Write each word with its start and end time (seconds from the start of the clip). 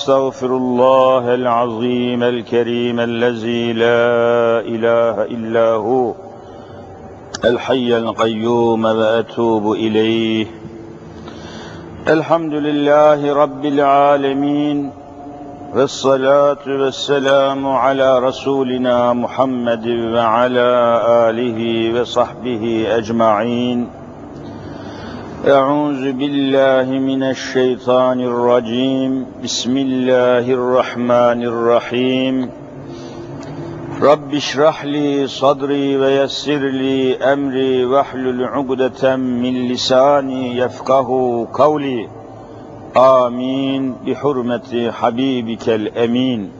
واستغفر 0.00 0.56
الله 0.56 1.34
العظيم 1.34 2.22
الكريم 2.22 3.00
الذي 3.00 3.72
لا 3.72 4.60
إله 4.64 5.24
إلا 5.24 5.68
هو 5.70 6.14
الحي 7.44 7.98
القيوم 7.98 8.84
وأتوب 8.84 9.72
إليه. 9.72 10.46
الحمد 12.08 12.52
لله 12.52 13.34
رب 13.34 13.64
العالمين 13.64 14.90
والصلاة 15.74 16.64
والسلام 16.66 17.66
على 17.66 18.18
رسولنا 18.18 19.12
محمد 19.12 19.86
وعلى 20.14 20.70
آله 21.28 21.60
وصحبه 22.00 22.86
أجمعين. 22.88 23.99
أعوذ 25.48 26.12
بالله 26.12 26.98
من 26.98 27.22
الشيطان 27.22 28.20
الرجيم. 28.20 29.26
بسم 29.44 29.76
الله 29.76 30.52
الرحمن 30.52 31.42
الرحيم. 31.42 32.50
رب 34.02 34.34
اشرح 34.34 34.84
لي 34.84 35.26
صدري 35.26 35.96
ويسر 35.96 36.58
لي 36.58 37.16
أمري 37.16 37.84
واحلل 37.84 38.44
عقدة 38.44 39.16
من 39.16 39.68
لساني 39.68 40.56
يفقه 40.56 41.48
قولي. 41.52 42.08
آمين. 42.96 43.94
بحرمة 44.06 44.90
حبيبك 44.90 45.68
الأمين. 45.68 46.59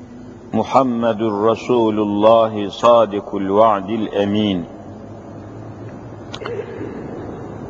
محمد 0.53 1.21
رسول 1.21 1.99
الله 1.99 2.69
صادق 2.69 3.35
الوعد 3.35 3.89
الأمين. 3.89 4.65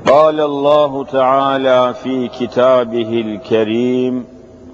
قال 0.08 0.40
الله 0.40 1.06
تعالى 1.06 1.94
في 1.94 2.28
كتابه 2.28 3.22
الكريم 3.22 4.26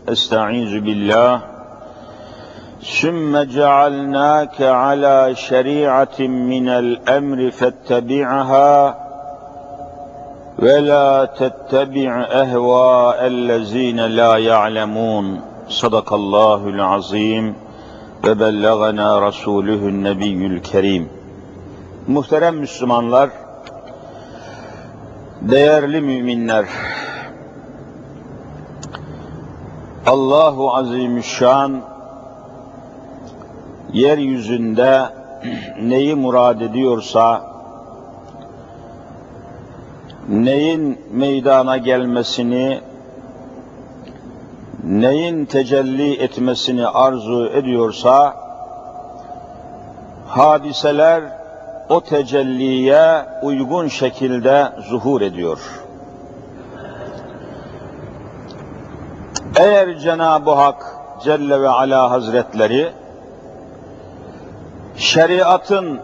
استعيذ 0.09 0.79
بالله 0.79 1.41
ثم 3.01 3.37
جعلناك 3.37 4.61
على 4.61 5.35
شريعة 5.35 6.19
من 6.19 6.69
الأمر 6.69 7.51
فاتبعها 7.51 8.97
ولا 10.59 11.25
تتبع 11.25 12.21
أهواء 12.31 13.27
الذين 13.27 13.99
لا 13.99 14.37
يعلمون. 14.37 15.41
صدق 15.69 16.13
الله 16.13 16.67
العظيم. 16.67 17.66
Ve 18.25 18.39
bellagana 18.39 19.21
rasuluhun 19.21 20.03
nebiyyül 20.03 20.63
kerim. 20.63 21.09
Muhterem 22.07 22.55
Müslümanlar, 22.57 23.29
değerli 25.41 26.01
müminler, 26.01 26.65
Allahu 30.05 30.75
Azimüşşan 30.75 31.81
yeryüzünde 33.93 35.05
neyi 35.81 36.15
murad 36.15 36.61
ediyorsa 36.61 37.41
neyin 40.29 40.99
meydana 41.11 41.77
gelmesini, 41.77 42.81
neyin 44.87 45.45
tecelli 45.45 46.21
etmesini 46.21 46.87
arzu 46.87 47.49
ediyorsa, 47.53 48.35
hadiseler 50.27 51.23
o 51.89 52.01
tecelliye 52.01 53.25
uygun 53.41 53.87
şekilde 53.87 54.71
zuhur 54.89 55.21
ediyor. 55.21 55.59
Eğer 59.59 59.99
Cenab-ı 59.99 60.51
Hak 60.51 60.85
Celle 61.23 61.61
ve 61.61 61.69
Ala 61.69 62.11
Hazretleri 62.11 62.91
şeriatın 64.97 65.99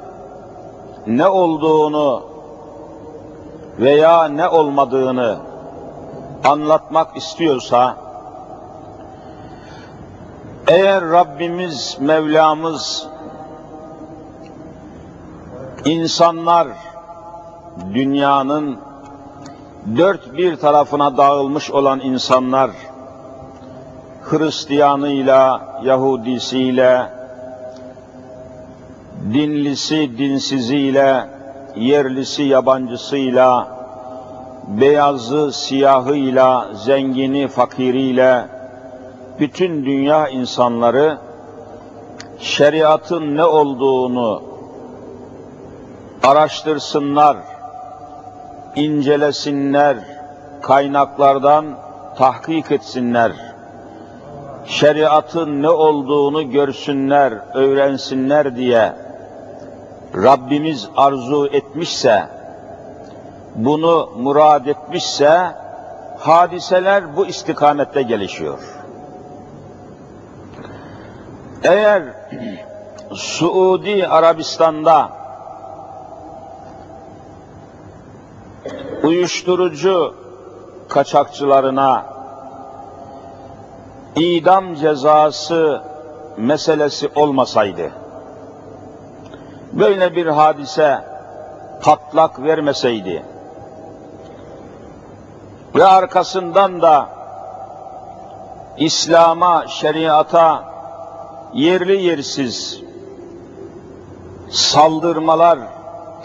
ne 1.08 1.28
olduğunu 1.28 2.24
veya 3.80 4.26
ne 4.26 4.50
olmadığını 4.50 5.38
anlatmak 6.44 7.18
istiyorsa, 7.18 7.96
eğer 10.68 11.04
Rabbimiz, 11.10 11.98
Mevlamız, 12.00 13.08
insanlar 15.86 16.68
dünyanın 17.94 18.78
dört 19.98 20.38
bir 20.38 20.56
tarafına 20.56 21.18
dağılmış 21.18 21.72
olan 21.72 22.00
insanlar, 22.00 22.72
Hristiyanıyla, 24.24 25.62
Yahudisiyle, 25.84 27.10
dinlisi, 29.34 30.18
dinsiziyle, 30.18 31.26
yerlisi 31.76 32.44
yabancısıyla, 32.44 33.68
beyazı 34.68 35.52
siyahıyla, 35.54 36.68
zengini 36.74 37.48
fakiriyle, 37.48 38.46
bütün 39.40 39.86
dünya 39.86 40.28
insanları 40.28 41.18
şeriatın 42.40 43.38
ne 43.38 43.46
olduğunu 43.46 44.44
araştırsınlar, 46.24 47.38
incelesinler, 48.76 49.98
kaynaklardan 50.62 51.66
tahkik 52.18 52.72
etsinler. 52.72 53.32
Şeriatın 54.66 55.62
ne 55.62 55.70
olduğunu 55.70 56.52
görsünler, 56.52 57.34
öğrensinler 57.54 58.56
diye 58.56 58.94
Rabbimiz 60.16 60.90
arzu 60.98 61.50
etmişse, 61.52 62.24
bunu 63.56 64.10
murad 64.18 64.66
etmişse, 64.66 65.52
hadiseler 66.20 67.18
bu 67.18 67.26
istikamette 67.26 68.02
gelişiyor. 68.02 68.83
Eğer 71.64 72.04
Suudi 73.14 74.08
Arabistan'da 74.08 75.10
uyuşturucu 79.04 80.16
kaçakçılarına 80.90 82.06
idam 84.16 84.76
cezası 84.76 85.82
meselesi 86.38 87.10
olmasaydı, 87.16 87.92
böyle 89.74 90.16
bir 90.16 90.28
hadise 90.28 91.06
patlak 91.82 92.44
vermeseydi 92.44 93.26
ve 95.76 95.86
arkasından 95.86 96.82
da 96.82 97.10
İslam'a, 98.78 99.68
şeriata 99.68 100.73
yerli 101.54 102.02
yersiz 102.02 102.82
saldırmalar, 104.50 105.60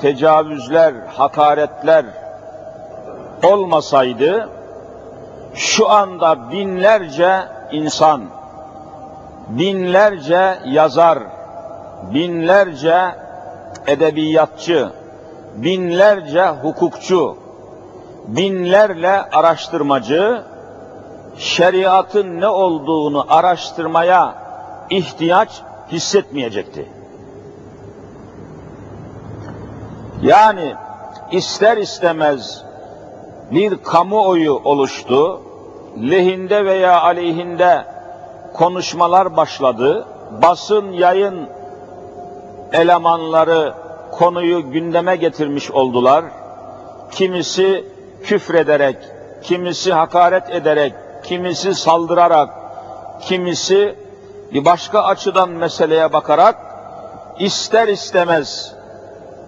tecavüzler, 0.01 0.95
hakaretler 1.17 2.05
olmasaydı 3.43 4.49
şu 5.55 5.91
anda 5.91 6.51
binlerce 6.51 7.41
insan, 7.73 8.25
binlerce 9.49 10.59
yazar, 10.67 11.19
binlerce 12.15 13.15
edebiyatçı, 13.87 14.89
binlerce 15.55 16.49
hukukçu, 16.49 17.37
binlerle 18.27 19.23
araştırmacı 19.23 20.43
şeriatın 21.39 22.41
ne 22.41 22.49
olduğunu 22.49 23.27
araştırmaya 23.29 24.48
ihtiyaç 24.91 25.63
hissetmeyecekti. 25.93 26.89
Yani 30.23 30.75
ister 31.33 31.77
istemez 31.77 32.65
bir 33.51 33.77
kamuoyu 33.83 34.61
oluştu, 34.65 35.41
lehinde 36.11 36.65
veya 36.65 37.01
aleyhinde 37.01 37.85
konuşmalar 38.55 39.37
başladı. 39.37 40.07
Basın 40.43 40.93
yayın 40.93 41.49
elemanları 42.73 43.75
konuyu 44.13 44.71
gündeme 44.71 45.17
getirmiş 45.17 45.71
oldular. 45.71 46.25
Kimisi 47.11 47.85
küfrederek, 48.23 48.97
kimisi 49.43 49.93
hakaret 49.93 50.51
ederek, 50.51 50.93
kimisi 51.25 51.75
saldırarak, 51.75 52.51
kimisi 53.21 53.95
bir 54.53 54.65
başka 54.65 55.03
açıdan 55.03 55.51
meseleye 55.51 56.13
bakarak 56.13 56.57
ister 57.39 57.89
istemez, 57.89 58.75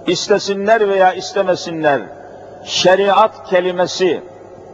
istesinler 0.06 0.88
veya 0.88 1.12
istemesinler, 1.12 2.02
şeriat 2.64 3.48
kelimesi, 3.50 4.22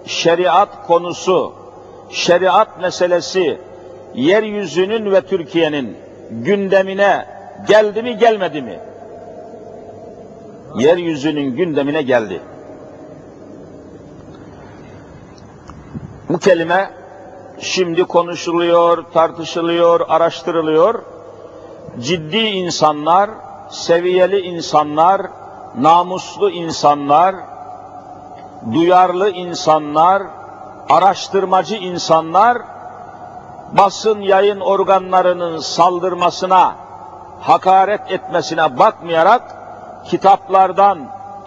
şeriat 0.06 0.86
konusu, 0.86 1.52
şeriat 2.10 2.80
meselesi, 2.80 3.58
yeryüzünün 4.14 5.12
ve 5.12 5.20
Türkiye'nin 5.20 5.96
gündemine 6.30 7.26
geldi 7.68 8.02
mi 8.02 8.18
gelmedi 8.18 8.62
mi? 8.62 8.78
Yeryüzünün 10.78 11.56
gündemine 11.56 12.02
geldi. 12.02 12.40
Bu 16.28 16.38
kelime 16.38 16.90
şimdi 17.60 18.04
konuşuluyor, 18.04 19.04
tartışılıyor, 19.14 20.00
araştırılıyor. 20.08 21.02
Ciddi 22.00 22.36
insanlar, 22.36 23.30
seviyeli 23.70 24.40
insanlar, 24.40 25.22
namuslu 25.80 26.50
insanlar, 26.50 27.34
duyarlı 28.72 29.30
insanlar, 29.30 30.22
araştırmacı 30.88 31.76
insanlar 31.76 32.58
basın 33.72 34.20
yayın 34.20 34.60
organlarının 34.60 35.58
saldırmasına, 35.58 36.74
hakaret 37.40 38.10
etmesine 38.10 38.78
bakmayarak 38.78 39.42
kitaplardan, 40.04 40.98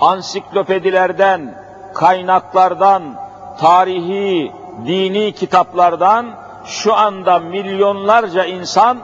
ansiklopedilerden, 0.02 1.56
kaynaklardan, 1.94 3.04
tarihi, 3.60 4.59
dini 4.86 5.32
kitaplardan 5.32 6.26
şu 6.66 6.96
anda 6.96 7.40
milyonlarca 7.40 8.46
insan 8.46 8.98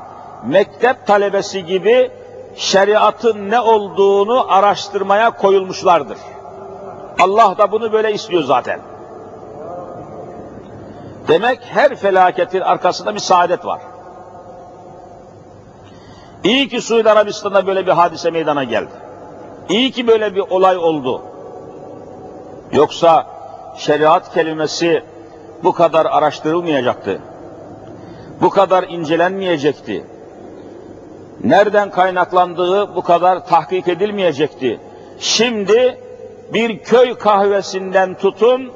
mektep 0.45 1.07
talebesi 1.07 1.65
gibi 1.65 2.11
şeriatın 2.55 3.49
ne 3.49 3.59
olduğunu 3.59 4.53
araştırmaya 4.53 5.31
koyulmuşlardır. 5.31 6.17
Allah 7.19 7.55
da 7.57 7.71
bunu 7.71 7.91
böyle 7.93 8.13
istiyor 8.13 8.43
zaten. 8.43 8.79
Demek 11.27 11.59
her 11.65 11.95
felaketin 11.95 12.61
arkasında 12.61 13.15
bir 13.15 13.19
saadet 13.19 13.65
var. 13.65 13.81
İyi 16.43 16.69
ki 16.69 16.81
Suudi 16.81 17.09
Arabistan'da 17.09 17.67
böyle 17.67 17.85
bir 17.85 17.91
hadise 17.91 18.31
meydana 18.31 18.63
geldi. 18.63 18.91
İyi 19.69 19.91
ki 19.91 20.07
böyle 20.07 20.35
bir 20.35 20.39
olay 20.49 20.77
oldu. 20.77 21.21
Yoksa 22.71 23.27
şeriat 23.77 24.33
kelimesi 24.33 25.03
bu 25.65 25.73
kadar 25.73 26.05
araştırılmayacaktı. 26.05 27.19
Bu 28.41 28.49
kadar 28.49 28.83
incelenmeyecekti. 28.83 30.05
Nereden 31.43 31.91
kaynaklandığı 31.91 32.95
bu 32.95 33.01
kadar 33.01 33.45
tahkik 33.45 33.87
edilmeyecekti. 33.87 34.79
Şimdi 35.19 35.99
bir 36.53 36.79
köy 36.79 37.13
kahvesinden 37.13 38.13
tutun, 38.13 38.71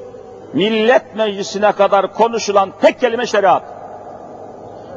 millet 0.52 1.16
meclisine 1.16 1.72
kadar 1.72 2.14
konuşulan 2.14 2.72
tek 2.80 3.00
kelime 3.00 3.26
şeriat. 3.26 3.62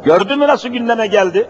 Gördün 0.05 0.39
mü 0.39 0.47
nasıl 0.47 0.69
gündeme 0.69 1.07
geldi? 1.07 1.47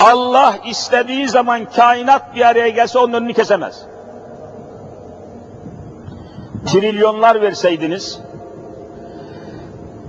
Allah 0.00 0.54
istediği 0.66 1.28
zaman 1.28 1.64
kainat 1.64 2.34
bir 2.34 2.46
araya 2.46 2.68
gelse 2.68 2.98
onun 2.98 3.12
önünü 3.12 3.34
kesemez. 3.34 3.82
Trilyonlar 6.66 7.42
verseydiniz, 7.42 8.25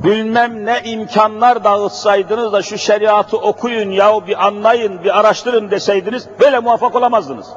bilmem 0.03 0.65
ne 0.65 0.81
imkanlar 0.83 1.63
dağıtsaydınız 1.63 2.53
da 2.53 2.61
şu 2.61 2.77
şeriatı 2.77 3.38
okuyun 3.38 3.91
yahu 3.91 4.27
bir 4.27 4.45
anlayın, 4.45 5.03
bir 5.03 5.19
araştırın 5.19 5.71
deseydiniz, 5.71 6.27
böyle 6.39 6.59
muvaffak 6.59 6.95
olamazdınız. 6.95 7.47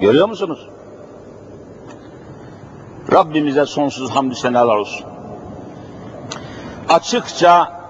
Görüyor 0.00 0.28
musunuz? 0.28 0.68
Rabbimize 3.12 3.66
sonsuz 3.66 4.10
hamdü 4.10 4.34
senalar 4.34 4.76
olsun. 4.76 5.06
Açıkça 6.88 7.82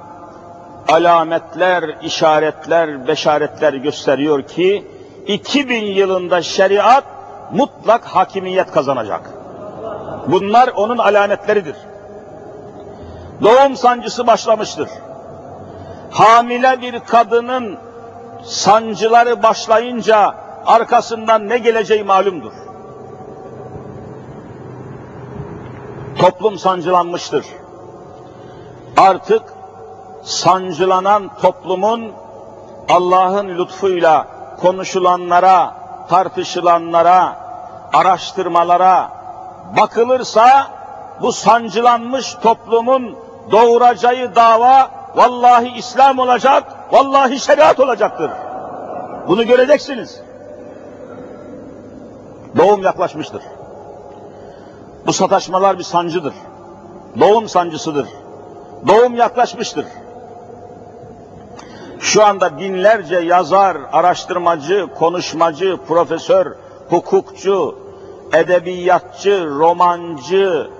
alametler, 0.88 2.02
işaretler, 2.02 3.08
beşaretler 3.08 3.72
gösteriyor 3.72 4.42
ki 4.42 4.86
2000 5.26 5.84
yılında 5.84 6.42
şeriat 6.42 7.04
mutlak 7.52 8.04
hakimiyet 8.04 8.70
kazanacak. 8.70 9.30
Bunlar 10.26 10.68
onun 10.68 10.98
alametleridir. 10.98 11.76
Doğum 13.42 13.76
sancısı 13.76 14.26
başlamıştır. 14.26 14.88
Hamile 16.10 16.80
bir 16.80 17.00
kadının 17.00 17.78
sancıları 18.44 19.42
başlayınca 19.42 20.34
arkasından 20.66 21.48
ne 21.48 21.58
geleceği 21.58 22.04
malumdur. 22.04 22.52
Toplum 26.18 26.58
sancılanmıştır. 26.58 27.46
Artık 28.96 29.42
sancılanan 30.22 31.30
toplumun 31.42 32.12
Allah'ın 32.88 33.48
lütfuyla 33.48 34.26
konuşulanlara, 34.60 35.74
tartışılanlara, 36.08 37.36
araştırmalara 37.92 39.10
bakılırsa 39.76 40.66
bu 41.22 41.32
sancılanmış 41.32 42.34
toplumun 42.34 43.16
doğuracağı 43.50 44.34
dava 44.34 44.90
vallahi 45.16 45.78
İslam 45.78 46.18
olacak, 46.18 46.64
vallahi 46.92 47.40
şeriat 47.40 47.80
olacaktır. 47.80 48.30
Bunu 49.28 49.46
göreceksiniz. 49.46 50.20
Doğum 52.56 52.82
yaklaşmıştır. 52.82 53.42
Bu 55.06 55.12
sataşmalar 55.12 55.78
bir 55.78 55.82
sancıdır. 55.82 56.34
Doğum 57.20 57.48
sancısıdır. 57.48 58.08
Doğum 58.88 59.14
yaklaşmıştır. 59.14 59.86
Şu 62.00 62.24
anda 62.24 62.58
binlerce 62.58 63.16
yazar, 63.16 63.76
araştırmacı, 63.92 64.86
konuşmacı, 64.98 65.76
profesör, 65.88 66.46
hukukçu, 66.90 67.78
edebiyatçı, 68.32 69.46
romancı 69.50 70.70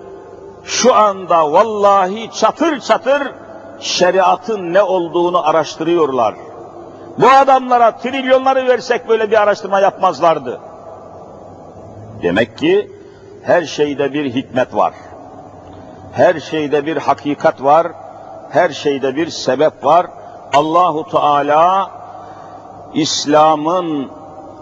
şu 0.64 0.94
anda 0.94 1.52
vallahi 1.52 2.30
çatır 2.30 2.80
çatır 2.80 3.32
şeriatın 3.80 4.74
ne 4.74 4.82
olduğunu 4.82 5.48
araştırıyorlar. 5.48 6.34
Bu 7.18 7.28
adamlara 7.28 7.96
trilyonları 7.96 8.68
versek 8.68 9.08
böyle 9.08 9.30
bir 9.30 9.42
araştırma 9.42 9.80
yapmazlardı. 9.80 10.60
Demek 12.22 12.58
ki 12.58 12.90
her 13.42 13.62
şeyde 13.62 14.12
bir 14.12 14.34
hikmet 14.34 14.74
var. 14.74 14.94
Her 16.12 16.40
şeyde 16.40 16.86
bir 16.86 16.96
hakikat 16.96 17.62
var. 17.62 17.86
Her 18.50 18.70
şeyde 18.70 19.16
bir 19.16 19.30
sebep 19.30 19.84
var. 19.84 20.06
Allahu 20.52 21.10
Teala 21.10 21.90
İslam'ın 22.94 24.10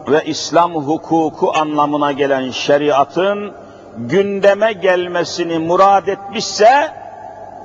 ve 0.08 0.24
İslam 0.24 0.74
hukuku 0.74 1.52
anlamına 1.54 2.12
gelen 2.12 2.50
şeriatın 2.50 3.52
gündeme 3.98 4.72
gelmesini 4.72 5.58
murad 5.58 6.06
etmişse 6.06 6.92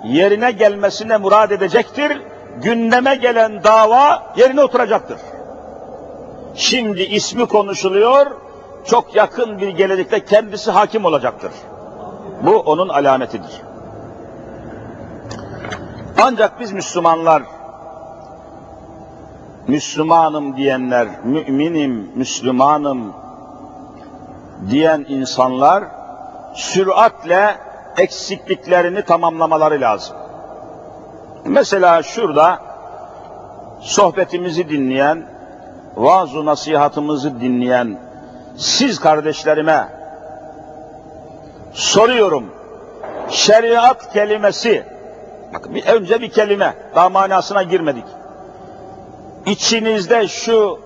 yerine 0.03 0.51
gelmesine 0.51 1.17
murad 1.17 1.51
edecektir. 1.51 2.21
Gündeme 2.63 3.15
gelen 3.15 3.63
dava 3.63 4.33
yerine 4.37 4.61
oturacaktır. 4.63 5.17
Şimdi 6.55 7.01
ismi 7.03 7.45
konuşuluyor, 7.45 8.25
çok 8.85 9.15
yakın 9.15 9.59
bir 9.59 9.67
gelecekte 9.67 10.25
kendisi 10.25 10.71
hakim 10.71 11.05
olacaktır. 11.05 11.51
Bu 12.41 12.59
onun 12.59 12.89
alametidir. 12.89 13.61
Ancak 16.21 16.59
biz 16.59 16.71
Müslümanlar, 16.71 17.43
Müslümanım 19.67 20.57
diyenler, 20.57 21.07
müminim, 21.23 22.11
Müslümanım 22.15 23.13
diyen 24.69 25.05
insanlar 25.09 25.83
süratle 26.55 27.57
eksikliklerini 27.97 29.05
tamamlamaları 29.05 29.81
lazım. 29.81 30.15
Mesela 31.45 32.03
şurada 32.03 32.59
sohbetimizi 33.81 34.69
dinleyen, 34.69 35.25
vaaz 35.95 36.33
nasihatımızı 36.33 37.39
dinleyen 37.41 37.99
siz 38.57 38.99
kardeşlerime 38.99 39.87
soruyorum. 41.73 42.45
Şeriat 43.29 44.13
kelimesi, 44.13 44.85
bakın 45.53 45.75
bir, 45.75 45.85
önce 45.85 46.21
bir 46.21 46.29
kelime, 46.29 46.73
daha 46.95 47.09
manasına 47.09 47.63
girmedik. 47.63 48.05
İçinizde 49.45 50.27
şu 50.27 50.79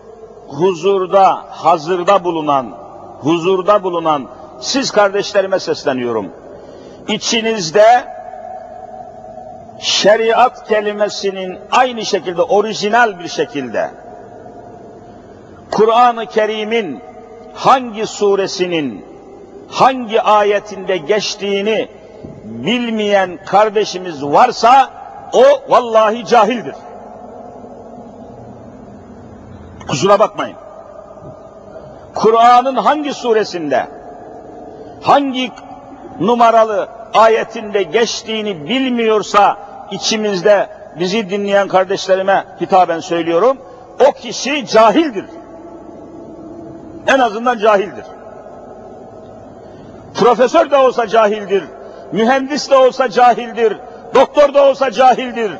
huzurda, 0.48 1.46
hazırda 1.50 2.24
bulunan, 2.24 2.78
huzurda 3.22 3.84
bulunan 3.84 4.28
siz 4.62 4.92
kardeşlerime 4.92 5.60
sesleniyorum. 5.60 6.32
İçinizde 7.08 8.06
şeriat 9.80 10.68
kelimesinin 10.68 11.60
aynı 11.72 12.06
şekilde, 12.06 12.42
orijinal 12.42 13.20
bir 13.20 13.28
şekilde 13.28 13.92
Kur'an-ı 15.72 16.26
Kerim'in 16.26 17.02
hangi 17.54 18.08
suresinin 18.08 19.06
hangi 19.70 20.22
ayetinde 20.22 20.98
geçtiğini 20.98 21.90
bilmeyen 22.44 23.40
kardeşimiz 23.46 24.26
varsa 24.26 24.90
o 25.34 25.72
vallahi 25.72 26.26
cahildir. 26.26 26.76
Kusura 29.88 30.20
bakmayın. 30.20 30.58
Kur'an'ın 32.16 32.76
hangi 32.76 33.14
suresinde 33.14 33.99
hangi 35.02 35.52
numaralı 36.20 36.90
ayetinde 37.14 37.84
geçtiğini 37.84 38.70
bilmiyorsa 38.70 39.58
içimizde 39.92 40.70
bizi 41.00 41.30
dinleyen 41.30 41.68
kardeşlerime 41.68 42.46
hitaben 42.62 43.00
söylüyorum. 43.00 43.58
O 44.08 44.12
kişi 44.12 44.68
cahildir. 44.68 45.26
En 47.08 47.20
azından 47.20 47.58
cahildir. 47.58 48.06
Profesör 50.14 50.72
de 50.72 50.78
olsa 50.78 51.08
cahildir. 51.08 51.64
Mühendis 52.12 52.70
de 52.70 52.76
olsa 52.78 53.10
cahildir. 53.10 53.78
Doktor 54.16 54.54
da 54.54 54.66
olsa 54.66 54.92
cahildir. 54.92 55.52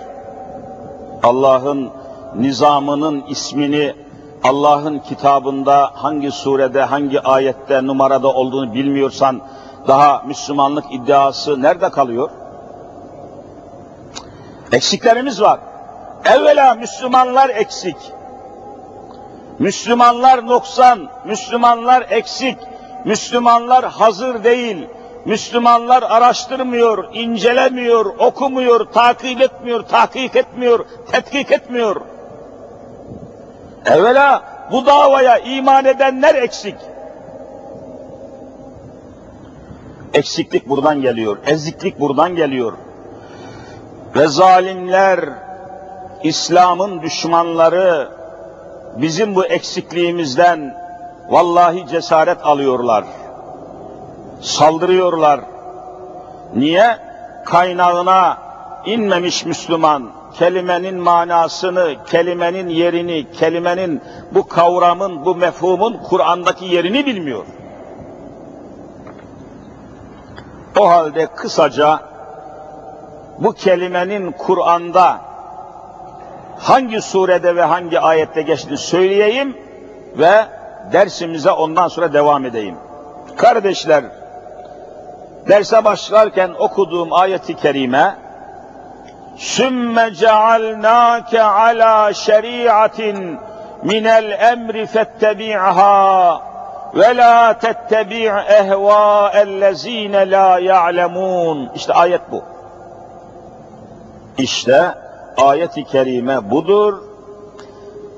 Allah'ın 1.24 1.90
nizamının 2.36 3.24
ismini 3.28 3.96
Allah'ın 4.44 5.00
kitabında 5.00 5.92
hangi 5.94 6.32
surede, 6.32 6.82
hangi 6.82 7.22
ayette, 7.22 7.88
numarada 7.88 8.28
olduğunu 8.28 8.74
bilmiyorsan 8.74 9.42
daha 9.88 10.24
Müslümanlık 10.28 10.86
iddiası 10.92 11.62
nerede 11.62 11.90
kalıyor? 11.90 12.30
Eksiklerimiz 14.72 15.42
var. 15.42 15.60
Evvela 16.26 16.76
Müslümanlar 16.76 17.50
eksik. 17.50 17.98
Müslümanlar 19.60 20.48
noksan, 20.48 21.10
Müslümanlar 21.26 22.06
eksik, 22.10 22.58
Müslümanlar 23.06 23.86
hazır 23.86 24.44
değil, 24.44 24.88
Müslümanlar 25.26 26.04
araştırmıyor, 26.04 27.10
incelemiyor, 27.14 28.06
okumuyor, 28.06 28.86
takip 28.86 29.42
etmiyor, 29.42 29.82
tahkik 29.82 30.36
etmiyor, 30.36 30.86
tetkik 31.12 31.52
etmiyor. 31.52 32.02
Evvela 33.86 34.44
bu 34.72 34.86
davaya 34.86 35.38
iman 35.38 35.86
edenler 35.86 36.36
eksik. 36.36 36.76
Eksiklik 40.14 40.70
buradan 40.70 41.02
geliyor, 41.02 41.38
eziklik 41.46 42.00
buradan 42.00 42.36
geliyor. 42.36 42.74
Ve 44.16 44.28
zalimler, 44.28 45.20
İslam'ın 46.24 47.02
düşmanları 47.02 48.10
bizim 48.96 49.36
bu 49.36 49.46
eksikliğimizden 49.46 50.76
vallahi 51.30 51.88
cesaret 51.88 52.46
alıyorlar. 52.46 53.04
Saldırıyorlar. 54.42 55.40
Niye? 56.56 56.98
Kaynağına 57.46 58.38
inmemiş 58.86 59.46
Müslüman, 59.46 60.12
kelimenin 60.40 60.96
manasını, 60.96 61.96
kelimenin 62.06 62.70
yerini, 62.70 63.32
kelimenin 63.32 64.02
bu 64.32 64.48
kavramın, 64.48 65.26
bu 65.26 65.36
mefhumun 65.36 65.98
Kur'an'daki 66.10 66.66
yerini 66.66 67.06
bilmiyor. 67.06 67.46
O 70.80 70.90
halde 70.90 71.28
kısaca 71.28 72.00
bu 73.40 73.54
kelimenin 73.54 74.32
Kur'an'da 74.32 75.22
hangi 76.60 77.02
surede 77.02 77.56
ve 77.56 77.64
hangi 77.64 78.00
ayette 78.00 78.42
geçtiğini 78.42 78.78
söyleyeyim 78.78 79.58
ve 80.18 80.46
dersimize 80.92 81.52
ondan 81.52 81.88
sonra 81.88 82.14
devam 82.14 82.46
edeyim. 82.46 82.76
Kardeşler, 83.38 84.04
derse 85.48 85.84
başlarken 85.84 86.52
okuduğum 86.60 87.14
ayeti 87.14 87.56
kerime 87.56 88.29
sümme 89.40 90.14
cealnâke 90.14 91.44
alâ 91.44 92.14
şeriatin 92.14 93.40
minel 93.84 94.32
emri 94.52 94.86
fettebi'ha 94.86 96.42
ve 96.96 97.18
la 97.18 97.60
tettebi' 97.60 98.32
ehvâ'ellezîne 98.50 100.32
la 100.32 100.60
ya'lemûn. 100.60 101.70
İşte 101.76 101.94
ayet 101.94 102.22
bu. 102.32 102.44
İşte 104.38 104.96
ayet-i 105.38 105.84
kerime 105.84 106.52
budur 106.52 106.94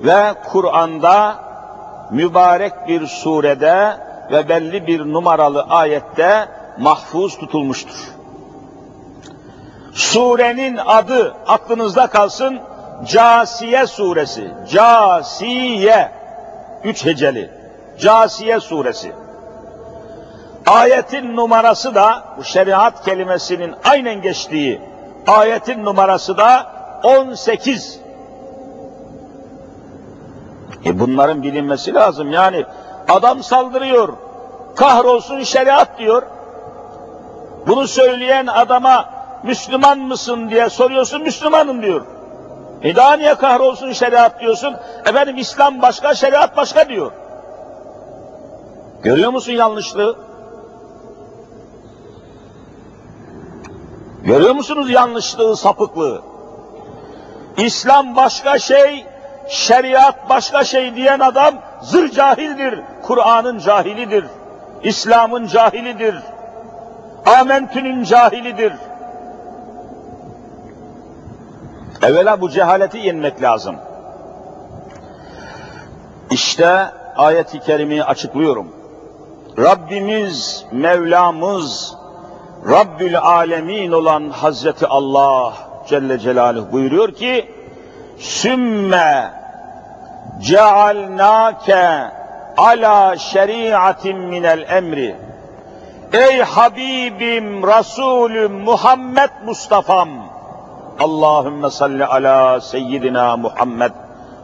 ve 0.04 0.34
Kur'an'da 0.52 1.36
mübarek 2.12 2.88
bir 2.88 3.08
surede 3.08 3.98
ve 4.32 4.50
belli 4.50 4.88
bir 4.88 5.14
numaralı 5.14 5.66
ayette 5.70 6.48
mahfuz 6.78 7.38
tutulmuştur. 7.38 8.21
Surenin 9.94 10.78
adı 10.78 11.36
aklınızda 11.48 12.08
kalsın 12.08 12.60
Casiye 13.06 13.88
suresi. 13.88 14.52
Casiye. 14.70 16.12
Üç 16.84 17.06
heceli. 17.06 17.52
Casiye 18.00 18.60
suresi. 18.60 19.12
Ayetin 20.68 21.36
numarası 21.36 21.96
da 21.96 22.24
bu 22.38 22.44
şeriat 22.44 23.06
kelimesinin 23.06 23.76
aynen 23.84 24.22
geçtiği 24.22 24.82
ayetin 25.28 25.86
numarası 25.86 26.38
da 26.38 26.72
18. 27.04 28.00
E 30.86 31.00
bunların 31.00 31.44
bilinmesi 31.44 31.94
lazım. 31.94 32.32
Yani 32.32 32.66
adam 33.10 33.44
saldırıyor. 33.44 34.14
Kahrolsun 34.76 35.44
şeriat 35.44 36.00
diyor. 36.00 36.24
Bunu 37.68 37.88
söyleyen 37.88 38.48
adama 38.48 39.21
Müslüman 39.44 40.00
mısın 40.00 40.50
diye 40.50 40.70
soruyorsun, 40.70 41.22
Müslümanım 41.22 41.82
diyor. 41.82 42.06
E 42.84 42.96
daha 42.96 43.14
niye 43.14 43.36
kahrolsun 43.36 43.92
şeriat 43.92 44.42
diyorsun? 44.42 44.76
Efendim 45.06 45.38
İslam 45.38 45.82
başka, 45.82 46.14
şeriat 46.14 46.58
başka 46.58 46.90
diyor. 46.90 47.12
Görüyor 49.04 49.32
musun 49.32 49.52
yanlışlığı? 49.52 50.16
Görüyor 54.24 54.56
musunuz 54.56 54.90
yanlışlığı, 54.90 55.58
sapıklığı? 55.58 56.22
İslam 57.58 58.16
başka 58.16 58.60
şey, 58.60 59.06
şeriat 59.48 60.30
başka 60.30 60.64
şey 60.64 60.96
diyen 60.96 61.20
adam 61.20 61.56
zır 61.82 62.10
cahildir. 62.12 62.80
Kur'an'ın 63.04 63.60
cahilidir. 63.60 64.26
İslam'ın 64.84 65.48
cahilidir. 65.48 66.16
Amentü'nün 67.26 68.04
cahilidir. 68.04 68.74
Evvela 72.04 72.42
bu 72.42 72.50
cehaleti 72.50 72.98
yenmek 72.98 73.42
lazım. 73.42 73.76
İşte 76.32 76.86
ayet-i 77.16 77.60
kerimeyi 77.60 78.04
açıklıyorum. 78.04 78.68
Rabbimiz, 79.58 80.66
Mevlamız, 80.72 81.96
Rabbül 82.70 83.18
Alemin 83.20 83.92
olan 83.92 84.30
Hazreti 84.30 84.88
Allah 84.88 85.54
Celle 85.88 86.20
Celaluhu 86.20 86.72
buyuruyor 86.72 87.12
ki 87.12 87.52
sümme 88.20 89.32
cealnake 90.42 92.12
ala 92.58 93.18
şeriatin 93.18 94.18
minel 94.18 94.66
emri 94.70 95.16
Ey 96.14 96.42
Habibim, 96.42 97.64
Resulüm, 97.64 98.52
Muhammed 98.52 99.30
Mustafa'm 99.46 100.10
Allahümme 101.04 101.70
salli 101.70 102.06
ala 102.06 102.62
seyyidina 102.62 103.38
Muhammed 103.38 103.92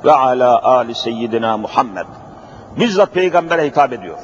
ve 0.05 0.11
ala 0.11 0.63
ali 0.63 0.95
seyyidina 0.95 1.57
Muhammed 1.57 2.07
bizzat 2.79 3.13
peygambere 3.13 3.65
hitap 3.65 3.93
ediyor 3.93 4.17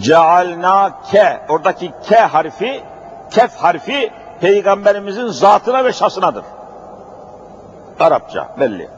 cealnake 0.00 1.40
oradaki 1.48 1.92
ke 2.08 2.16
harfi 2.16 2.82
kef 3.30 3.56
harfi 3.56 4.12
peygamberimizin 4.40 5.26
zatına 5.26 5.84
ve 5.84 5.92
şasınadır. 5.92 6.44
Arapça 8.00 8.48
belli. 8.60 8.88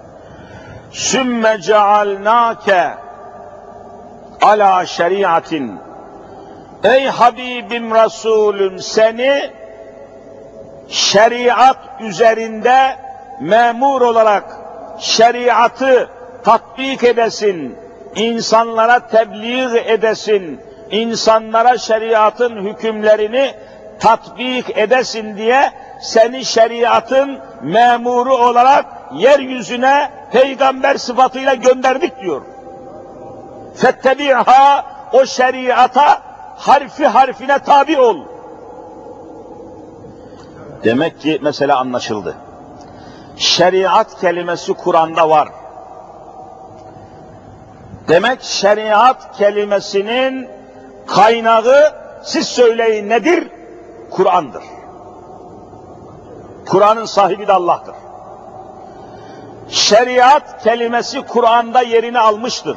Sümme 0.90 1.60
cealnake 1.60 2.94
ala 4.42 4.86
şeriatin 4.86 5.80
Ey 6.84 7.06
Habibim 7.06 7.94
Resulüm 7.94 8.78
seni 8.78 9.61
şeriat 10.88 11.76
üzerinde 12.00 12.96
memur 13.40 14.00
olarak 14.00 14.44
şeriatı 14.98 16.10
tatbik 16.44 17.04
edesin, 17.04 17.78
insanlara 18.16 19.06
tebliğ 19.06 19.78
edesin, 19.86 20.60
insanlara 20.90 21.78
şeriatın 21.78 22.56
hükümlerini 22.56 23.54
tatbik 24.00 24.78
edesin 24.78 25.36
diye 25.36 25.70
seni 26.00 26.44
şeriatın 26.44 27.38
memuru 27.62 28.36
olarak 28.36 28.84
yeryüzüne 29.14 30.10
peygamber 30.32 30.96
sıfatıyla 30.96 31.54
gönderdik 31.54 32.20
diyor. 32.20 32.42
Fettebi'ha 33.76 34.84
o 35.12 35.26
şeriata 35.26 36.22
harfi 36.56 37.06
harfine 37.06 37.58
tabi 37.58 38.00
ol. 38.00 38.31
Demek 40.84 41.20
ki 41.20 41.38
mesele 41.42 41.74
anlaşıldı. 41.74 42.36
Şeriat 43.36 44.20
kelimesi 44.20 44.74
Kur'an'da 44.74 45.30
var. 45.30 45.48
Demek 48.08 48.42
şeriat 48.42 49.36
kelimesinin 49.38 50.48
kaynağı 51.06 51.94
siz 52.22 52.46
söyleyin 52.48 53.08
nedir? 53.08 53.48
Kur'an'dır. 54.10 54.62
Kur'an'ın 56.66 57.04
sahibi 57.04 57.46
de 57.46 57.52
Allah'tır. 57.52 57.94
Şeriat 59.68 60.62
kelimesi 60.62 61.22
Kur'an'da 61.22 61.82
yerini 61.82 62.18
almıştır. 62.18 62.76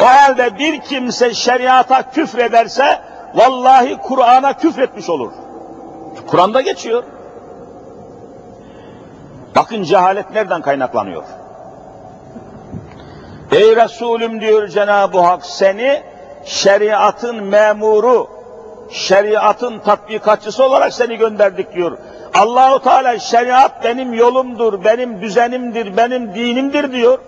O 0.00 0.04
halde 0.04 0.58
bir 0.58 0.80
kimse 0.80 1.34
şeriata 1.34 2.10
küfrederse 2.10 3.00
vallahi 3.34 3.96
Kur'an'a 3.96 4.52
küfretmiş 4.52 5.10
olur. 5.10 5.32
Kur'an'da 6.26 6.60
geçiyor. 6.60 7.04
Bakın 9.56 9.82
cehalet 9.82 10.30
nereden 10.30 10.62
kaynaklanıyor? 10.62 11.22
Ey 13.52 13.76
Resulüm 13.76 14.40
diyor 14.40 14.68
Cenab-ı 14.68 15.20
Hak 15.20 15.46
seni 15.46 16.02
şeriatın 16.44 17.44
memuru, 17.44 18.28
şeriatın 18.90 19.78
tatbikatçısı 19.78 20.64
olarak 20.64 20.92
seni 20.92 21.16
gönderdik 21.16 21.74
diyor. 21.74 21.98
Allahu 22.34 22.82
Teala 22.82 23.18
şeriat 23.18 23.84
benim 23.84 24.14
yolumdur, 24.14 24.84
benim 24.84 25.20
düzenimdir, 25.20 25.96
benim 25.96 26.34
dinimdir 26.34 26.92
diyor. 26.92 27.18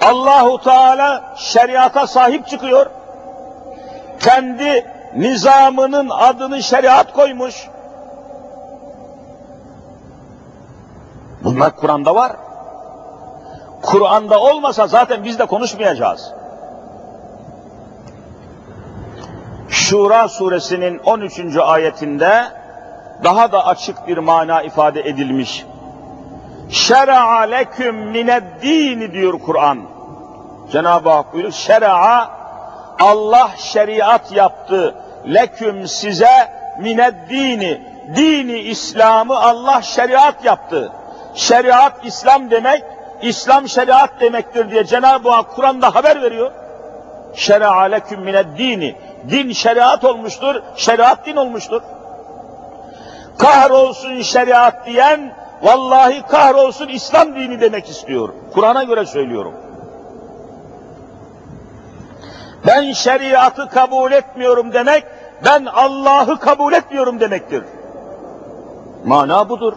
Allahu 0.00 0.62
Teala 0.62 1.34
şeriata 1.36 2.06
sahip 2.06 2.46
çıkıyor. 2.46 2.86
Kendi 4.20 4.86
nizamının 5.16 6.10
adını 6.10 6.62
şeriat 6.62 7.12
koymuş. 7.12 7.68
Bunlar 11.44 11.76
Kur'an'da 11.76 12.14
var. 12.14 12.32
Kur'an'da 13.82 14.40
olmasa 14.40 14.86
zaten 14.86 15.24
biz 15.24 15.38
de 15.38 15.46
konuşmayacağız. 15.46 16.32
Şura 19.68 20.28
suresinin 20.28 20.98
13. 20.98 21.56
ayetinde 21.56 22.44
daha 23.24 23.52
da 23.52 23.66
açık 23.66 24.08
bir 24.08 24.18
mana 24.18 24.62
ifade 24.62 25.00
edilmiş. 25.00 25.66
Şer'a 26.70 27.40
leküm 27.40 27.96
mined-dini 28.12 29.12
diyor 29.12 29.40
Kur'an. 29.46 29.78
Cenab-ı 30.72 31.10
Hak 31.10 31.32
buyuruyor. 31.32 31.52
Şer'a 31.52 32.30
Allah 33.00 33.50
şeriat 33.58 34.32
yaptı. 34.32 34.94
Leküm 35.34 35.88
size 35.88 36.50
mined-dini. 36.80 37.80
Dini 38.16 38.58
İslam'ı 38.58 39.38
Allah 39.38 39.82
şeriat 39.82 40.44
yaptı. 40.44 40.92
Şeriat 41.34 41.92
İslam 42.04 42.50
demek, 42.50 42.82
İslam 43.22 43.68
şeriat 43.68 44.20
demektir 44.20 44.70
diye 44.70 44.84
Cenab-ı 44.84 45.30
Hak 45.30 45.54
Kur'an'da 45.54 45.94
haber 45.94 46.22
veriyor. 46.22 46.50
Şer'a 47.34 47.82
leküm 47.82 48.20
mined-dini. 48.28 48.94
Din 49.30 49.52
şeriat 49.52 50.04
olmuştur, 50.04 50.62
şeriat 50.76 51.26
din 51.26 51.36
olmuştur. 51.36 51.82
Kahrolsun 53.38 54.22
şeriat 54.22 54.86
diyen, 54.86 55.34
vallahi 55.62 56.22
kahrolsun 56.22 56.88
İslam 56.88 57.34
dini 57.34 57.60
demek 57.60 57.88
istiyor. 57.88 58.28
Kur'an'a 58.54 58.82
göre 58.82 59.06
söylüyorum. 59.06 59.54
Ben 62.66 62.92
şeriatı 62.92 63.68
kabul 63.68 64.12
etmiyorum 64.12 64.72
demek, 64.72 65.04
ben 65.44 65.64
Allah'ı 65.64 66.38
kabul 66.38 66.72
etmiyorum 66.72 67.20
demektir. 67.20 67.64
Mana 69.04 69.48
budur. 69.48 69.72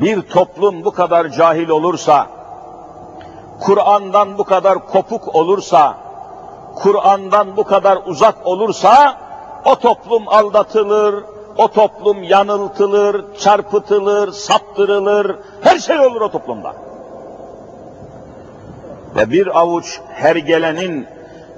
Bir 0.00 0.22
toplum 0.22 0.84
bu 0.84 0.90
kadar 0.90 1.28
cahil 1.28 1.68
olursa, 1.68 2.26
Kur'an'dan 3.60 4.38
bu 4.38 4.44
kadar 4.44 4.86
kopuk 4.86 5.34
olursa, 5.34 5.94
Kur'an'dan 6.74 7.56
bu 7.56 7.64
kadar 7.64 7.98
uzak 8.06 8.46
olursa, 8.46 9.16
o 9.64 9.76
toplum 9.76 10.28
aldatılır, 10.28 11.24
o 11.58 11.68
toplum 11.68 12.22
yanıltılır, 12.22 13.36
çarpıtılır, 13.38 14.32
saptırılır, 14.32 15.36
her 15.60 15.78
şey 15.78 16.00
olur 16.00 16.20
o 16.20 16.30
toplumda. 16.30 16.74
Ve 19.16 19.30
bir 19.30 19.60
avuç 19.60 20.00
hergelenin, 20.14 21.06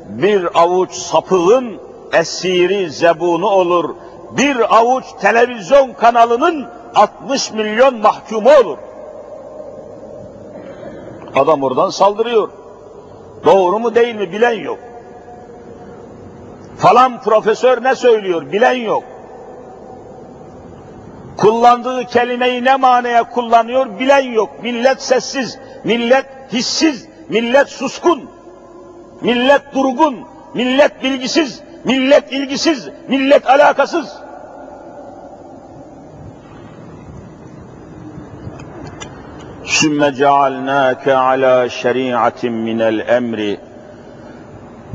bir 0.09 0.61
avuç 0.63 0.93
sapığın 0.93 1.81
esiri, 2.13 2.91
zebunu 2.91 3.47
olur. 3.47 3.95
Bir 4.31 4.77
avuç 4.77 5.05
televizyon 5.21 5.93
kanalının 5.93 6.67
60 6.95 7.53
milyon 7.53 8.01
mahkumu 8.01 8.51
olur. 8.51 8.79
Adam 11.35 11.63
oradan 11.63 11.91
saldırıyor. 11.91 12.49
Doğru 13.45 13.79
mu 13.79 13.95
değil 13.95 14.15
mi 14.15 14.33
bilen 14.33 14.61
yok. 14.61 14.79
Falan 16.79 17.23
profesör 17.23 17.83
ne 17.83 17.95
söylüyor 17.95 18.53
bilen 18.53 18.75
yok. 18.75 19.05
Kullandığı 21.37 22.05
kelimeyi 22.05 22.65
ne 22.65 22.77
manaya 22.77 23.31
kullanıyor 23.31 23.99
bilen 23.99 24.33
yok. 24.33 24.51
Millet 24.63 25.03
sessiz, 25.03 25.59
millet 25.85 26.27
hissiz, 26.53 27.09
millet 27.29 27.69
suskun, 27.69 28.31
millet 29.21 29.75
durgun, 29.75 30.17
millet 30.55 31.03
bilgisiz, 31.03 31.61
millet 31.85 32.33
ilgisiz, 32.33 32.89
millet 33.09 33.47
alakasız. 33.47 34.13
Sümme 39.65 40.15
cealnâke 40.15 41.17
alâ 41.17 41.69
şeriatin 41.69 42.53
minel 42.53 43.09
emri. 43.09 43.61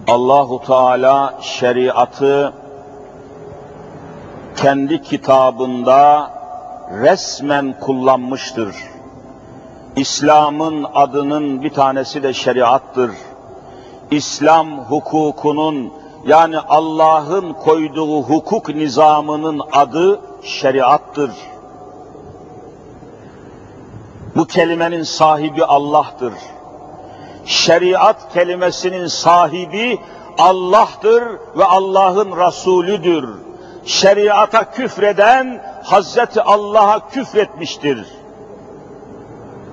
Allahu 0.07 0.61
Teala 0.67 1.39
şeriatı 1.41 2.53
kendi 4.55 5.01
kitabında 5.01 6.31
resmen 6.91 7.79
kullanmıştır. 7.79 8.75
İslam'ın 9.95 10.85
adının 10.93 11.61
bir 11.61 11.69
tanesi 11.69 12.23
de 12.23 12.33
şeriattır. 12.33 13.11
İslam 14.11 14.77
hukukunun 14.77 15.93
yani 16.27 16.59
Allah'ın 16.59 17.53
koyduğu 17.53 18.21
hukuk 18.21 18.69
nizamının 18.69 19.61
adı 19.71 20.19
şeriattır. 20.43 21.31
Bu 24.35 24.45
kelimenin 24.45 25.03
sahibi 25.03 25.65
Allah'tır. 25.65 26.33
Şeriat 27.45 28.33
kelimesinin 28.33 29.07
sahibi 29.07 29.99
Allah'tır 30.37 31.23
ve 31.57 31.65
Allah'ın 31.65 32.47
Resulüdür. 32.47 33.29
Şeriata 33.85 34.71
küfreden 34.71 35.63
Hazreti 35.83 36.41
Allah'a 36.41 37.09
küfretmiştir. 37.09 38.20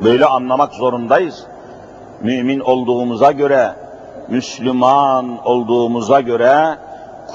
Böyle 0.05 0.27
anlamak 0.27 0.75
zorundayız. 0.75 1.47
Mümin 2.23 2.61
olduğumuza 2.61 3.33
göre, 3.33 3.75
Müslüman 4.29 5.47
olduğumuza 5.47 6.21
göre 6.21 6.79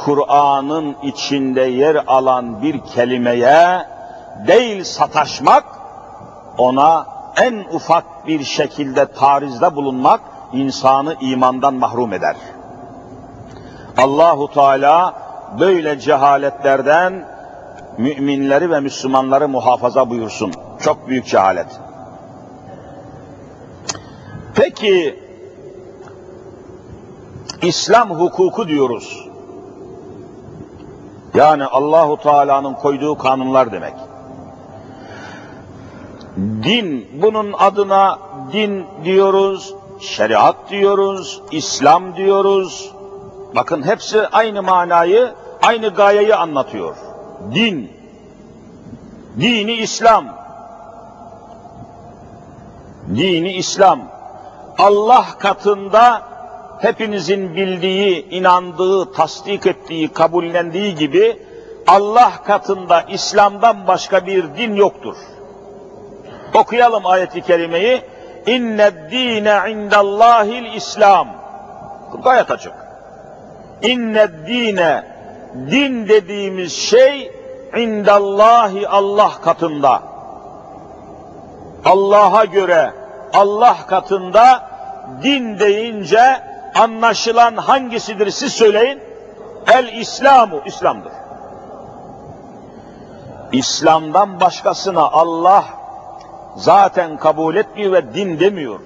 Kur'an'ın 0.05 0.95
içinde 1.03 1.61
yer 1.61 2.03
alan 2.07 2.61
bir 2.61 2.79
kelimeye 2.79 3.85
değil 4.47 4.83
sataşmak, 4.83 5.63
ona 6.57 7.05
en 7.41 7.65
ufak 7.71 8.27
bir 8.27 8.43
şekilde 8.43 9.05
tarizde 9.05 9.75
bulunmak 9.75 10.21
insanı 10.53 11.15
imandan 11.21 11.73
mahrum 11.73 12.13
eder. 12.13 12.35
Allahu 13.97 14.53
Teala 14.53 15.13
böyle 15.59 15.99
cehaletlerden 15.99 17.25
müminleri 17.97 18.71
ve 18.71 18.79
Müslümanları 18.79 19.47
muhafaza 19.47 20.09
buyursun. 20.09 20.51
Çok 20.81 21.07
büyük 21.07 21.25
cehalet. 21.25 21.67
Peki 24.55 25.19
İslam 27.61 28.09
hukuku 28.09 28.67
diyoruz. 28.67 29.29
Yani 31.33 31.65
Allahu 31.65 32.17
Teala'nın 32.17 32.73
koyduğu 32.73 33.17
kanunlar 33.17 33.71
demek. 33.71 33.93
Din 36.37 37.07
bunun 37.21 37.53
adına 37.53 38.19
din 38.53 38.85
diyoruz, 39.03 39.75
şeriat 39.99 40.55
diyoruz, 40.69 41.41
İslam 41.51 42.15
diyoruz. 42.15 42.91
Bakın 43.55 43.83
hepsi 43.87 44.27
aynı 44.27 44.63
manayı, 44.63 45.33
aynı 45.61 45.89
gayeyi 45.89 46.35
anlatıyor. 46.35 46.95
Din, 47.53 47.91
dini 49.39 49.73
İslam, 49.73 50.25
dini 53.15 53.53
İslam, 53.53 54.12
Allah 54.77 55.25
katında 55.39 56.21
hepinizin 56.79 57.55
bildiği, 57.55 58.29
inandığı, 58.29 59.11
tasdik 59.13 59.67
ettiği, 59.67 60.07
kabullendiği 60.07 60.95
gibi 60.95 61.39
Allah 61.87 62.31
katında 62.45 63.01
İslam'dan 63.01 63.87
başka 63.87 64.27
bir 64.27 64.43
din 64.57 64.75
yoktur. 64.75 65.15
Okuyalım 66.53 67.05
ayeti 67.05 67.41
kerimeyi. 67.41 68.01
İnne 68.47 69.11
dine 69.11 69.71
indallahil 69.71 70.75
İslam. 70.75 71.27
Gayet 72.23 72.51
açık. 72.51 72.73
İnne 73.81 74.27
dine 74.47 75.03
din 75.71 76.07
dediğimiz 76.07 76.73
şey 76.73 77.31
indallahi 77.77 78.87
Allah 78.87 79.31
katında. 79.43 80.01
Allah'a 81.85 82.45
göre 82.45 82.93
Allah 83.33 83.77
katında 83.87 84.69
din 85.23 85.59
deyince 85.59 86.43
anlaşılan 86.75 87.57
hangisidir 87.57 88.29
siz 88.29 88.53
söyleyin? 88.53 88.99
El 89.67 89.87
İslamu, 89.93 90.61
İslam'dır. 90.65 91.11
İslam'dan 93.51 94.39
başkasına 94.39 95.01
Allah 95.01 95.65
zaten 96.55 97.17
kabul 97.17 97.55
etmiyor 97.55 97.93
ve 97.93 98.13
din 98.13 98.39
demiyor. 98.39 98.79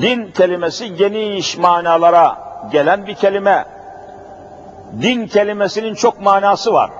Din 0.00 0.30
kelimesi 0.30 0.94
geniş 0.94 1.58
manalara 1.58 2.38
gelen 2.72 3.06
bir 3.06 3.14
kelime. 3.14 3.64
Din 5.02 5.26
kelimesinin 5.26 5.94
çok 5.94 6.20
manası 6.20 6.72
var. 6.72 6.90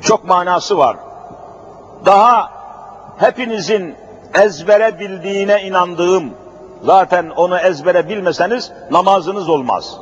Çok 0.00 0.24
manası 0.24 0.78
var. 0.78 0.96
Daha 2.06 2.50
hepinizin 3.18 3.96
ezbere 4.34 4.98
bildiğine 4.98 5.62
inandığım, 5.62 6.30
zaten 6.82 7.30
onu 7.30 7.58
ezbere 7.58 8.08
bilmeseniz 8.08 8.72
namazınız 8.90 9.48
olmaz. 9.48 9.98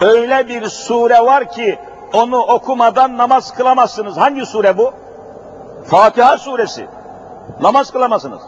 Öyle 0.00 0.48
bir 0.48 0.68
sure 0.68 1.20
var 1.20 1.52
ki 1.52 1.78
onu 2.12 2.38
okumadan 2.38 3.18
namaz 3.18 3.54
kılamazsınız. 3.54 4.16
Hangi 4.16 4.46
sure 4.46 4.78
bu? 4.78 4.92
Fatiha 5.86 6.38
suresi. 6.38 6.86
Namaz 7.60 7.90
kılamazsınız. 7.90 8.42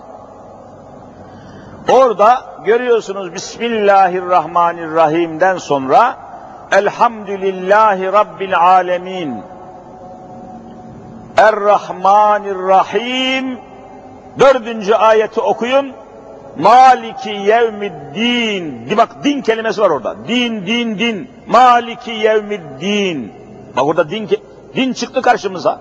Orada 1.92 2.38
görüyorsunuz 2.64 3.34
Bismillahirrahmanirrahim'den 3.34 5.58
sonra 5.58 6.16
Elhamdülillahi 6.72 8.12
Rabbil 8.12 8.58
Alemin 8.58 9.53
Errahmanirrahim 11.36 13.58
dördüncü 14.38 14.94
ayeti 14.94 15.40
okuyun. 15.40 15.92
Maliki 16.58 17.30
yevmiddin. 17.30 18.96
Bak 18.96 19.24
din 19.24 19.42
kelimesi 19.42 19.80
var 19.80 19.90
orada. 19.90 20.16
Din, 20.28 20.66
din, 20.66 20.98
din. 20.98 21.30
Maliki 21.46 22.10
yevmiddin. 22.10 23.32
Bak 23.76 23.84
orada 23.84 24.10
din, 24.10 24.28
din 24.74 24.92
çıktı 24.92 25.22
karşımıza. 25.22 25.80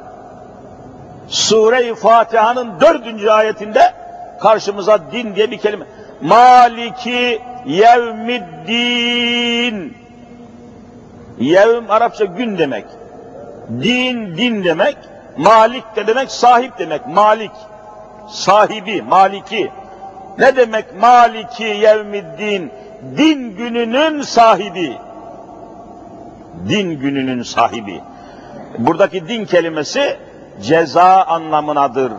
Sure-i 1.27 1.95
Fatiha'nın 1.95 2.79
dördüncü 2.81 3.29
ayetinde 3.29 3.93
karşımıza 4.41 5.11
din 5.11 5.35
diye 5.35 5.51
bir 5.51 5.57
kelime. 5.57 5.85
Maliki 6.21 7.41
yevmiddin. 7.65 9.97
Yevm 11.39 11.91
Arapça 11.91 12.25
gün 12.25 12.57
demek. 12.57 12.85
Din, 13.69 14.37
din 14.37 14.63
demek. 14.63 14.97
Malik 15.37 15.95
de 15.95 16.07
demek 16.07 16.31
sahip 16.31 16.79
demek. 16.79 17.07
Malik. 17.07 17.51
Sahibi, 18.29 19.01
maliki. 19.01 19.71
Ne 20.37 20.55
demek 20.55 21.01
maliki 21.01 21.63
yevmiddin? 21.63 22.71
Din 23.17 23.55
gününün 23.55 24.21
sahibi. 24.21 24.97
Din 26.69 26.99
gününün 26.99 27.43
sahibi. 27.43 28.01
Buradaki 28.77 29.27
din 29.27 29.45
kelimesi 29.45 30.17
ceza 30.61 31.23
anlamınadır. 31.23 32.11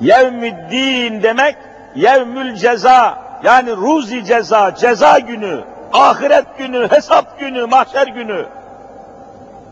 Yevmiddin 0.00 1.22
demek 1.22 1.56
yevmül 1.96 2.54
ceza 2.54 3.18
yani 3.44 3.76
ruzi 3.76 4.24
ceza, 4.24 4.74
ceza 4.74 5.18
günü, 5.18 5.60
ahiret 5.92 6.58
günü, 6.58 6.88
hesap 6.90 7.40
günü, 7.40 7.66
mahşer 7.66 8.06
günü. 8.06 8.46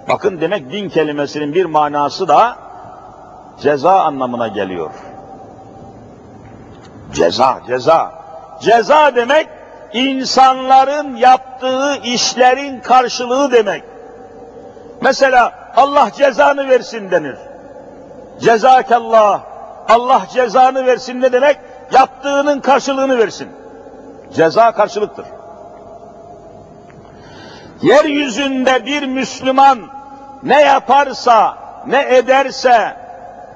Bakın 0.08 0.40
demek 0.40 0.72
din 0.72 0.88
kelimesinin 0.88 1.54
bir 1.54 1.64
manası 1.64 2.28
da 2.28 2.56
ceza 3.60 4.00
anlamına 4.00 4.48
geliyor. 4.48 4.90
Ceza, 7.14 7.60
ceza. 7.66 8.12
Ceza 8.60 9.16
demek 9.16 9.48
insanların 9.92 11.16
yaptığı 11.16 11.96
işlerin 12.04 12.80
karşılığı 12.80 13.52
demek. 13.52 13.84
Mesela 15.00 15.52
Allah 15.76 16.10
cezanı 16.16 16.68
versin 16.68 17.10
denir. 17.10 17.36
Cezakallah. 18.40 19.40
Allah 19.88 20.22
cezanı 20.32 20.86
versin 20.86 21.20
ne 21.20 21.32
demek? 21.32 21.56
Yaptığının 21.92 22.60
karşılığını 22.60 23.18
versin. 23.18 23.48
Ceza 24.34 24.72
karşılıktır. 24.72 25.24
Yeryüzünde 27.82 28.86
bir 28.86 29.02
Müslüman 29.02 29.78
ne 30.42 30.60
yaparsa, 30.60 31.58
ne 31.86 32.16
ederse, 32.16 32.96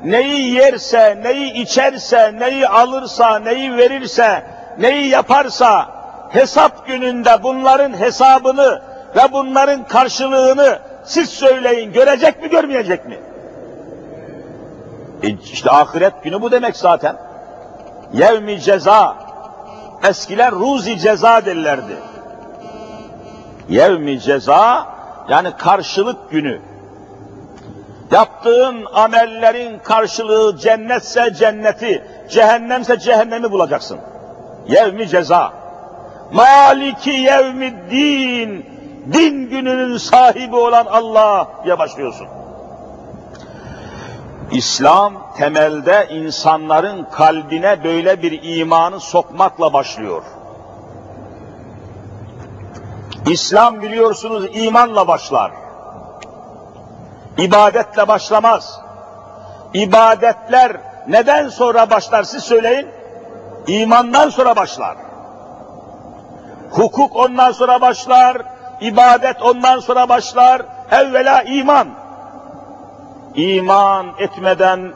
neyi 0.04 0.54
yerse, 0.54 1.18
neyi 1.22 1.52
içerse, 1.52 2.34
neyi 2.38 2.68
alırsa, 2.68 3.38
neyi 3.38 3.76
verirse, 3.76 4.44
neyi 4.78 5.08
yaparsa, 5.08 5.88
hesap 6.30 6.86
gününde 6.86 7.42
bunların 7.42 8.00
hesabını 8.00 8.82
ve 9.16 9.32
bunların 9.32 9.84
karşılığını 9.84 10.78
siz 11.04 11.30
söyleyin, 11.30 11.92
görecek 11.92 12.42
mi, 12.42 12.48
görmeyecek 12.48 13.06
mi? 13.06 13.18
E 15.22 15.28
işte 15.28 15.70
ahiret 15.70 16.22
günü 16.22 16.40
bu 16.40 16.50
demek 16.50 16.76
zaten. 16.76 17.16
Yevmi 18.12 18.60
ceza. 18.60 19.16
Eskiler 20.08 20.52
ruzi 20.52 20.98
ceza 20.98 21.44
derlerdi. 21.46 22.11
Yevmi 23.68 24.20
ceza 24.20 24.86
yani 25.28 25.56
karşılık 25.58 26.30
günü. 26.30 26.60
Yaptığın 28.10 28.86
amellerin 28.94 29.78
karşılığı 29.78 30.56
cennetse 30.56 31.34
cenneti, 31.34 32.04
cehennemse 32.30 32.98
cehennemi 32.98 33.50
bulacaksın. 33.50 33.98
Yevmi 34.68 35.08
ceza. 35.08 35.52
Maliki 36.32 37.10
yevmi 37.10 37.74
din. 37.90 38.66
Din 39.12 39.50
gününün 39.50 39.96
sahibi 39.96 40.56
olan 40.56 40.86
Allah 40.86 41.48
diye 41.64 41.78
başlıyorsun. 41.78 42.26
İslam 44.52 45.32
temelde 45.36 46.08
insanların 46.10 47.04
kalbine 47.12 47.84
böyle 47.84 48.22
bir 48.22 48.40
imanı 48.42 49.00
sokmakla 49.00 49.72
başlıyor. 49.72 50.22
İslam 53.26 53.82
biliyorsunuz 53.82 54.46
imanla 54.52 55.08
başlar. 55.08 55.52
İbadetle 57.38 58.08
başlamaz. 58.08 58.80
İbadetler 59.74 60.76
neden 61.08 61.48
sonra 61.48 61.90
başlar 61.90 62.22
siz 62.22 62.44
söyleyin? 62.44 62.88
İmandan 63.66 64.28
sonra 64.28 64.56
başlar. 64.56 64.96
Hukuk 66.70 67.16
ondan 67.16 67.52
sonra 67.52 67.80
başlar, 67.80 68.42
ibadet 68.80 69.42
ondan 69.42 69.78
sonra 69.78 70.08
başlar, 70.08 70.62
evvela 70.90 71.42
iman. 71.42 71.88
İman 73.34 74.06
etmeden, 74.18 74.92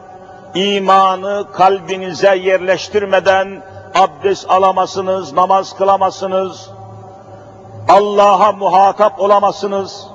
imanı 0.55 1.47
kalbinize 1.53 2.37
yerleştirmeden 2.37 3.63
abdest 3.95 4.51
alamazsınız, 4.51 5.33
namaz 5.33 5.77
kılamazsınız, 5.77 6.71
Allah'a 7.89 8.53
muhatap 8.53 9.21
olamazsınız. 9.21 10.07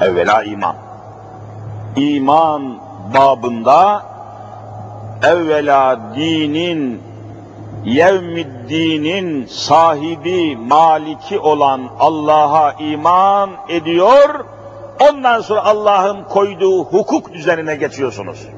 Evvela 0.00 0.42
iman 0.42 0.76
iman 1.96 2.78
babında 3.14 4.02
evvela 5.22 6.00
dinin 6.16 7.02
yevmiddinin 7.84 9.46
sahibi, 9.46 10.56
maliki 10.56 11.38
olan 11.38 11.90
Allah'a 12.00 12.72
iman 12.72 13.50
ediyor, 13.68 14.44
ondan 15.10 15.40
sonra 15.40 15.64
Allah'ın 15.64 16.24
koyduğu 16.24 16.84
hukuk 16.84 17.32
düzenine 17.32 17.76
geçiyorsunuz. 17.76 18.48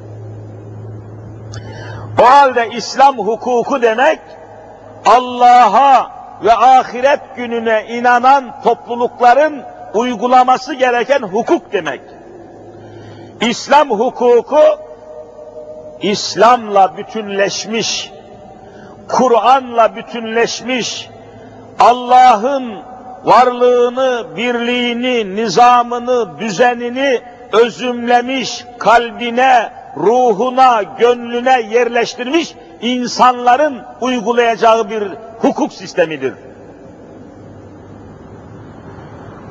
O 2.23 2.25
halde 2.25 2.69
İslam 2.73 3.19
hukuku 3.19 3.83
demek, 3.83 4.21
Allah'a 5.07 6.11
ve 6.44 6.53
ahiret 6.53 7.20
gününe 7.37 7.85
inanan 7.88 8.62
toplulukların 8.64 9.62
uygulaması 9.94 10.75
gereken 10.75 11.22
hukuk 11.22 11.72
demek. 11.72 12.01
İslam 13.40 13.90
hukuku, 13.90 14.61
İslam'la 16.01 16.96
bütünleşmiş, 16.96 18.12
Kur'an'la 19.09 19.96
bütünleşmiş, 19.96 21.11
Allah'ın 21.81 22.79
varlığını, 23.25 24.27
birliğini, 24.37 25.37
nizamını, 25.37 26.38
düzenini 26.40 27.20
özümlemiş, 27.53 28.64
kalbine, 28.79 29.70
ruhuna, 29.96 30.83
gönlüne 30.83 31.61
yerleştirmiş 31.61 32.55
insanların 32.81 33.83
uygulayacağı 34.01 34.90
bir 34.90 35.03
hukuk 35.42 35.72
sistemidir. 35.72 36.35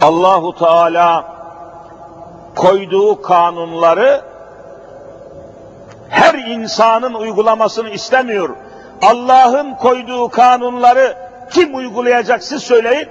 Allahu 0.02 0.56
Teala 0.56 1.36
koyduğu 2.56 3.22
kanunları 3.22 4.22
her 6.10 6.34
insanın 6.34 7.14
uygulamasını 7.14 7.90
istemiyor. 7.90 8.50
Allah'ın 9.02 9.76
koyduğu 9.76 10.30
kanunları 10.30 11.18
kim 11.52 11.76
uygulayacak 11.76 12.44
siz 12.44 12.64
söyleyin? 12.64 13.10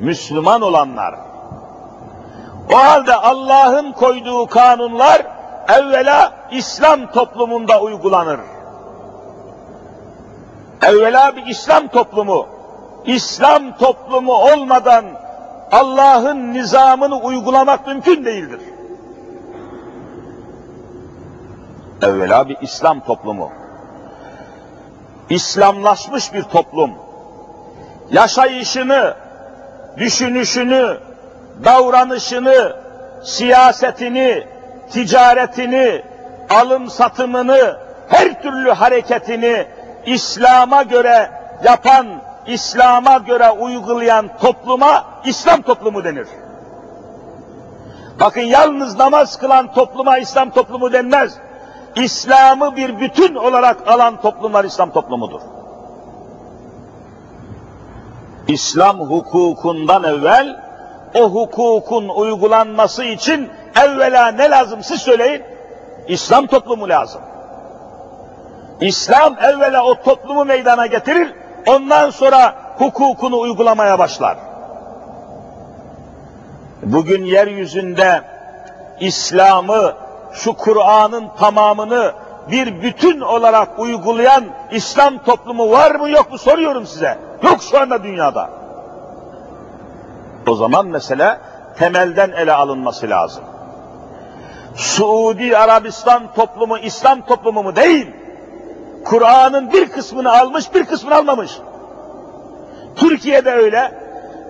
Müslüman 0.00 0.60
olanlar. 0.60 1.14
O 2.72 2.76
halde 2.76 3.14
Allah'ın 3.14 3.92
koyduğu 3.92 4.46
kanunlar 4.46 5.22
evvela 5.68 6.32
İslam 6.50 7.12
toplumunda 7.12 7.80
uygulanır. 7.80 8.40
Evvela 10.86 11.36
bir 11.36 11.46
İslam 11.46 11.88
toplumu, 11.88 12.46
İslam 13.06 13.76
toplumu 13.76 14.32
olmadan 14.32 15.04
Allah'ın 15.72 16.52
nizamını 16.52 17.16
uygulamak 17.16 17.86
mümkün 17.86 18.24
değildir. 18.24 18.60
Evvela 22.02 22.48
bir 22.48 22.56
İslam 22.60 23.00
toplumu. 23.00 23.52
İslamlaşmış 25.30 26.32
bir 26.34 26.42
toplum. 26.42 26.90
Yaşayışını, 28.10 29.14
düşünüşünü, 29.96 30.98
davranışını, 31.64 32.76
siyasetini, 33.24 34.46
ticaretini, 34.90 36.02
alım 36.50 36.90
satımını, 36.90 37.76
her 38.08 38.42
türlü 38.42 38.70
hareketini 38.70 39.66
İslam'a 40.06 40.82
göre 40.82 41.30
yapan, 41.64 42.06
İslam'a 42.46 43.18
göre 43.18 43.50
uygulayan 43.50 44.30
topluma 44.40 45.04
İslam 45.24 45.62
toplumu 45.62 46.04
denir. 46.04 46.28
Bakın 48.20 48.40
yalnız 48.40 48.98
namaz 48.98 49.38
kılan 49.38 49.72
topluma 49.72 50.18
İslam 50.18 50.50
toplumu 50.50 50.92
denmez. 50.92 51.38
İslam'ı 51.96 52.76
bir 52.76 53.00
bütün 53.00 53.34
olarak 53.34 53.88
alan 53.88 54.20
toplumlar 54.20 54.64
İslam 54.64 54.90
toplumudur. 54.90 55.40
İslam 58.48 59.00
hukukundan 59.00 60.04
evvel 60.04 60.64
o 61.14 61.30
hukukun 61.30 62.08
uygulanması 62.08 63.04
için 63.04 63.50
evvela 63.84 64.28
ne 64.28 64.50
lazım 64.50 64.82
siz 64.82 65.00
söyleyin? 65.00 65.42
İslam 66.08 66.46
toplumu 66.46 66.88
lazım. 66.88 67.20
İslam 68.80 69.36
evvela 69.38 69.84
o 69.84 69.94
toplumu 69.94 70.44
meydana 70.44 70.86
getirir, 70.86 71.34
ondan 71.66 72.10
sonra 72.10 72.54
hukukunu 72.78 73.38
uygulamaya 73.38 73.98
başlar. 73.98 74.36
Bugün 76.82 77.24
yeryüzünde 77.24 78.22
İslam'ı, 79.00 79.94
şu 80.32 80.56
Kur'an'ın 80.56 81.28
tamamını 81.38 82.12
bir 82.50 82.82
bütün 82.82 83.20
olarak 83.20 83.78
uygulayan 83.78 84.44
İslam 84.70 85.18
toplumu 85.18 85.70
var 85.70 85.94
mı 85.94 86.10
yok 86.10 86.32
mu 86.32 86.38
soruyorum 86.38 86.86
size. 86.86 87.18
Yok 87.42 87.62
şu 87.70 87.80
anda 87.80 88.02
dünyada. 88.02 88.50
O 90.48 90.54
zaman 90.54 90.86
mesele 90.86 91.38
temelden 91.78 92.32
ele 92.32 92.52
alınması 92.52 93.10
lazım. 93.10 93.44
Suudi 94.76 95.58
Arabistan 95.58 96.22
toplumu 96.36 96.78
İslam 96.78 97.20
toplumu 97.20 97.62
mu 97.62 97.76
değil. 97.76 98.23
Kur'an'ın 99.04 99.72
bir 99.72 99.88
kısmını 99.88 100.32
almış, 100.32 100.74
bir 100.74 100.84
kısmını 100.84 101.14
almamış. 101.14 101.58
Türkiye'de 102.96 103.52
öyle. 103.52 103.92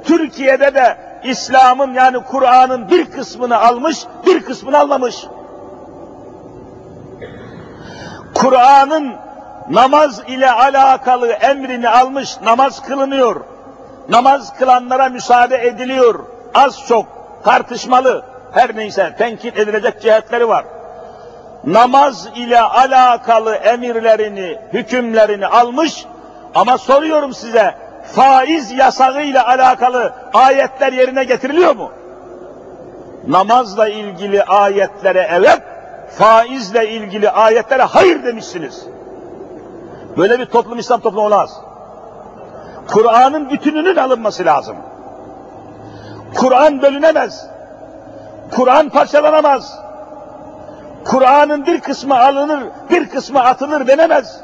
Türkiye'de 0.04 0.74
de 0.74 0.96
İslam'ın 1.24 1.94
yani 1.94 2.24
Kur'an'ın 2.24 2.90
bir 2.90 3.10
kısmını 3.10 3.58
almış, 3.58 4.04
bir 4.26 4.44
kısmını 4.44 4.78
almamış. 4.78 5.26
Kur'an'ın 8.34 9.12
namaz 9.70 10.22
ile 10.26 10.50
alakalı 10.50 11.28
emrini 11.28 11.88
almış, 11.88 12.40
namaz 12.44 12.82
kılınıyor. 12.82 13.40
Namaz 14.08 14.58
kılanlara 14.58 15.08
müsaade 15.08 15.66
ediliyor. 15.66 16.20
Az 16.54 16.86
çok 16.88 17.06
tartışmalı, 17.44 18.24
her 18.52 18.76
neyse 18.76 19.14
tenkit 19.18 19.58
edilecek 19.58 20.02
cihetleri 20.02 20.48
var. 20.48 20.64
Namaz 21.66 22.28
ile 22.36 22.60
alakalı 22.60 23.54
emirlerini, 23.54 24.58
hükümlerini 24.72 25.46
almış 25.46 26.06
ama 26.54 26.78
soruyorum 26.78 27.34
size, 27.34 27.74
faiz 28.14 28.72
yasağı 28.72 29.22
ile 29.22 29.40
alakalı 29.40 30.12
ayetler 30.34 30.92
yerine 30.92 31.24
getiriliyor 31.24 31.76
mu? 31.76 31.90
Namazla 33.28 33.88
ilgili 33.88 34.42
ayetlere 34.42 35.28
evet, 35.30 35.62
faizle 36.10 36.88
ilgili 36.88 37.30
ayetlere 37.30 37.82
hayır 37.82 38.24
demişsiniz. 38.24 38.86
Böyle 40.16 40.38
bir 40.38 40.46
toplum 40.46 40.78
İslam 40.78 41.00
toplumu 41.00 41.26
olmaz. 41.26 41.60
Kur'an'ın 42.88 43.50
bütününün 43.50 43.96
alınması 43.96 44.44
lazım. 44.44 44.76
Kur'an 46.36 46.82
bölünemez. 46.82 47.46
Kur'an 48.56 48.88
parçalanamaz. 48.88 49.83
Kur'an'ın 51.04 51.66
bir 51.66 51.80
kısmı 51.80 52.20
alınır, 52.20 52.64
bir 52.90 53.08
kısmı 53.08 53.40
atılır 53.40 53.86
denemez. 53.86 54.40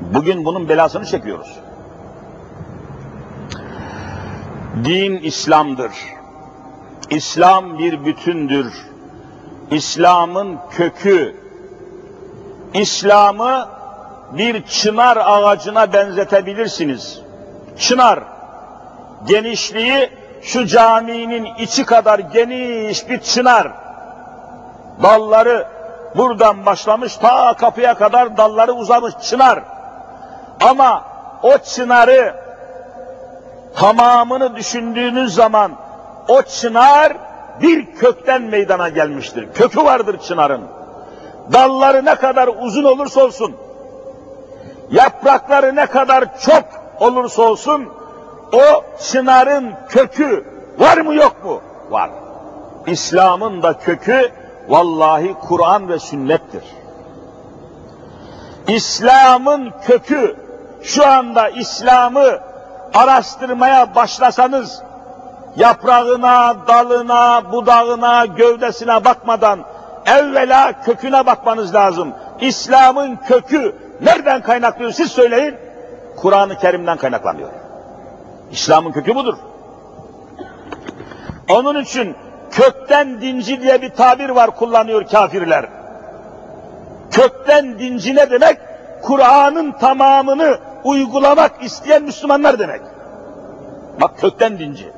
Bugün 0.00 0.44
bunun 0.44 0.68
belasını 0.68 1.04
çekiyoruz. 1.06 1.58
Din 4.84 5.16
İslam'dır. 5.16 5.92
İslam 7.10 7.78
bir 7.78 8.04
bütündür. 8.04 8.72
İslam'ın 9.70 10.58
kökü, 10.70 11.36
İslam'ı 12.74 13.68
bir 14.32 14.64
çınar 14.64 15.18
ağacına 15.20 15.92
benzetebilirsiniz. 15.92 17.20
Çınar, 17.78 18.20
genişliği 19.26 20.10
şu 20.42 20.66
caminin 20.66 21.44
içi 21.58 21.84
kadar 21.84 22.18
geniş 22.18 23.08
bir 23.08 23.20
çınar. 23.20 23.83
Dalları 25.02 25.66
buradan 26.16 26.66
başlamış 26.66 27.16
ta 27.16 27.54
kapıya 27.54 27.94
kadar 27.94 28.36
dalları 28.36 28.72
uzamış 28.72 29.14
çınar. 29.22 29.62
Ama 30.60 31.04
o 31.42 31.58
çınarı 31.58 32.34
tamamını 33.76 34.56
düşündüğünüz 34.56 35.34
zaman 35.34 35.72
o 36.28 36.42
çınar 36.42 37.12
bir 37.62 37.94
kökten 37.94 38.42
meydana 38.42 38.88
gelmiştir. 38.88 39.48
Kökü 39.54 39.84
vardır 39.84 40.18
çınarın. 40.18 40.62
Dalları 41.52 42.04
ne 42.04 42.14
kadar 42.14 42.50
uzun 42.60 42.84
olursa 42.84 43.24
olsun, 43.24 43.56
yaprakları 44.90 45.76
ne 45.76 45.86
kadar 45.86 46.38
çok 46.40 46.64
olursa 47.00 47.42
olsun, 47.42 47.88
o 48.52 48.84
çınarın 49.02 49.72
kökü 49.88 50.44
var 50.78 50.98
mı 50.98 51.14
yok 51.14 51.44
mu? 51.44 51.60
Var. 51.90 52.10
İslam'ın 52.86 53.62
da 53.62 53.78
kökü 53.78 54.32
vallahi 54.68 55.34
Kur'an 55.48 55.88
ve 55.88 55.98
sünnettir. 55.98 56.64
İslam'ın 58.68 59.72
kökü 59.86 60.36
şu 60.82 61.06
anda 61.06 61.48
İslam'ı 61.48 62.38
araştırmaya 62.94 63.94
başlasanız 63.94 64.82
yaprağına, 65.56 66.56
dalına, 66.68 67.52
budağına, 67.52 68.26
gövdesine 68.26 69.04
bakmadan 69.04 69.60
evvela 70.06 70.82
köküne 70.82 71.26
bakmanız 71.26 71.74
lazım. 71.74 72.12
İslam'ın 72.40 73.16
kökü 73.16 73.74
Nereden 74.00 74.42
kaynaklıyor 74.42 74.92
siz 74.92 75.12
söyleyin. 75.12 75.54
Kur'an-ı 76.16 76.58
Kerim'den 76.58 76.96
kaynaklanıyor. 76.96 77.50
İslam'ın 78.50 78.92
kökü 78.92 79.14
budur. 79.14 79.34
Onun 81.48 81.80
için 81.80 82.16
kökten 82.54 83.20
dinci 83.20 83.62
diye 83.62 83.82
bir 83.82 83.90
tabir 83.90 84.28
var 84.28 84.56
kullanıyor 84.56 85.06
kafirler. 85.06 85.66
Kökten 87.10 87.78
dinci 87.78 88.14
ne 88.14 88.30
demek? 88.30 88.58
Kur'an'ın 89.02 89.72
tamamını 89.72 90.58
uygulamak 90.84 91.52
isteyen 91.62 92.02
Müslümanlar 92.02 92.58
demek. 92.58 92.80
Bak 94.00 94.18
kökten 94.18 94.58
dinci. 94.58 94.92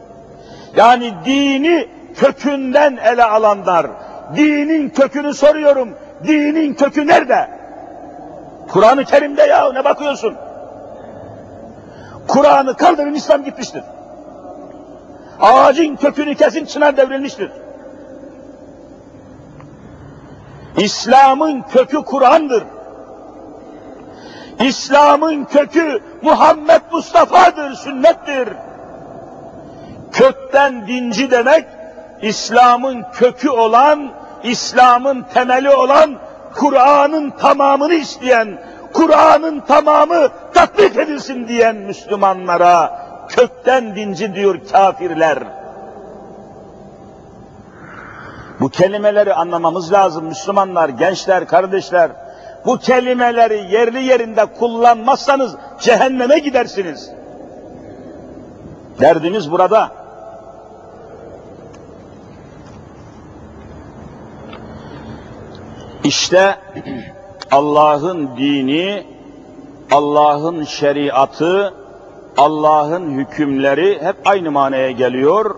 Yani 0.77 1.15
dini 1.25 1.89
kökünden 2.17 2.97
ele 2.97 3.25
alanlar. 3.25 3.87
Dinin 4.37 4.89
kökünü 4.89 5.35
soruyorum. 5.35 5.89
Dinin 6.27 6.75
kökü 6.75 7.07
nerede? 7.07 7.49
Kur'an-ı 8.69 9.05
Kerim'de 9.05 9.43
ya 9.43 9.73
ne 9.73 9.85
bakıyorsun? 9.85 10.35
Kur'an'ı 12.29 12.77
kaldırın 12.77 13.15
İslam 13.15 13.45
gitmiştir. 13.45 13.83
Ağacın 15.41 15.97
kökünü 15.97 16.35
kesin 16.35 16.65
çınar 16.65 16.97
devrilmiştir. 16.97 17.51
İslam'ın 20.77 21.63
kökü 21.63 21.97
Kur'an'dır. 21.97 22.65
İslam'ın 24.61 25.45
kökü 25.45 26.03
Muhammed 26.23 26.81
Mustafa'dır, 26.93 27.75
sünnettir. 27.75 28.49
Kökten 30.13 30.89
dinci 30.89 31.31
demek, 31.31 31.65
İslam'ın 32.23 33.05
kökü 33.13 33.51
olan, 33.51 34.11
İslam'ın 34.43 35.27
temeli 35.35 35.71
olan, 35.71 36.11
Kur'an'ın 36.55 37.31
tamamını 37.31 37.95
isteyen, 37.95 38.59
Kur'an'ın 38.93 39.61
tamamı 39.61 40.29
tatbik 40.55 40.97
edilsin 40.97 41.49
diyen 41.49 41.77
Müslümanlara 41.77 43.06
kökten 43.37 43.97
dinci 43.97 44.35
diyor 44.35 44.61
kafirler. 44.73 45.39
Bu 48.61 48.69
kelimeleri 48.69 49.35
anlamamız 49.35 49.93
lazım 49.93 50.25
Müslümanlar, 50.25 50.89
gençler, 50.89 51.47
kardeşler. 51.47 52.11
Bu 52.67 52.79
kelimeleri 52.79 53.73
yerli 53.73 54.03
yerinde 54.03 54.47
kullanmazsanız 54.47 55.57
cehenneme 55.81 56.39
gidersiniz. 56.39 57.11
Derdimiz 59.01 59.51
burada. 59.51 59.91
İşte 66.05 66.57
Allah'ın 67.51 68.37
dini, 68.37 69.07
Allah'ın 69.91 70.65
şeriatı, 70.65 71.75
Allah'ın 72.37 73.11
hükümleri 73.11 73.99
hep 74.03 74.17
aynı 74.25 74.51
manaya 74.51 74.91
geliyor 74.91 75.55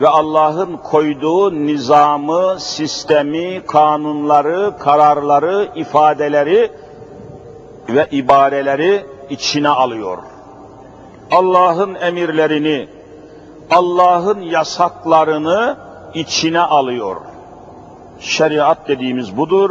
ve 0.00 0.08
Allah'ın 0.08 0.76
koyduğu 0.76 1.66
nizamı, 1.66 2.60
sistemi, 2.60 3.62
kanunları, 3.66 4.72
kararları, 4.78 5.68
ifadeleri 5.74 6.72
ve 7.88 8.08
ibareleri 8.10 9.06
içine 9.30 9.68
alıyor. 9.68 10.18
Allah'ın 11.30 11.94
emirlerini, 11.94 12.88
Allah'ın 13.70 14.40
yasaklarını 14.40 15.76
içine 16.14 16.60
alıyor. 16.60 17.16
Şeriat 18.20 18.88
dediğimiz 18.88 19.36
budur, 19.36 19.70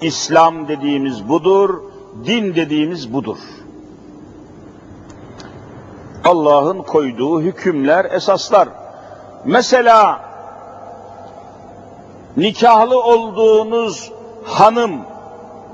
İslam 0.00 0.68
dediğimiz 0.68 1.28
budur, 1.28 1.82
din 2.26 2.54
dediğimiz 2.54 3.12
budur. 3.12 3.38
Allah'ın 6.24 6.82
koyduğu 6.82 7.40
hükümler, 7.40 8.04
esaslar. 8.04 8.68
Mesela 9.44 10.20
nikahlı 12.36 13.02
olduğunuz 13.02 14.12
hanım, 14.44 15.00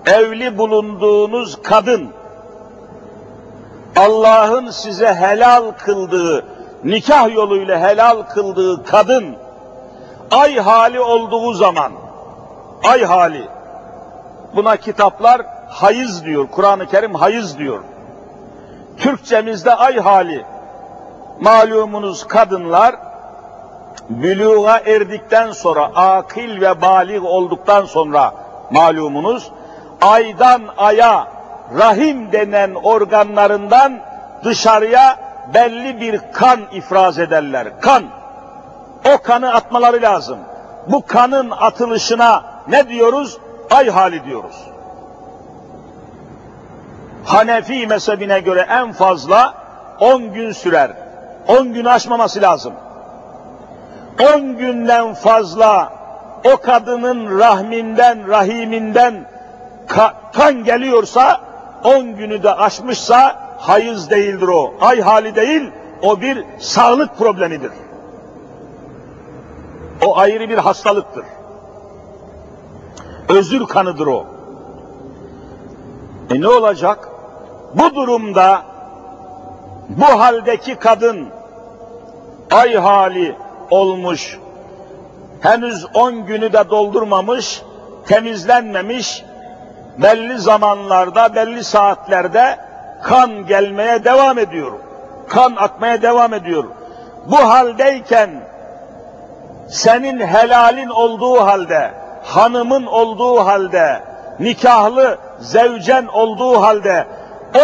evli 0.07 0.59
bulunduğunuz 0.59 1.63
kadın, 1.63 2.11
Allah'ın 3.97 4.71
size 4.71 5.15
helal 5.15 5.71
kıldığı, 5.71 6.45
nikah 6.85 7.35
yoluyla 7.35 7.81
helal 7.81 8.23
kıldığı 8.23 8.85
kadın, 8.85 9.37
ay 10.31 10.57
hali 10.57 11.01
olduğu 11.01 11.53
zaman, 11.53 11.93
ay 12.85 13.05
hali, 13.05 13.49
buna 14.57 14.77
kitaplar 14.77 15.43
hayız 15.69 16.25
diyor, 16.25 16.49
Kur'an-ı 16.51 16.87
Kerim 16.87 17.15
hayız 17.15 17.59
diyor. 17.59 17.81
Türkçemizde 18.99 19.75
ay 19.75 19.99
hali, 19.99 20.45
malumunuz 21.41 22.27
kadınlar, 22.27 22.95
büluğa 24.09 24.79
erdikten 24.79 25.53
sonra, 25.53 25.85
akil 25.95 26.61
ve 26.61 26.83
balik 26.83 27.25
olduktan 27.25 27.85
sonra 27.85 28.35
malumunuz, 28.71 29.51
aydan 30.01 30.63
aya 30.79 31.29
rahim 31.79 32.33
denen 32.33 32.75
organlarından 32.75 34.01
dışarıya 34.45 35.17
belli 35.55 36.01
bir 36.01 36.21
kan 36.33 36.61
ifraz 36.73 37.19
ederler. 37.19 37.81
Kan. 37.81 38.05
O 39.15 39.23
kanı 39.23 39.55
atmaları 39.55 40.03
lazım. 40.03 40.39
Bu 40.87 41.07
kanın 41.07 41.51
atılışına 41.51 42.45
ne 42.69 42.89
diyoruz? 42.89 43.39
Ay 43.71 43.91
hali 43.91 44.25
diyoruz. 44.25 44.70
Hanefi 47.25 47.87
mezhebine 47.87 48.41
göre 48.41 48.67
en 48.71 48.93
fazla 48.93 49.55
10 50.01 50.33
gün 50.33 50.53
sürer. 50.53 50.91
10 51.49 51.73
gün 51.73 51.85
aşmaması 51.85 52.43
lazım. 52.43 52.73
10 54.35 54.57
günden 54.57 55.15
fazla 55.15 55.93
o 56.45 56.57
kadının 56.57 57.39
rahminden, 57.39 58.29
rahiminden 58.29 59.27
ka 59.89 60.15
kan 60.33 60.65
geliyorsa 60.65 61.41
10 61.85 62.17
günü 62.17 62.43
de 62.43 62.55
aşmışsa 62.55 63.37
hayız 63.59 64.11
değildir 64.11 64.49
o. 64.49 64.75
Ay 64.81 65.01
hali 65.01 65.35
değil, 65.35 65.71
o 66.03 66.21
bir 66.21 66.45
sağlık 66.59 67.19
problemidir. 67.19 67.71
O 70.07 70.19
ayrı 70.19 70.49
bir 70.49 70.59
hastalıktır. 70.59 71.25
Özür 73.29 73.67
kanıdır 73.67 74.07
o. 74.07 74.27
E 76.31 76.41
ne 76.41 76.49
olacak? 76.49 77.10
Bu 77.75 77.95
durumda 77.95 78.63
bu 79.89 80.05
haldeki 80.05 80.75
kadın 80.75 81.29
ay 82.51 82.75
hali 82.75 83.37
olmuş, 83.71 84.39
henüz 85.41 85.87
on 85.95 86.27
günü 86.27 86.53
de 86.53 86.71
doldurmamış, 86.71 87.63
temizlenmemiş, 88.07 89.25
belli 89.99 90.39
zamanlarda, 90.39 91.35
belli 91.35 91.65
saatlerde 91.65 92.57
kan 93.03 93.47
gelmeye 93.47 94.05
devam 94.05 94.39
ediyor. 94.39 94.73
Kan 95.29 95.57
akmaya 95.57 96.03
devam 96.03 96.35
ediyor. 96.35 96.65
Bu 97.27 97.37
haldeyken 97.37 98.31
senin 99.69 100.21
helalin 100.21 100.89
olduğu 100.89 101.41
halde, 101.41 101.91
hanımın 102.23 102.87
olduğu 102.87 103.47
halde, 103.47 104.03
nikahlı 104.41 105.19
zevcen 105.41 106.07
olduğu 106.07 106.63
halde 106.63 107.07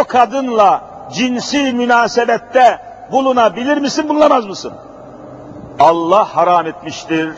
o 0.00 0.04
kadınla 0.04 0.80
cinsi 1.12 1.72
münasebette 1.72 2.78
bulunabilir 3.12 3.76
misin, 3.76 4.08
bulunamaz 4.08 4.46
mısın? 4.46 4.72
Allah 5.78 6.36
haram 6.36 6.66
etmiştir. 6.66 7.30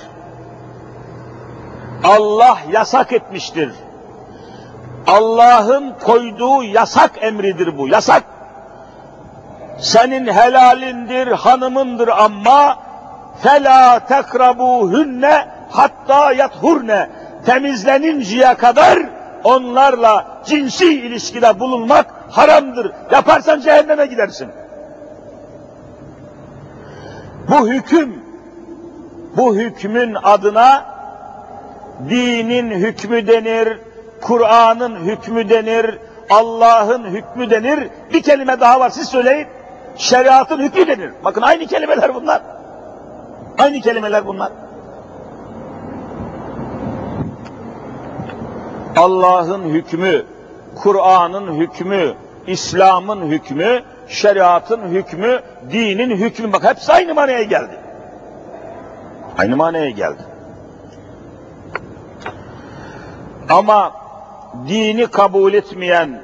Allah 2.05 2.59
yasak 2.73 3.13
etmiştir. 3.13 3.73
Allah'ın 5.07 5.95
koyduğu 6.05 6.63
yasak 6.63 7.11
emridir 7.21 7.79
bu, 7.79 7.89
yasak. 7.89 8.23
Senin 9.81 10.27
helalindir, 10.27 11.27
hanımındır 11.27 12.09
ama 12.09 12.77
fela 13.43 13.99
tekrabuhunne 13.99 15.49
hatta 15.71 16.33
yathurne 16.33 17.11
temizleninceye 17.47 18.55
kadar 18.55 18.99
onlarla 19.45 20.43
cinsi 20.45 20.95
ilişkide 20.95 21.61
bulunmak 21.61 22.07
haramdır. 22.31 22.93
Yaparsan 23.11 23.61
cehenneme 23.61 24.07
gidersin. 24.07 24.49
Bu 27.51 27.69
hüküm, 27.69 28.23
bu 29.37 29.55
hükmün 29.55 30.17
adına 30.23 30.85
dinin 32.09 32.71
hükmü 32.71 33.27
denir, 33.27 33.81
Kur'an'ın 34.21 34.97
hükmü 34.97 35.49
denir, 35.49 35.99
Allah'ın 36.31 37.05
hükmü 37.05 37.51
denir. 37.51 37.89
Bir 38.13 38.23
kelime 38.23 38.61
daha 38.61 38.81
var 38.81 38.91
siz 38.91 39.09
söyleyin. 39.09 39.47
Şeriatın 39.97 40.59
hükmü 40.59 40.87
denir. 40.87 41.11
Bakın 41.25 41.43
aynı 41.43 41.67
kelimeler 41.67 42.15
bunlar. 42.15 42.43
Aynı 43.59 43.81
kelimeler 43.81 44.27
bunlar. 44.27 44.53
Allah'ın 48.99 49.65
hükmü, 49.65 50.25
Kur'an'ın 50.75 51.55
hükmü, 51.55 52.15
İslam'ın 52.47 53.31
hükmü, 53.31 53.83
şeriatın 54.09 54.83
hükmü, 54.83 55.41
dinin 55.73 56.11
hükmü. 56.11 56.53
Bak 56.53 56.65
hepsi 56.65 56.93
aynı 56.93 57.15
manaya 57.15 57.43
geldi. 57.43 57.79
Aynı 59.39 59.57
manaya 59.57 59.91
geldi. 59.91 60.23
Ama 63.49 63.93
dini 64.69 65.07
kabul 65.07 65.55
etmeyen, 65.55 66.21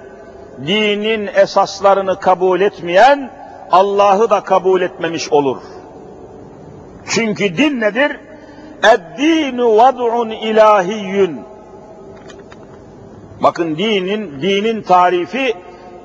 dinin 0.66 1.30
esaslarını 1.34 2.20
kabul 2.20 2.60
etmeyen, 2.60 3.30
Allah'ı 3.70 4.30
da 4.30 4.40
kabul 4.40 4.82
etmemiş 4.82 5.32
olur. 5.32 5.58
Çünkü 7.08 7.56
din 7.56 7.80
nedir? 7.80 8.16
Eddinu 8.82 9.76
vad'un 9.76 10.30
ilahiyyün. 10.30 11.53
Bakın 13.40 13.76
dinin, 13.76 14.42
dinin 14.42 14.82
tarifi 14.82 15.54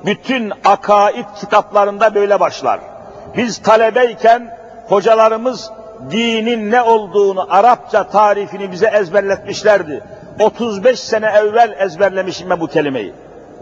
bütün 0.06 0.52
akaid 0.64 1.24
kitaplarında 1.40 2.14
böyle 2.14 2.40
başlar. 2.40 2.80
Biz 3.36 3.58
talebeyken 3.58 4.56
hocalarımız 4.88 5.70
dinin 6.10 6.70
ne 6.70 6.82
olduğunu 6.82 7.46
Arapça 7.50 8.04
tarifini 8.04 8.72
bize 8.72 8.86
ezberletmişlerdi. 8.86 10.04
35 10.40 11.00
sene 11.00 11.26
evvel 11.26 11.76
ezberlemişim 11.78 12.50
ben 12.50 12.60
bu 12.60 12.66
kelimeyi. 12.66 13.12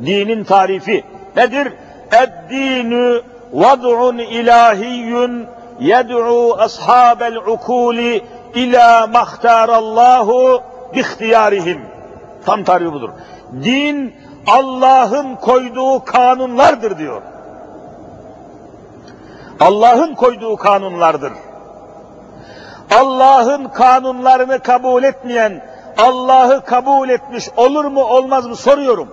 Dinin 0.07 0.45
tarifi 0.45 1.05
nedir? 1.37 1.73
Eddinu 2.13 3.23
vad'un 3.53 4.19
ilahiyyun 4.19 5.47
yed'u 5.81 6.55
ashabel 6.59 7.37
ukuli 7.37 8.25
ila 8.55 9.07
mahtarallahu 9.07 10.63
bihtiyarihim. 10.95 11.81
Tam 12.47 12.65
tarifi 12.65 12.93
budur. 12.93 13.11
Din 13.53 14.15
Allah'ın 14.47 15.37
koyduğu 15.37 16.05
kanunlardır 16.05 16.99
diyor. 16.99 17.23
Allah'ın 19.61 20.15
koyduğu 20.15 20.57
kanunlardır. 20.57 21.33
Allah'ın 22.91 23.69
kanunlarını 23.69 24.59
kabul 24.59 25.03
etmeyen, 25.03 25.65
Allah'ı 25.99 26.65
kabul 26.65 27.09
etmiş 27.09 27.49
olur 27.57 27.85
mu 27.85 28.03
olmaz 28.03 28.47
mı 28.47 28.57
soruyorum. 28.57 29.09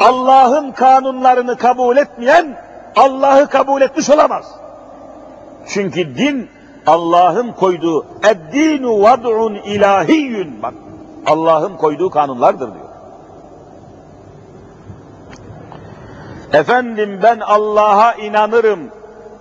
Allah'ın 0.00 0.72
kanunlarını 0.72 1.56
kabul 1.56 1.96
etmeyen, 1.96 2.56
Allah'ı 2.96 3.46
kabul 3.46 3.82
etmiş 3.82 4.10
olamaz. 4.10 4.44
Çünkü 5.66 6.16
din 6.16 6.50
Allah'ın 6.86 7.52
koyduğu 7.52 8.06
eddinu 8.30 9.02
vad'un 9.02 9.54
ilahiyyün 9.54 10.62
bak 10.62 10.74
Allah'ın 11.26 11.76
koyduğu 11.76 12.10
kanunlardır 12.10 12.74
diyor. 12.74 12.88
Efendim 16.52 17.20
ben 17.22 17.40
Allah'a 17.40 18.14
inanırım, 18.14 18.80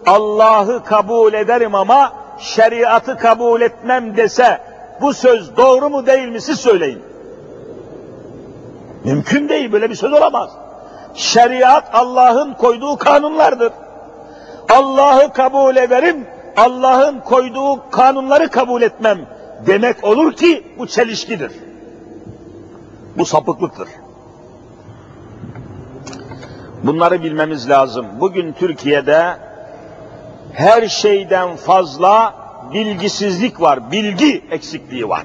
Allah'ı 0.06 0.84
kabul 0.84 1.34
ederim 1.34 1.76
ama 1.76 2.14
şeriatı 2.40 3.18
kabul 3.18 3.62
etmem 3.62 4.18
dese 4.18 4.62
bu 5.02 5.14
söz 5.14 5.58
doğru 5.58 5.90
mu 5.90 6.06
değil 6.06 6.28
mi 6.28 6.42
siz 6.42 6.60
söyleyin. 6.60 7.02
Mümkün 9.04 9.50
değil 9.50 9.72
böyle 9.72 9.90
bir 9.90 9.96
söz 9.96 10.14
olamaz. 10.14 10.50
Şeriat 11.14 11.84
Allah'ın 11.94 12.54
koyduğu 12.54 12.98
kanunlardır. 12.98 13.74
Allah'ı 14.70 15.34
kabul 15.34 15.76
ederim, 15.76 16.28
Allah'ın 16.58 17.20
koyduğu 17.20 17.90
kanunları 17.90 18.50
kabul 18.50 18.82
etmem 18.82 19.20
demek 19.66 20.04
olur 20.04 20.34
ki 20.34 20.68
bu 20.78 20.88
çelişkidir. 20.88 21.52
Bu 23.18 23.26
sapıklıktır. 23.26 23.88
Bunları 26.84 27.24
bilmemiz 27.24 27.70
lazım. 27.70 28.06
Bugün 28.20 28.54
Türkiye'de 28.54 29.38
her 30.54 30.88
şeyden 30.88 31.56
fazla 31.56 32.36
bilgisizlik 32.74 33.62
var, 33.62 33.92
bilgi 33.92 34.46
eksikliği 34.52 35.10
var. 35.10 35.24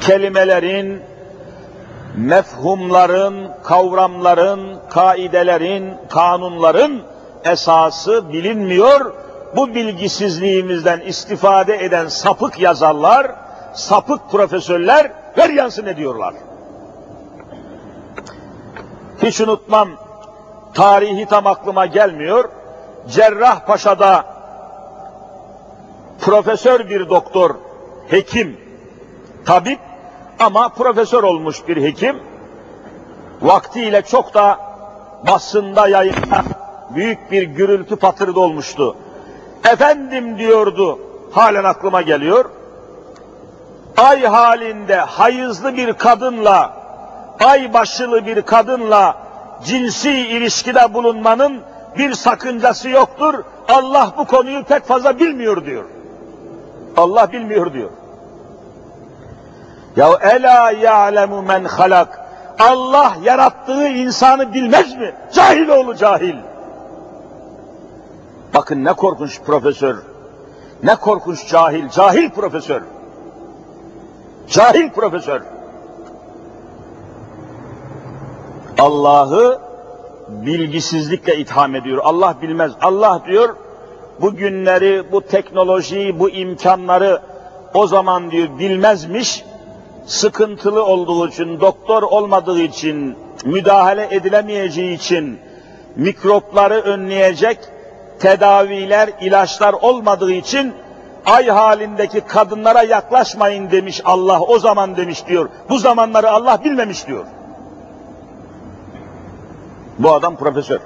Kelimelerin, 0.00 1.02
mefhumların, 2.16 3.50
kavramların, 3.64 4.78
kaidelerin, 4.90 5.94
kanunların 6.08 7.02
esası 7.44 8.32
bilinmiyor. 8.32 9.12
Bu 9.56 9.74
bilgisizliğimizden 9.74 11.00
istifade 11.00 11.84
eden 11.84 12.08
sapık 12.08 12.60
yazarlar, 12.60 13.34
sapık 13.74 14.30
profesörler 14.30 15.12
ver 15.38 15.50
yansın 15.50 15.86
ediyorlar. 15.86 16.34
Hiç 19.22 19.40
unutmam, 19.40 19.88
tarihi 20.74 21.26
tam 21.26 21.46
aklıma 21.46 21.86
gelmiyor. 21.86 22.48
Cerrahpaşa'da 23.08 24.24
profesör 26.20 26.90
bir 26.90 27.08
doktor, 27.08 27.54
hekim, 28.08 28.60
tabip 29.46 29.78
ama 30.38 30.68
profesör 30.68 31.22
olmuş 31.22 31.68
bir 31.68 31.82
hekim. 31.82 32.16
Vaktiyle 33.42 34.02
çok 34.02 34.34
da 34.34 34.58
basında 35.26 35.88
yayında 35.88 36.42
büyük 36.94 37.30
bir 37.30 37.42
gürültü 37.42 37.96
patırdı 37.96 38.40
olmuştu. 38.40 38.96
Efendim 39.72 40.38
diyordu, 40.38 40.98
halen 41.32 41.64
aklıma 41.64 42.02
geliyor. 42.02 42.50
Ay 43.96 44.26
halinde 44.26 44.96
hayızlı 44.96 45.76
bir 45.76 45.92
kadınla, 45.92 46.72
ay 47.44 47.72
başılı 47.72 48.26
bir 48.26 48.42
kadınla 48.42 49.16
cinsi 49.64 50.10
ilişkide 50.10 50.94
bulunmanın 50.94 51.60
bir 51.98 52.14
sakıncası 52.14 52.88
yoktur. 52.88 53.34
Allah 53.68 54.12
bu 54.18 54.24
konuyu 54.24 54.64
pek 54.64 54.84
fazla 54.84 55.18
bilmiyor 55.18 55.64
diyor. 55.64 55.84
Allah 56.96 57.32
bilmiyor 57.32 57.72
diyor. 57.72 57.90
Ya 59.96 60.08
ela 60.20 60.70
ya'lemu 60.70 61.42
men 61.42 61.64
halak. 61.64 62.20
Allah 62.58 63.12
yarattığı 63.22 63.88
insanı 63.88 64.54
bilmez 64.54 64.94
mi? 64.94 65.14
Cahil 65.32 65.68
oğlu 65.68 65.94
cahil. 65.94 66.36
Bakın 68.54 68.84
ne 68.84 68.92
korkunç 68.92 69.40
profesör. 69.40 69.96
Ne 70.82 70.96
korkunç 70.96 71.48
cahil, 71.48 71.88
cahil 71.88 72.30
profesör. 72.30 72.82
Cahil 74.48 74.90
profesör. 74.90 75.42
Allah'ı 78.78 79.60
bilgisizlikle 80.28 81.36
itham 81.36 81.74
ediyor. 81.74 81.98
Allah 82.04 82.34
bilmez. 82.42 82.72
Allah 82.82 83.22
diyor 83.26 83.56
bu 84.20 84.34
günleri, 84.34 85.12
bu 85.12 85.20
teknolojiyi, 85.20 86.18
bu 86.18 86.30
imkanları 86.30 87.20
o 87.74 87.86
zaman 87.86 88.30
diyor 88.30 88.48
bilmezmiş. 88.58 89.44
Sıkıntılı 90.06 90.84
olduğu 90.84 91.28
için, 91.28 91.60
doktor 91.60 92.02
olmadığı 92.02 92.60
için, 92.60 93.16
müdahale 93.44 94.08
edilemeyeceği 94.10 94.96
için, 94.96 95.40
mikropları 95.96 96.74
önleyecek 96.74 97.58
tedaviler, 98.20 99.10
ilaçlar 99.20 99.72
olmadığı 99.72 100.32
için 100.32 100.74
ay 101.26 101.48
halindeki 101.48 102.20
kadınlara 102.20 102.82
yaklaşmayın 102.82 103.70
demiş 103.70 104.00
Allah 104.04 104.40
o 104.40 104.58
zaman 104.58 104.96
demiş 104.96 105.26
diyor. 105.26 105.48
Bu 105.68 105.78
zamanları 105.78 106.30
Allah 106.30 106.64
bilmemiş 106.64 107.06
diyor. 107.06 107.24
Bu 109.98 110.12
adam 110.12 110.36
profesör. 110.36 110.80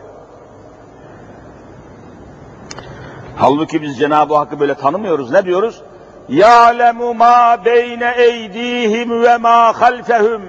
Halbuki 3.37 3.83
biz 3.83 3.99
Cenab-ı 3.99 4.37
Hakk'ı 4.37 4.61
böyle 4.61 4.75
tanımıyoruz. 4.75 5.31
Ne 5.31 5.45
diyoruz? 5.45 5.83
Ya'lemu 6.29 7.15
ma 7.15 7.65
beyne 7.65 8.15
eydihim 8.17 9.23
ve 9.23 9.37
ma 9.37 9.81
halfehum. 9.81 10.43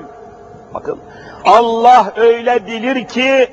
Bakın 0.73 0.99
Allah 1.45 2.13
öyle 2.15 2.67
bilir 2.67 3.07
ki 3.07 3.49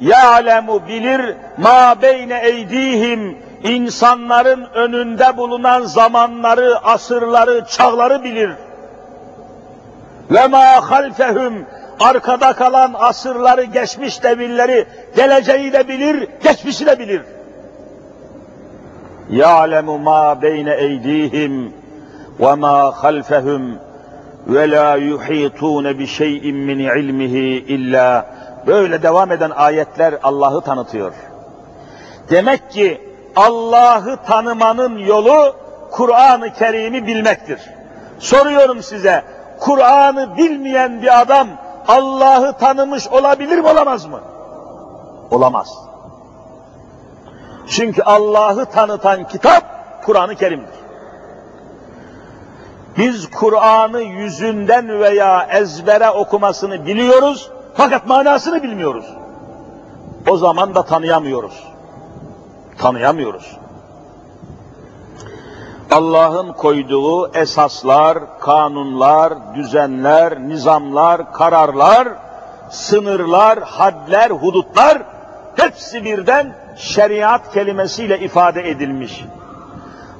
ya'lemu 0.00 0.86
bilir 0.88 1.36
ma 1.58 1.94
beyne 2.02 2.40
eydihim 2.44 3.38
insanların 3.62 4.66
önünde 4.74 5.36
bulunan 5.36 5.82
zamanları, 5.82 6.78
asırları, 6.78 7.64
çağları 7.64 8.24
bilir. 8.24 8.50
Ve 10.30 10.46
ma 10.46 10.90
halfehum 10.90 11.54
arkada 12.00 12.52
kalan 12.52 12.94
asırları, 12.98 13.64
geçmiş 13.64 14.22
devirleri, 14.22 14.86
geleceği 15.16 15.72
de 15.72 15.88
bilir, 15.88 16.28
geçmişi 16.44 16.86
de 16.86 16.98
bilir. 16.98 17.22
Eydihim 20.78 21.72
ve 22.40 22.54
ma 22.54 22.92
halfehum 23.02 23.78
ve 24.46 24.70
la 24.70 24.96
yuhitun 24.96 25.98
bi 25.98 26.06
şey'in 26.06 26.56
min 26.56 26.78
ilmihi 26.78 27.64
illa 27.68 28.26
böyle 28.66 29.02
devam 29.02 29.32
eden 29.32 29.50
ayetler 29.50 30.14
Allah'ı 30.22 30.60
tanıtıyor. 30.60 31.12
Demek 32.30 32.70
ki 32.70 33.00
Allah'ı 33.36 34.16
tanımanın 34.26 34.98
yolu 34.98 35.56
Kur'an-ı 35.90 36.52
Kerim'i 36.52 37.06
bilmektir. 37.06 37.60
Soruyorum 38.18 38.82
size, 38.82 39.22
Kur'an'ı 39.60 40.36
bilmeyen 40.36 41.02
bir 41.02 41.20
adam 41.20 41.48
Allah'ı 41.88 42.52
tanımış 42.52 43.08
olabilir 43.08 43.58
mi 43.58 43.68
olamaz 43.68 44.06
mı? 44.06 44.20
Olamaz. 45.30 45.78
Çünkü 47.68 48.02
Allah'ı 48.02 48.64
tanıtan 48.64 49.28
kitap 49.28 49.64
Kur'an-ı 50.04 50.36
Kerim'dir. 50.36 50.82
Biz 52.98 53.30
Kur'an'ı 53.30 54.00
yüzünden 54.00 55.00
veya 55.00 55.46
ezbere 55.50 56.10
okumasını 56.10 56.86
biliyoruz 56.86 57.50
fakat 57.74 58.06
manasını 58.06 58.62
bilmiyoruz. 58.62 59.06
O 60.28 60.36
zaman 60.36 60.74
da 60.74 60.82
tanıyamıyoruz. 60.82 61.64
Tanıyamıyoruz. 62.78 63.56
Allah'ın 65.92 66.52
koyduğu 66.52 67.34
esaslar, 67.34 68.18
kanunlar, 68.40 69.32
düzenler, 69.54 70.40
nizamlar, 70.40 71.32
kararlar, 71.32 72.08
sınırlar, 72.70 73.58
hadler, 73.62 74.30
hudutlar 74.30 75.02
hepsi 75.56 76.04
birden 76.04 76.54
şeriat 76.76 77.52
kelimesiyle 77.52 78.18
ifade 78.18 78.70
edilmiş. 78.70 79.24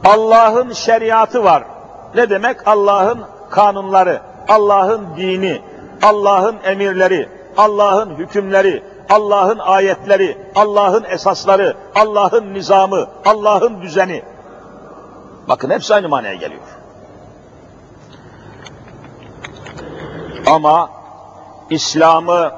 Allah'ın 0.05 0.73
şeriatı 0.73 1.45
var. 1.45 1.65
Ne 2.15 2.31
demek? 2.31 2.69
Allah'ın 2.69 3.21
kanunları, 3.51 4.21
Allah'ın 4.49 5.07
dini, 5.17 5.63
Allah'ın 6.03 6.57
emirleri, 6.65 7.29
Allah'ın 7.57 8.11
hükümleri, 8.11 8.83
Allah'ın 9.11 9.59
ayetleri, 9.59 10.39
Allah'ın 10.55 11.05
esasları, 11.05 11.77
Allah'ın 11.95 12.55
nizamı, 12.55 13.07
Allah'ın 13.25 13.83
düzeni. 13.83 14.23
Bakın 15.49 15.71
hepsi 15.71 15.95
aynı 15.95 16.09
manaya 16.09 16.35
geliyor. 16.35 16.63
Ama 20.47 20.91
İslam'ı, 21.71 22.53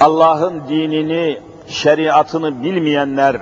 Allah'ın 0.00 0.68
dinini, 0.68 1.40
şeriatını 1.66 2.62
bilmeyenler 2.62 3.36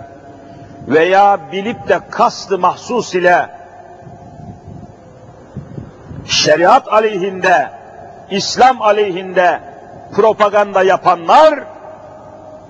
veya 0.88 1.52
bilip 1.52 1.88
de 1.88 2.00
kastı 2.10 2.58
mahsus 2.58 3.14
ile 3.14 3.50
şeriat 6.26 6.92
aleyhinde, 6.92 7.70
İslam 8.30 8.82
aleyhinde 8.82 9.60
propaganda 10.14 10.82
yapanlar 10.82 11.64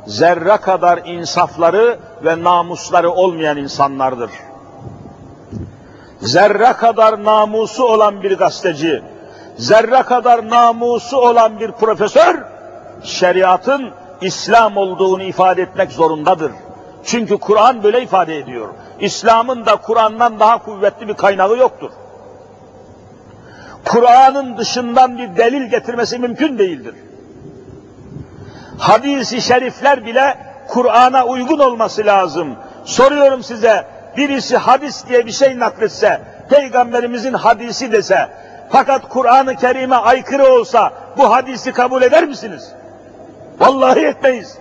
zerre 0.06 0.56
kadar 0.56 0.98
insafları 1.04 1.98
ve 2.24 2.44
namusları 2.44 3.10
olmayan 3.10 3.56
insanlardır. 3.56 4.30
Zerre 6.22 6.72
kadar 6.72 7.24
namusu 7.24 7.84
olan 7.84 8.22
bir 8.22 8.38
gazeteci, 8.38 9.02
zerre 9.56 10.02
kadar 10.02 10.50
namusu 10.50 11.16
olan 11.16 11.60
bir 11.60 11.72
profesör, 11.72 12.34
şeriatın 13.02 13.90
İslam 14.20 14.76
olduğunu 14.76 15.22
ifade 15.22 15.62
etmek 15.62 15.92
zorundadır. 15.92 16.52
Çünkü 17.04 17.38
Kur'an 17.38 17.82
böyle 17.82 18.02
ifade 18.02 18.38
ediyor. 18.38 18.68
İslam'ın 19.00 19.66
da 19.66 19.76
Kur'an'dan 19.76 20.40
daha 20.40 20.58
kuvvetli 20.58 21.08
bir 21.08 21.14
kaynağı 21.14 21.56
yoktur. 21.56 21.90
Kur'an'ın 23.84 24.58
dışından 24.58 25.18
bir 25.18 25.36
delil 25.36 25.70
getirmesi 25.70 26.18
mümkün 26.18 26.58
değildir. 26.58 26.94
Hadis-i 28.78 29.40
şerifler 29.40 30.06
bile 30.06 30.38
Kur'an'a 30.68 31.24
uygun 31.26 31.58
olması 31.58 32.06
lazım. 32.06 32.56
Soruyorum 32.84 33.42
size, 33.42 33.86
birisi 34.16 34.56
hadis 34.56 35.06
diye 35.08 35.26
bir 35.26 35.32
şey 35.32 35.58
nakletse, 35.58 36.20
Peygamberimizin 36.50 37.32
hadisi 37.32 37.92
dese, 37.92 38.28
fakat 38.70 39.08
Kur'an-ı 39.08 39.56
Kerim'e 39.56 39.96
aykırı 39.96 40.52
olsa 40.52 40.92
bu 41.18 41.30
hadisi 41.30 41.72
kabul 41.72 42.02
eder 42.02 42.24
misiniz? 42.24 42.72
Vallahi 43.58 44.00
etmeyiz. 44.00 44.58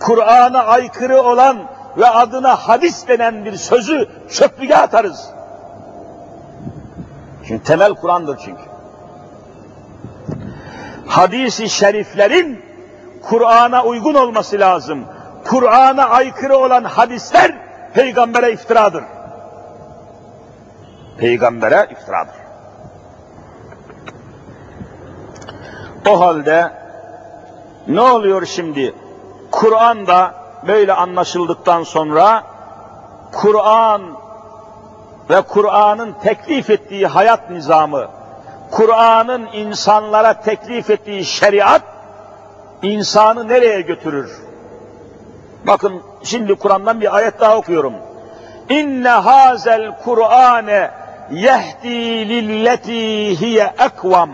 Kur'an'a 0.00 0.64
aykırı 0.64 1.22
olan 1.22 1.58
ve 1.96 2.08
adına 2.08 2.56
hadis 2.56 3.08
denen 3.08 3.44
bir 3.44 3.56
sözü 3.56 4.08
çöplüğe 4.30 4.76
atarız. 4.76 5.30
Çünkü 7.48 7.64
temel 7.64 7.94
Kur'an'dır 7.94 8.38
çünkü. 8.44 8.62
Hadis-i 11.06 11.68
şeriflerin 11.68 12.64
Kur'an'a 13.22 13.84
uygun 13.84 14.14
olması 14.14 14.60
lazım. 14.60 15.04
Kur'an'a 15.44 16.04
aykırı 16.04 16.56
olan 16.56 16.84
hadisler 16.84 17.61
peygambere 17.94 18.52
iftiradır. 18.52 19.04
Peygambere 21.18 21.88
iftiradır. 21.90 22.34
O 26.08 26.20
halde 26.20 26.72
ne 27.88 28.00
oluyor 28.00 28.46
şimdi? 28.46 28.94
Kur'an'da 29.50 30.34
böyle 30.66 30.92
anlaşıldıktan 30.92 31.82
sonra 31.82 32.42
Kur'an 33.32 34.02
ve 35.30 35.42
Kur'an'ın 35.42 36.12
teklif 36.22 36.70
ettiği 36.70 37.06
hayat 37.06 37.50
nizamı, 37.50 38.06
Kur'an'ın 38.70 39.48
insanlara 39.52 40.40
teklif 40.40 40.90
ettiği 40.90 41.24
şeriat 41.24 41.82
insanı 42.82 43.48
nereye 43.48 43.80
götürür? 43.80 44.51
Bakın 45.66 46.02
şimdi 46.24 46.54
Kur'an'dan 46.54 47.00
bir 47.00 47.16
ayet 47.16 47.40
daha 47.40 47.56
okuyorum. 47.56 47.94
İnne 48.68 49.08
hazel 49.08 49.98
Kur'ane 50.04 50.90
yehdi 51.30 52.28
lilleti 52.28 53.40
hiye 53.40 53.74
ekvam. 53.78 54.30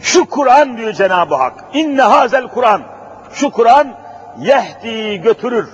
Şu 0.00 0.24
Kur'an 0.30 0.76
diyor 0.76 0.92
Cenab-ı 0.92 1.34
Hak. 1.34 1.64
İnne 1.74 2.02
hazel 2.02 2.48
Kur'an. 2.48 2.82
Şu 3.32 3.50
Kur'an 3.50 3.88
yehdi 4.38 5.20
götürür. 5.22 5.68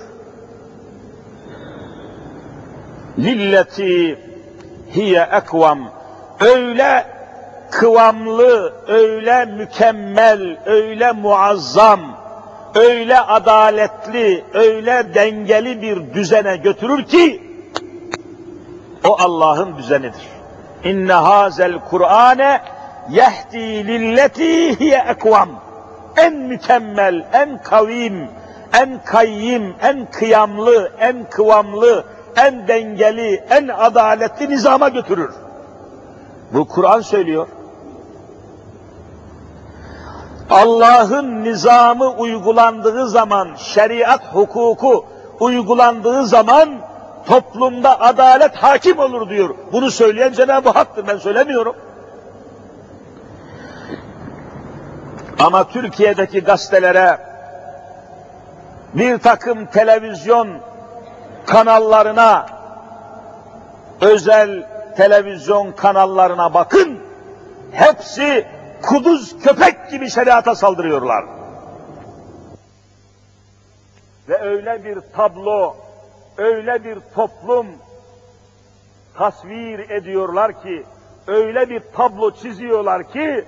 Lilleti 3.19 4.19
hiye 4.95 5.21
ekvam. 5.21 5.79
Öyle 6.39 7.05
kıvamlı, 7.71 8.73
öyle 8.87 9.45
mükemmel, 9.45 10.57
öyle 10.65 11.11
muazzam, 11.11 11.99
öyle 12.75 13.19
adaletli, 13.19 14.43
öyle 14.53 15.13
dengeli 15.15 15.81
bir 15.81 16.13
düzene 16.13 16.57
götürür 16.57 17.03
ki 17.03 17.51
o 19.07 19.17
Allah'ın 19.19 19.77
düzenidir. 19.77 20.27
İnne 20.83 21.13
hazel 21.13 21.79
Kur'ane 21.89 22.61
yehdi 23.09 23.87
lilleti 23.87 24.79
hiye 24.79 25.05
ekvam. 25.09 25.49
En 26.17 26.37
mükemmel, 26.37 27.25
en 27.33 27.63
kavim, 27.63 28.27
en 28.81 29.03
kayyim, 29.05 29.75
en 29.81 30.05
kıyamlı, 30.11 30.91
en 30.99 31.29
kıvamlı, 31.29 32.05
en 32.35 32.67
dengeli, 32.67 33.43
en 33.49 33.67
adaletli 33.67 34.49
nizama 34.49 34.89
götürür. 34.89 35.31
Bu 36.53 36.67
Kur'an 36.67 37.01
söylüyor. 37.01 37.47
Allah'ın 40.51 41.43
nizamı 41.43 42.09
uygulandığı 42.09 43.09
zaman, 43.09 43.49
şeriat 43.57 44.25
hukuku 44.33 45.05
uygulandığı 45.39 46.25
zaman 46.25 46.69
toplumda 47.27 48.01
adalet 48.01 48.55
hakim 48.55 48.99
olur 48.99 49.29
diyor. 49.29 49.55
Bunu 49.71 49.91
söyleyen 49.91 50.33
Cenab-ı 50.33 50.69
Hak'tır, 50.69 51.07
ben 51.07 51.17
söylemiyorum. 51.17 51.75
Ama 55.39 55.67
Türkiye'deki 55.67 56.39
gazetelere, 56.39 57.17
bir 58.93 59.17
takım 59.17 59.65
televizyon 59.65 60.49
kanallarına, 61.45 62.45
özel 64.01 64.63
televizyon 64.97 65.71
kanallarına 65.71 66.53
bakın, 66.53 66.99
hepsi 67.71 68.45
kuduz 68.81 69.43
köpek 69.43 69.91
gibi 69.91 70.09
şeriata 70.09 70.55
saldırıyorlar. 70.55 71.25
Ve 74.29 74.41
öyle 74.41 74.83
bir 74.83 74.99
tablo, 75.15 75.75
öyle 76.37 76.83
bir 76.83 76.97
toplum 77.15 77.67
tasvir 79.17 79.89
ediyorlar 79.89 80.61
ki, 80.61 80.83
öyle 81.27 81.69
bir 81.69 81.81
tablo 81.95 82.31
çiziyorlar 82.31 83.11
ki, 83.11 83.45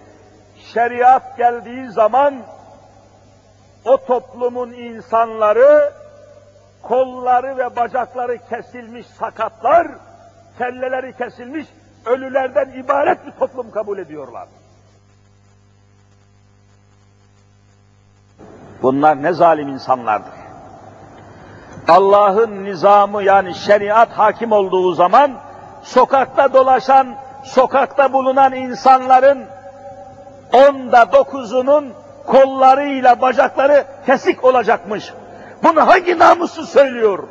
şeriat 0.73 1.37
geldiği 1.37 1.91
zaman 1.91 2.33
o 3.85 3.97
toplumun 3.97 4.71
insanları 4.71 5.93
kolları 6.81 7.57
ve 7.57 7.75
bacakları 7.75 8.37
kesilmiş 8.49 9.07
sakatlar, 9.07 9.87
kelleleri 10.57 11.17
kesilmiş 11.17 11.67
ölülerden 12.05 12.69
ibaret 12.69 13.25
bir 13.25 13.31
toplum 13.31 13.71
kabul 13.71 13.97
ediyorlar. 13.97 14.47
Bunlar 18.83 19.23
ne 19.23 19.33
zalim 19.33 19.67
insanlardır. 19.67 20.33
Allah'ın 21.87 22.63
nizamı 22.63 23.23
yani 23.23 23.55
şeriat 23.55 24.11
hakim 24.11 24.51
olduğu 24.51 24.93
zaman 24.93 25.31
sokakta 25.83 26.53
dolaşan, 26.53 27.15
sokakta 27.43 28.13
bulunan 28.13 28.53
insanların 28.53 29.45
onda 30.53 31.11
dokuzunun 31.11 31.93
kollarıyla 32.25 33.21
bacakları 33.21 33.85
kesik 34.05 34.43
olacakmış. 34.43 35.13
Bunu 35.63 35.87
hangi 35.87 36.19
namussuz 36.19 36.69
söylüyor? 36.69 37.23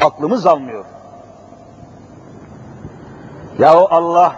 Aklımız 0.00 0.46
almıyor. 0.46 0.84
Yahu 3.58 3.88
Allah 3.90 4.32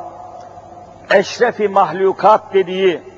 eşrefi 1.11 1.69
mahlukat 1.69 2.55
dediği 2.55 3.14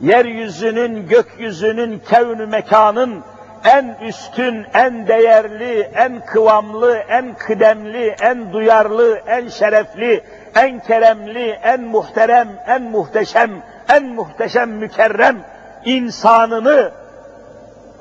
yeryüzünün, 0.00 1.08
gökyüzünün, 1.08 2.02
kevn 2.10 2.48
mekanın 2.48 3.24
en 3.64 3.96
üstün, 4.08 4.66
en 4.74 5.08
değerli, 5.08 5.80
en 5.94 6.26
kıvamlı, 6.26 6.96
en 6.96 7.34
kıdemli, 7.34 8.16
en 8.20 8.52
duyarlı, 8.52 9.20
en 9.26 9.48
şerefli, 9.48 10.24
en 10.56 10.80
keremli, 10.80 11.50
en 11.50 11.82
muhterem, 11.82 12.48
en 12.66 12.82
muhteşem, 12.82 13.50
en 13.88 14.04
muhteşem 14.06 14.70
mükerrem 14.70 15.36
insanını 15.84 16.92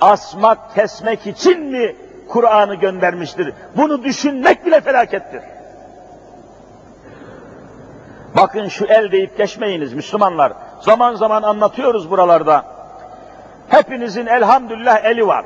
asmak, 0.01 0.75
kesmek 0.75 1.27
için 1.27 1.61
mi 1.61 1.95
Kur'an'ı 2.27 2.75
göndermiştir? 2.75 3.53
Bunu 3.77 4.03
düşünmek 4.03 4.65
bile 4.65 4.81
felakettir. 4.81 5.41
Bakın 8.37 8.67
şu 8.67 8.85
el 8.85 9.11
deyip 9.11 9.37
geçmeyiniz 9.37 9.93
Müslümanlar. 9.93 10.53
Zaman 10.86 11.15
zaman 11.15 11.43
anlatıyoruz 11.43 12.11
buralarda. 12.11 12.65
Hepinizin 13.69 14.25
elhamdülillah 14.25 15.05
eli 15.05 15.27
var. 15.27 15.45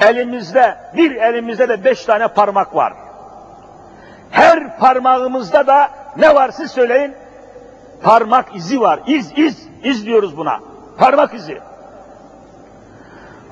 Elimizde, 0.00 0.76
bir 0.96 1.16
elimizde 1.16 1.68
de 1.68 1.84
beş 1.84 2.04
tane 2.04 2.28
parmak 2.28 2.74
var. 2.74 2.92
Her 4.30 4.78
parmağımızda 4.78 5.66
da 5.66 5.88
ne 6.16 6.34
var 6.34 6.50
siz 6.50 6.70
söyleyin? 6.70 7.14
Parmak 8.02 8.56
izi 8.56 8.80
var. 8.80 9.00
İz, 9.06 9.32
iz, 9.36 9.68
iz 9.82 10.06
diyoruz 10.06 10.36
buna. 10.36 10.60
Parmak 10.98 11.34
izi. 11.34 11.60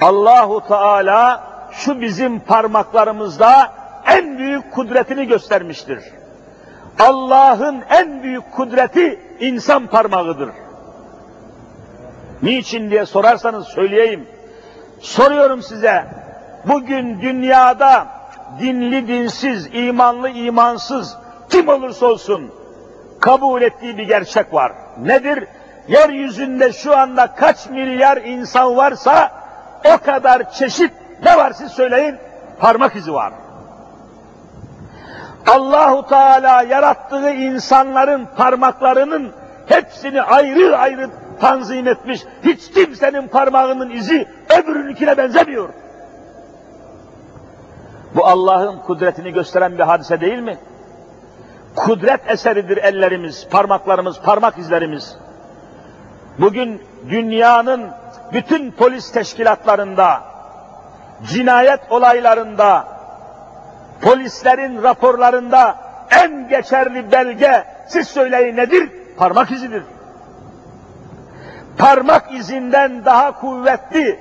Allahu 0.00 0.68
Teala 0.68 1.44
şu 1.72 2.00
bizim 2.00 2.40
parmaklarımızda 2.40 3.72
en 4.06 4.38
büyük 4.38 4.72
kudretini 4.72 5.26
göstermiştir. 5.26 6.04
Allah'ın 6.98 7.82
en 7.90 8.22
büyük 8.22 8.52
kudreti 8.52 9.20
insan 9.40 9.86
parmağıdır. 9.86 10.50
Niçin 12.42 12.90
diye 12.90 13.06
sorarsanız 13.06 13.66
söyleyeyim. 13.66 14.26
Soruyorum 15.00 15.62
size, 15.62 16.04
bugün 16.64 17.20
dünyada 17.20 18.06
dinli 18.60 19.08
dinsiz, 19.08 19.68
imanlı 19.72 20.28
imansız, 20.28 21.16
kim 21.50 21.68
olursa 21.68 22.06
olsun 22.06 22.52
kabul 23.20 23.62
ettiği 23.62 23.98
bir 23.98 24.08
gerçek 24.08 24.54
var. 24.54 24.72
Nedir? 25.02 25.48
Yeryüzünde 25.88 26.72
şu 26.72 26.96
anda 26.96 27.34
kaç 27.34 27.70
milyar 27.70 28.16
insan 28.16 28.76
varsa 28.76 29.32
o 29.94 29.98
kadar 29.98 30.52
çeşit 30.52 30.92
ne 31.24 31.36
var 31.36 31.52
siz 31.52 31.72
söyleyin? 31.72 32.16
Parmak 32.58 32.96
izi 32.96 33.12
var. 33.12 33.32
Allahu 35.46 36.08
Teala 36.08 36.62
yarattığı 36.62 37.30
insanların 37.30 38.28
parmaklarının 38.36 39.32
hepsini 39.66 40.22
ayrı 40.22 40.78
ayrı 40.78 41.10
tanzim 41.40 41.88
etmiş. 41.88 42.22
Hiç 42.44 42.70
kimsenin 42.70 43.28
parmağının 43.28 43.90
izi 43.90 44.28
öbürünkine 44.58 45.16
benzemiyor. 45.16 45.68
Bu 48.14 48.26
Allah'ın 48.26 48.78
kudretini 48.78 49.32
gösteren 49.32 49.78
bir 49.78 49.82
hadise 49.82 50.20
değil 50.20 50.38
mi? 50.38 50.58
Kudret 51.76 52.30
eseridir 52.30 52.76
ellerimiz, 52.76 53.48
parmaklarımız, 53.50 54.20
parmak 54.20 54.58
izlerimiz. 54.58 55.16
Bugün 56.38 56.82
dünyanın 57.08 57.90
bütün 58.32 58.70
polis 58.70 59.12
teşkilatlarında, 59.12 60.20
cinayet 61.22 61.80
olaylarında, 61.90 62.93
polislerin 64.04 64.82
raporlarında 64.82 65.76
en 66.10 66.48
geçerli 66.48 67.12
belge, 67.12 67.64
siz 67.88 68.08
söyleyin 68.08 68.56
nedir? 68.56 68.90
Parmak 69.16 69.50
izidir. 69.50 69.82
Parmak 71.78 72.32
izinden 72.32 73.04
daha 73.04 73.40
kuvvetli, 73.40 74.20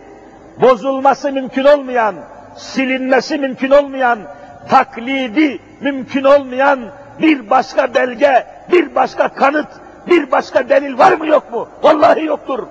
bozulması 0.61 1.31
mümkün 1.31 1.63
olmayan, 1.63 2.15
silinmesi 2.55 3.37
mümkün 3.37 3.71
olmayan, 3.71 4.19
taklidi 4.69 5.59
mümkün 5.81 6.23
olmayan 6.23 6.79
bir 7.19 7.49
başka 7.49 7.93
belge, 7.93 8.47
bir 8.71 8.95
başka 8.95 9.29
kanıt, 9.29 9.67
bir 10.07 10.31
başka 10.31 10.69
delil 10.69 10.97
var 10.97 11.11
mı 11.11 11.27
yok 11.27 11.53
mu? 11.53 11.67
Vallahi 11.83 12.25
yoktur. 12.25 12.67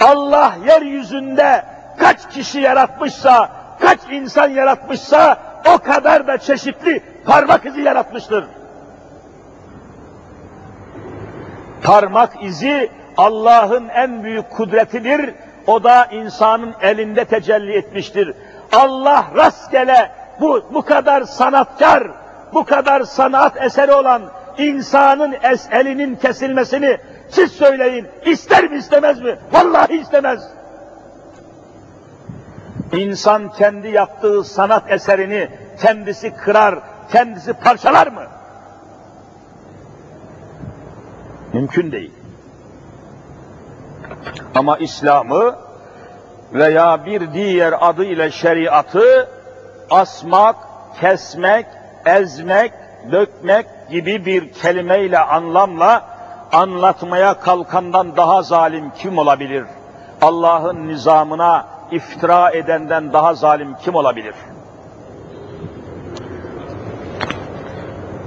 Allah 0.00 0.54
yeryüzünde 0.66 1.64
kaç 1.98 2.28
kişi 2.30 2.60
yaratmışsa, 2.60 3.63
kaç 3.80 3.98
insan 4.10 4.48
yaratmışsa 4.48 5.38
o 5.74 5.78
kadar 5.78 6.26
da 6.26 6.38
çeşitli 6.38 7.02
parmak 7.26 7.66
izi 7.66 7.80
yaratmıştır. 7.80 8.44
Parmak 11.82 12.42
izi 12.42 12.90
Allah'ın 13.16 13.88
en 13.88 14.24
büyük 14.24 14.50
kudretidir. 14.50 15.34
O 15.66 15.84
da 15.84 16.06
insanın 16.06 16.74
elinde 16.82 17.24
tecelli 17.24 17.72
etmiştir. 17.76 18.34
Allah 18.72 19.26
rastgele 19.36 20.10
bu, 20.40 20.64
bu 20.74 20.82
kadar 20.82 21.22
sanatkar, 21.22 22.10
bu 22.54 22.64
kadar 22.64 23.02
sanat 23.02 23.62
eseri 23.62 23.92
olan 23.92 24.22
insanın 24.58 25.34
es 25.42 25.68
elinin 25.72 26.16
kesilmesini 26.16 26.98
siz 27.28 27.52
söyleyin. 27.52 28.06
İster 28.26 28.70
mi 28.70 28.76
istemez 28.76 29.20
mi? 29.20 29.38
Vallahi 29.52 29.96
istemez. 29.96 30.53
İnsan 32.94 33.52
kendi 33.52 33.88
yaptığı 33.88 34.44
sanat 34.44 34.92
eserini 34.92 35.48
kendisi 35.80 36.34
kırar, 36.34 36.78
kendisi 37.12 37.52
parçalar 37.52 38.06
mı? 38.06 38.22
Mümkün 41.52 41.92
değil. 41.92 42.12
Ama 44.54 44.78
İslam'ı 44.78 45.56
veya 46.52 47.06
bir 47.06 47.32
diğer 47.32 47.74
adı 47.80 48.04
ile 48.04 48.30
şeriatı 48.30 49.28
asmak, 49.90 50.56
kesmek, 51.00 51.66
ezmek, 52.06 52.72
dökmek 53.12 53.66
gibi 53.90 54.26
bir 54.26 54.52
kelimeyle, 54.52 55.18
anlamla 55.18 56.02
anlatmaya 56.52 57.40
kalkandan 57.40 58.16
daha 58.16 58.42
zalim 58.42 58.90
kim 58.98 59.18
olabilir? 59.18 59.64
Allah'ın 60.22 60.88
nizamına 60.88 61.66
iftira 61.90 62.50
edenden 62.50 63.12
daha 63.12 63.34
zalim 63.34 63.76
kim 63.82 63.94
olabilir? 63.94 64.34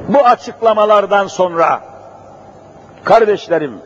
Bu 0.08 0.20
açıklamalardan 0.20 1.28
sonra 1.28 1.82
kardeşlerim 3.04 3.82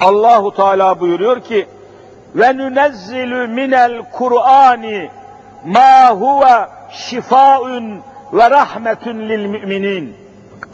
Allahu 0.00 0.54
Teala 0.54 1.00
buyuruyor 1.00 1.40
ki 1.40 1.68
ve 2.34 2.56
nunezzilu 2.56 3.48
minel 3.48 4.02
Kur'ani 4.12 5.10
ma 5.64 6.10
huve 6.10 6.68
şifaun 6.90 8.00
ve 8.32 8.50
rahmetun 8.50 9.18
lil 9.18 9.46
müminin. 9.46 10.16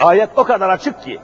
Ayet 0.01 0.31
o 0.37 0.45
kadar 0.45 0.71
açık 0.71 1.03
ki. 1.03 1.19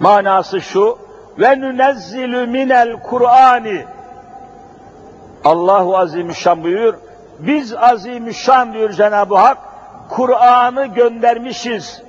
Manası 0.00 0.60
şu 0.60 0.98
ve 1.40 1.60
nunezzilu 1.60 2.46
minel 2.46 2.92
Kur'ani 3.02 3.84
Allahu 5.44 5.98
Azimüşşan 5.98 6.64
buyuruyor. 6.64 6.94
Biz 7.38 7.74
Azimüşşan 7.74 8.72
diyor 8.72 8.90
Cenab-ı 8.90 9.36
Hak 9.36 9.58
Kur'an'ı 10.10 10.86
göndermişiz. 10.86 12.02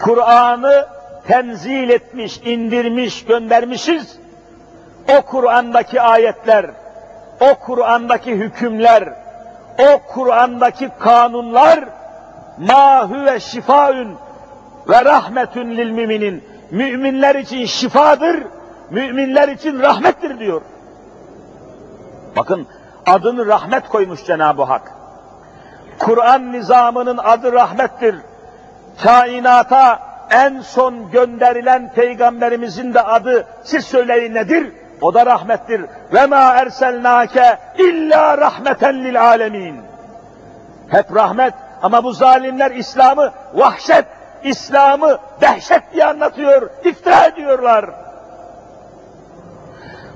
Kur'an'ı 0.00 0.86
tenzil 1.26 1.88
etmiş, 1.88 2.40
indirmiş, 2.44 3.24
göndermişiz. 3.24 4.18
O 5.18 5.22
Kur'an'daki 5.22 6.00
ayetler, 6.00 6.66
o 7.40 7.54
Kur'an'daki 7.54 8.32
hükümler, 8.32 9.08
o 9.78 9.98
Kur'an'daki 10.12 10.90
kanunlar 10.98 11.84
ma 12.58 13.04
huve 13.10 13.40
şifaun 13.40 14.16
ve 14.88 15.04
rahmetun 15.04 15.70
lil 15.70 15.90
müminin. 15.90 16.47
Müminler 16.70 17.34
için 17.34 17.66
şifadır, 17.66 18.46
müminler 18.90 19.48
için 19.48 19.80
rahmettir 19.80 20.38
diyor. 20.38 20.62
Bakın 22.36 22.66
adını 23.06 23.46
rahmet 23.46 23.88
koymuş 23.88 24.24
Cenab-ı 24.24 24.62
Hak. 24.62 24.92
Kur'an 25.98 26.52
nizamının 26.52 27.18
adı 27.18 27.52
rahmettir. 27.52 28.16
Kainata 29.02 29.98
en 30.30 30.60
son 30.60 31.10
gönderilen 31.10 31.92
peygamberimizin 31.92 32.94
de 32.94 33.02
adı 33.02 33.46
siz 33.64 33.84
söyleyin 33.84 34.34
nedir? 34.34 34.72
O 35.00 35.14
da 35.14 35.26
rahmettir. 35.26 35.84
Ve 36.14 36.26
ma 36.26 36.52
erselnake 36.52 37.58
illa 37.78 38.38
rahmeten 38.38 39.04
lil 39.04 39.22
alemin. 39.22 39.80
Hep 40.88 41.16
rahmet 41.16 41.54
Ama 41.82 42.04
bu 42.04 42.12
zalimler 42.12 42.70
İslam'ı 42.70 43.32
vahşet, 43.54 44.04
İslam'ı 44.44 45.18
dehşet 45.40 45.82
diye 45.92 46.04
anlatıyor, 46.04 46.70
iftira 46.84 47.26
ediyorlar. 47.26 47.90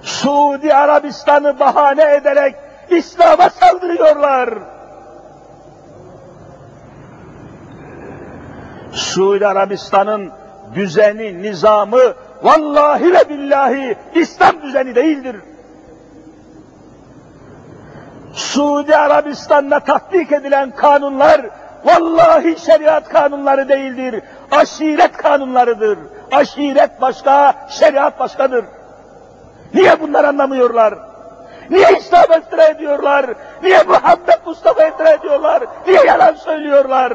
Suudi 0.03 0.75
Arabistan'ı 0.75 1.59
bahane 1.59 2.14
ederek 2.14 2.55
İslam'a 2.91 3.51
saldırıyorlar. 3.51 4.51
Suudi 8.93 9.47
Arabistan'ın 9.47 10.33
düzeni, 10.75 11.43
nizamı 11.43 12.14
vallahi 12.43 13.12
ve 13.12 13.29
billahi 13.29 13.97
İslam 14.14 14.62
düzeni 14.62 14.95
değildir. 14.95 15.37
Suudi 18.35 18.97
Arabistan'da 18.97 19.81
tatbik 19.81 20.33
edilen 20.33 20.70
kanunlar 20.70 21.41
vallahi 21.85 22.61
şeriat 22.61 23.09
kanunları 23.09 23.68
değildir. 23.68 24.22
Aşiret 24.51 25.16
kanunlarıdır. 25.16 25.99
Aşiret 26.33 27.01
başka, 27.01 27.55
şeriat 27.68 28.18
başkadır. 28.18 28.64
Niye 29.74 30.01
bunlar 30.01 30.24
anlamıyorlar? 30.24 30.95
Niye 31.70 31.99
İslam 31.99 32.33
iftira 32.39 32.64
ediyorlar? 32.64 33.26
Niye 33.62 33.83
Muhammed 33.83 34.47
Mustafa 34.47 34.85
iftira 34.87 35.11
ediyorlar? 35.11 35.62
Niye 35.87 36.05
yalan 36.07 36.35
söylüyorlar? 36.35 37.12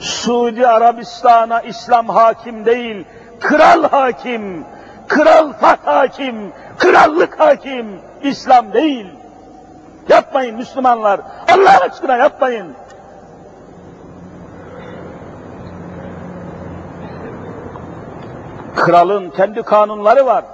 Suudi 0.00 0.66
Arabistan'a 0.66 1.60
İslam 1.60 2.08
hakim 2.08 2.64
değil, 2.64 3.04
kral 3.40 3.82
hakim, 3.82 4.64
kral 5.08 5.52
fat 5.52 5.86
hakim, 5.86 6.52
krallık 6.78 7.40
hakim, 7.40 8.00
İslam 8.22 8.72
değil. 8.72 9.17
Yapmayın 10.08 10.56
Müslümanlar, 10.56 11.20
Allah 11.52 11.80
aşkına 11.90 12.16
yapmayın. 12.16 12.74
Kralın 18.76 19.30
kendi 19.30 19.62
kanunları 19.62 20.26
var. 20.26 20.44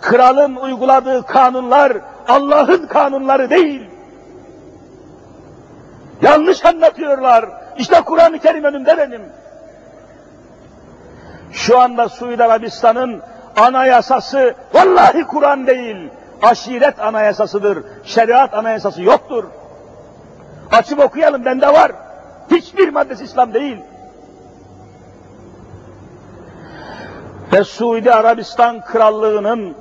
Kralın 0.00 0.56
uyguladığı 0.56 1.22
kanunlar 1.22 1.92
Allah'ın 2.28 2.86
kanunları 2.86 3.50
değil. 3.50 3.90
Yanlış 6.22 6.64
anlatıyorlar. 6.64 7.44
İşte 7.78 8.00
Kur'an-ı 8.00 8.38
Kerim 8.38 8.64
önümde 8.64 8.98
benim. 8.98 9.22
Şu 11.52 11.78
anda 11.78 12.08
Suudi 12.08 12.44
Arabistan'ın 12.44 13.22
anayasası 13.56 14.54
vallahi 14.74 15.24
Kur'an 15.24 15.66
değil, 15.66 16.10
aşiret 16.42 17.00
anayasasıdır. 17.00 17.84
Şeriat 18.04 18.54
anayasası 18.54 19.02
yoktur. 19.02 19.44
Açıp 20.72 21.00
okuyalım, 21.00 21.44
bende 21.44 21.72
var. 21.72 21.92
Hiçbir 22.50 22.88
maddesi 22.88 23.24
İslam 23.24 23.54
değil. 23.54 23.78
Ve 27.52 27.64
Suudi 27.64 28.12
Arabistan 28.12 28.80
Krallığı'nın 28.80 29.76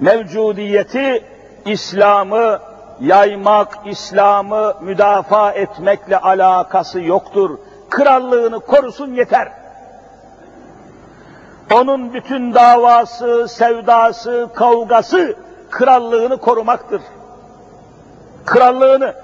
mevcudiyeti 0.00 1.24
İslam'ı 1.64 2.58
yaymak, 3.00 3.78
İslam'ı 3.86 4.74
müdafaa 4.80 5.52
etmekle 5.52 6.18
alakası 6.18 7.00
yoktur. 7.00 7.58
Krallığını 7.90 8.60
korusun 8.60 9.14
yeter. 9.14 9.52
Onun 11.74 12.14
bütün 12.14 12.54
davası, 12.54 13.48
sevdası, 13.48 14.48
kavgası 14.54 15.36
krallığını 15.70 16.36
korumaktır. 16.36 17.02
Krallığını, 18.44 19.14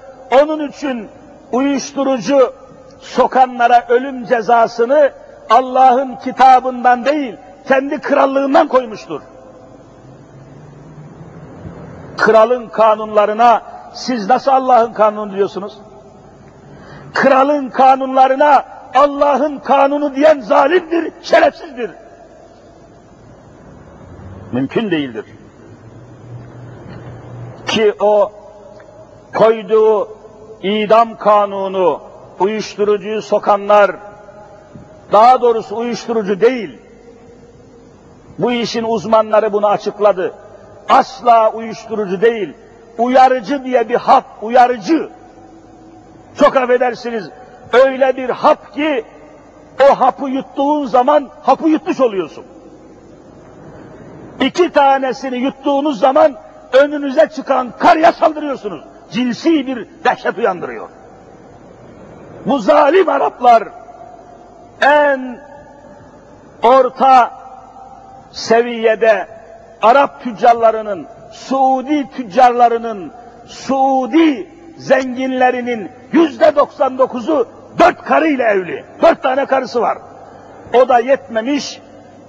onun 0.41 0.67
için 0.67 1.09
uyuşturucu 1.51 2.53
sokanlara 2.99 3.85
ölüm 3.89 4.25
cezasını 4.25 5.11
Allah'ın 5.49 6.15
kitabından 6.15 7.05
değil, 7.05 7.37
kendi 7.67 8.01
krallığından 8.01 8.67
koymuştur. 8.67 9.21
Kralın 12.17 12.67
kanunlarına 12.67 13.61
siz 13.93 14.29
nasıl 14.29 14.51
Allah'ın 14.51 14.93
kanunu 14.93 15.31
diyorsunuz? 15.33 15.77
Kralın 17.13 17.69
kanunlarına 17.69 18.63
Allah'ın 18.95 19.59
kanunu 19.59 20.15
diyen 20.15 20.39
zalimdir, 20.39 21.11
şerefsizdir. 21.21 21.91
Mümkün 24.51 24.91
değildir. 24.91 25.25
Ki 27.67 27.93
o 27.99 28.31
koyduğu 29.33 30.09
idam 30.63 31.17
kanunu, 31.17 32.01
uyuşturucuyu 32.39 33.21
sokanlar, 33.21 33.91
daha 35.11 35.41
doğrusu 35.41 35.77
uyuşturucu 35.77 36.41
değil, 36.41 36.79
bu 38.39 38.51
işin 38.51 38.83
uzmanları 38.83 39.53
bunu 39.53 39.67
açıkladı. 39.67 40.33
Asla 40.89 41.51
uyuşturucu 41.51 42.21
değil, 42.21 42.53
uyarıcı 42.97 43.63
diye 43.63 43.89
bir 43.89 43.95
hap, 43.95 44.25
uyarıcı. 44.41 45.09
Çok 46.39 46.55
affedersiniz, 46.55 47.29
öyle 47.73 48.17
bir 48.17 48.29
hap 48.29 48.73
ki, 48.73 49.05
o 49.89 49.95
hapı 49.99 50.25
yuttuğun 50.29 50.85
zaman 50.85 51.29
hapı 51.41 51.69
yutmuş 51.69 51.99
oluyorsun. 51.99 52.45
İki 54.41 54.69
tanesini 54.69 55.37
yuttuğunuz 55.37 55.99
zaman 55.99 56.35
önünüze 56.73 57.29
çıkan 57.35 57.73
karya 57.79 58.11
saldırıyorsunuz. 58.11 58.83
Cinsi 59.11 59.67
bir 59.67 59.87
dehşet 60.05 60.37
uyandırıyor. 60.37 60.89
Bu 62.45 62.59
zalim 62.59 63.09
Araplar 63.09 63.63
en 64.81 65.39
orta 66.63 67.31
seviyede 68.31 69.27
Arap 69.81 70.23
tüccarlarının, 70.23 71.07
Suudi 71.31 72.09
tüccarlarının, 72.09 73.11
Suudi 73.47 74.49
zenginlerinin 74.77 75.91
yüzde 76.11 76.55
doksan 76.55 76.97
dokuzu 76.97 77.47
dört 77.79 78.03
karıyla 78.03 78.45
evli. 78.45 78.85
Dört 79.01 79.23
tane 79.23 79.45
karısı 79.45 79.81
var. 79.81 79.97
O 80.73 80.89
da 80.89 80.99
yetmemiş, 80.99 81.81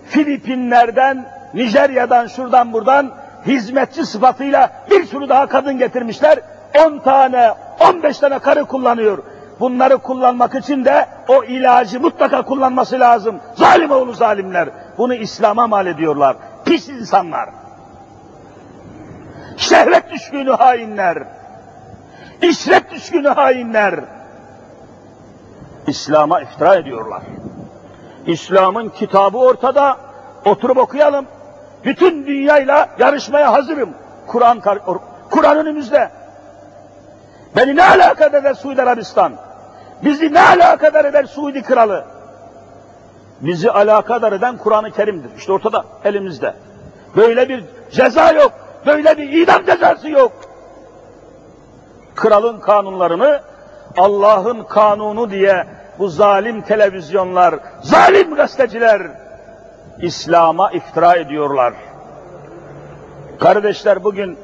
Filipinler'den, 0.09 1.36
Nijerya'dan, 1.55 2.26
şuradan 2.26 2.72
buradan 2.72 3.11
hizmetçi 3.47 4.07
sıfatıyla 4.07 4.70
bir 4.90 5.05
sürü 5.05 5.28
daha 5.28 5.47
kadın 5.47 5.78
getirmişler. 5.78 6.38
On 6.86 6.99
tane, 6.99 7.51
on 7.80 8.03
beş 8.03 8.18
tane 8.18 8.38
karı 8.38 8.64
kullanıyor. 8.64 9.18
Bunları 9.61 9.99
kullanmak 9.99 10.55
için 10.55 10.84
de 10.84 11.07
o 11.28 11.44
ilacı 11.44 12.01
mutlaka 12.01 12.42
kullanması 12.42 13.01
lazım. 13.01 13.40
Zalim 13.55 13.90
oğlu 13.90 14.12
zalimler. 14.12 14.68
Bunu 14.99 15.14
İslam'a 15.14 15.66
mal 15.66 15.86
ediyorlar. 15.86 16.36
Pis 16.64 16.88
insanlar. 16.88 17.49
Şehvet 19.57 20.11
düşkünü 20.11 20.51
hainler. 20.51 21.18
İşret 22.42 22.90
düşkünü 22.90 23.28
hainler. 23.28 24.01
İslam'a 25.86 26.40
iftira 26.40 26.74
ediyorlar. 26.74 27.22
İslam'ın 28.26 28.88
kitabı 28.88 29.38
ortada. 29.38 29.97
Oturup 30.44 30.76
okuyalım. 30.76 31.26
Bütün 31.85 32.27
dünyayla 32.27 32.89
yarışmaya 32.99 33.53
hazırım. 33.53 33.91
Kur'an 34.27 34.61
Kur'an 35.31 35.57
önümüzde. 35.57 36.11
Beni 37.57 37.77
ne 37.77 37.85
alakadar 37.85 38.41
eder 38.41 38.55
Suudi 38.55 38.83
Arabistan? 38.83 39.33
Bizi 40.05 40.35
ne 40.35 40.41
alakadar 40.41 41.05
eder 41.05 41.24
Suudi 41.24 41.62
kralı? 41.62 42.05
Bizi 43.41 43.70
alakadar 43.70 44.33
eden 44.33 44.57
Kur'an-ı 44.57 44.91
Kerim'dir. 44.91 45.31
İşte 45.39 45.53
ortada, 45.53 45.85
elimizde. 46.05 46.55
Böyle 47.16 47.49
bir 47.49 47.64
ceza 47.91 48.33
yok, 48.33 48.53
böyle 48.87 49.18
bir 49.18 49.33
idam 49.33 49.66
cezası 49.66 50.09
yok. 50.09 50.33
Kralın 52.14 52.61
kanunlarını 52.61 53.41
Allah'ın 53.97 54.62
kanunu 54.62 55.31
diye 55.31 55.66
bu 55.99 56.09
zalim 56.09 56.62
televizyonlar, 56.62 57.55
zalim 57.83 58.35
gazeteciler 58.35 59.03
İslam'a 60.03 60.70
iftira 60.70 61.16
ediyorlar. 61.16 61.74
Kardeşler 63.40 64.05
bugün 64.05 64.38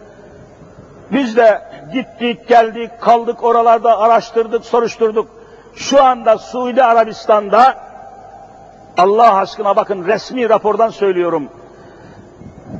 biz 1.12 1.36
de 1.36 1.62
gittik, 1.92 2.48
geldik, 2.48 2.90
kaldık 3.00 3.44
oralarda, 3.44 3.98
araştırdık, 3.98 4.64
soruşturduk. 4.64 5.28
Şu 5.74 6.03
anda 6.03 6.38
Suudi 6.38 6.82
Arabistan'da 6.82 7.78
Allah 8.98 9.36
aşkına 9.36 9.76
bakın 9.76 10.07
resmi 10.07 10.48
rapordan 10.48 10.90
söylüyorum. 10.90 11.48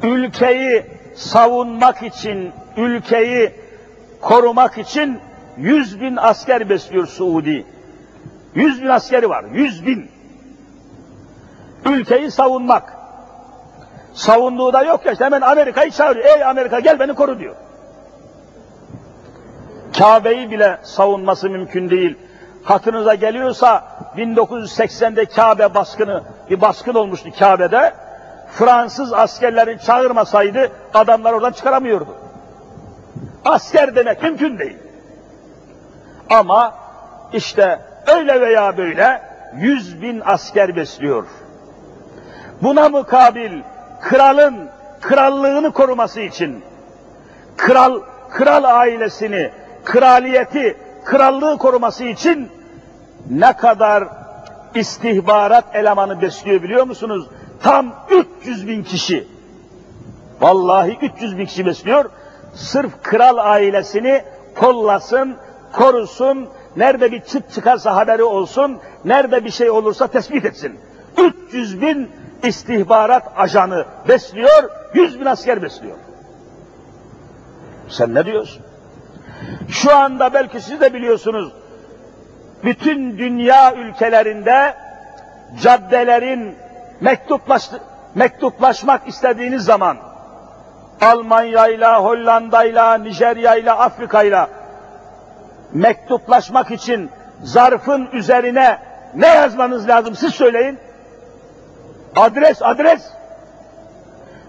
Ülkeyi 0.03 0.87
savunmak 1.15 2.03
için, 2.03 2.53
ülkeyi 2.77 3.55
korumak 4.21 4.79
için 4.79 5.21
yüz 5.57 6.01
bin 6.01 6.17
asker 6.17 6.69
besliyor 6.69 7.07
Suudi. 7.07 7.67
Yüz 8.55 8.83
bin 8.83 8.89
askeri 8.89 9.29
var, 9.29 9.45
yüz 9.53 9.87
bin. 9.87 10.12
Ülkeyi 11.85 12.31
savunmak. 12.31 12.97
Savunduğu 14.15 14.73
da 14.73 14.83
yok 14.83 15.07
ya 15.07 15.13
işte 15.13 15.25
hemen 15.25 15.41
Amerika'yı 15.41 15.91
çağırıyor. 15.91 16.25
Ey 16.27 16.45
Amerika 16.45 16.81
gel 16.81 16.99
beni 17.01 17.15
koru 17.15 17.39
diyor. 17.39 17.55
Kabe'yi 19.99 20.51
bile 20.51 20.79
savunması 20.83 21.51
mümkün 21.51 21.91
değil. 21.91 22.19
Hatırınıza 22.65 23.15
geliyorsa 23.15 23.85
1980'de 24.17 25.25
Kabe 25.25 25.75
baskını, 25.75 26.23
bir 26.51 26.61
baskın 26.61 26.95
olmuştu 26.95 27.31
Kabe'de. 27.39 27.95
Fransız 28.53 29.13
askerlerin 29.13 29.79
çağırmasaydı 29.79 30.71
adamlar 30.95 31.33
oradan 31.33 31.53
çıkaramıyordu. 31.53 32.17
Asker 33.45 33.97
demek 33.97 34.23
mümkün 34.23 34.59
değil. 34.59 34.79
Ama 36.31 36.75
işte 37.33 37.79
öyle 38.07 38.41
veya 38.41 38.77
böyle 38.77 39.23
yüz 39.57 40.03
bin 40.03 40.23
asker 40.25 40.77
besliyor. 40.77 41.27
Buna 42.63 42.89
mukabil 42.89 43.53
kralın 44.01 44.69
krallığını 45.01 45.73
koruması 45.73 46.21
için 46.21 46.65
kral 47.57 48.01
kral 48.31 48.65
ailesini, 48.65 49.51
kraliyeti, 49.85 50.77
krallığı 51.05 51.59
koruması 51.59 52.05
için 52.05 52.49
ne 53.31 53.53
kadar 53.53 54.05
istihbarat 54.75 55.65
elemanı 55.75 56.23
besliyor 56.23 56.63
biliyor 56.63 56.87
musunuz? 56.87 57.29
Tam 57.63 57.95
300 58.41 58.69
bin 58.69 58.83
kişi. 58.83 59.29
Vallahi 60.41 60.99
300 61.03 61.39
bin 61.39 61.47
kişi 61.47 61.67
besliyor. 61.67 62.11
Sırf 62.55 63.03
kral 63.03 63.37
ailesini 63.37 64.25
kollasın, 64.55 65.37
korusun, 65.73 66.49
nerede 66.77 67.13
bir 67.13 67.21
çıt 67.21 67.53
çıkarsa 67.53 67.97
haberi 67.97 68.23
olsun, 68.23 68.79
nerede 69.05 69.45
bir 69.45 69.51
şey 69.51 69.71
olursa 69.71 70.07
tespit 70.07 70.45
etsin. 70.45 70.81
300 71.19 71.81
bin 71.81 72.11
istihbarat 72.43 73.23
ajanı 73.37 73.85
besliyor, 74.09 74.71
100 74.95 75.21
bin 75.21 75.25
asker 75.25 75.63
besliyor. 75.63 75.97
Sen 77.89 78.15
ne 78.15 78.27
diyorsun? 78.27 78.63
Şu 79.69 79.97
anda 79.97 80.35
belki 80.35 80.61
siz 80.61 80.81
de 80.81 80.95
biliyorsunuz, 80.95 81.53
bütün 82.65 83.19
dünya 83.19 83.75
ülkelerinde 83.75 84.75
caddelerin 85.63 86.57
mektuplaş, 87.01 87.71
mektuplaşmak 88.15 89.09
istediğiniz 89.09 89.65
zaman 89.65 89.97
Almanya'yla, 91.01 92.05
Hollanda'yla, 92.05 92.95
Nijerya'yla, 92.95 93.79
Afrika'yla 93.79 94.49
mektuplaşmak 95.73 96.71
için 96.71 97.11
zarfın 97.43 98.09
üzerine 98.13 98.79
ne 99.15 99.27
yazmanız 99.27 99.89
lazım 99.89 100.15
siz 100.15 100.35
söyleyin. 100.35 100.79
Adres, 102.17 102.63
adres. 102.63 103.11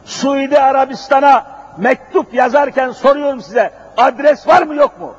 Suudi 0.05 0.59
Arabistan'a 0.59 1.45
mektup 1.77 2.33
yazarken 2.33 2.91
soruyorum 2.91 3.41
size, 3.41 3.71
adres 3.97 4.47
var 4.47 4.63
mı 4.63 4.75
yok 4.75 4.99
mu? 4.99 5.15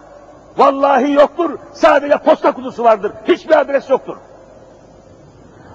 Vallahi 0.57 1.13
yoktur, 1.13 1.59
sadece 1.73 2.19
posta 2.19 2.53
kutusu 2.53 2.85
vardır. 2.85 3.13
Hiçbir 3.29 3.61
adres 3.61 3.91
yoktur. 3.91 4.17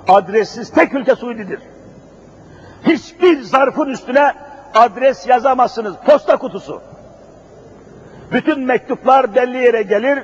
Adressiz 0.07 0.71
tek 0.71 0.93
ülke 0.93 1.15
Suudi'dir. 1.15 1.59
Hiçbir 2.83 3.41
zarfın 3.41 3.89
üstüne 3.89 4.33
adres 4.75 5.27
yazamazsınız, 5.27 5.95
posta 6.05 6.37
kutusu. 6.37 6.81
Bütün 8.31 8.59
mektuplar 8.59 9.35
belli 9.35 9.57
yere 9.57 9.81
gelir, 9.81 10.23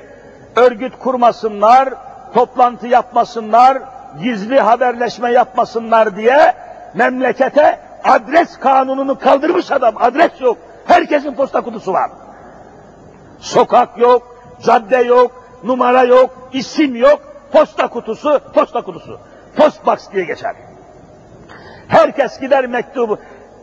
örgüt 0.56 0.98
kurmasınlar, 0.98 1.94
toplantı 2.34 2.86
yapmasınlar, 2.86 3.78
gizli 4.22 4.60
haberleşme 4.60 5.32
yapmasınlar 5.32 6.16
diye 6.16 6.54
memlekete 6.94 7.78
adres 8.04 8.58
kanununu 8.58 9.18
kaldırmış 9.18 9.70
adam. 9.70 9.94
Adres 10.00 10.40
yok. 10.40 10.58
Herkesin 10.86 11.34
posta 11.34 11.60
kutusu 11.60 11.92
var. 11.92 12.10
Sokak 13.38 13.98
yok, 13.98 14.36
cadde 14.62 14.96
yok, 14.96 15.44
numara 15.64 16.04
yok, 16.04 16.48
isim 16.52 16.96
yok. 16.96 17.20
Posta 17.52 17.88
kutusu, 17.88 18.40
posta 18.54 18.82
kutusu. 18.82 19.20
Postbox 19.56 20.12
diye 20.12 20.24
geçer. 20.24 20.56
Herkes 21.88 22.40
gider 22.40 22.66
mektubu. 22.66 23.18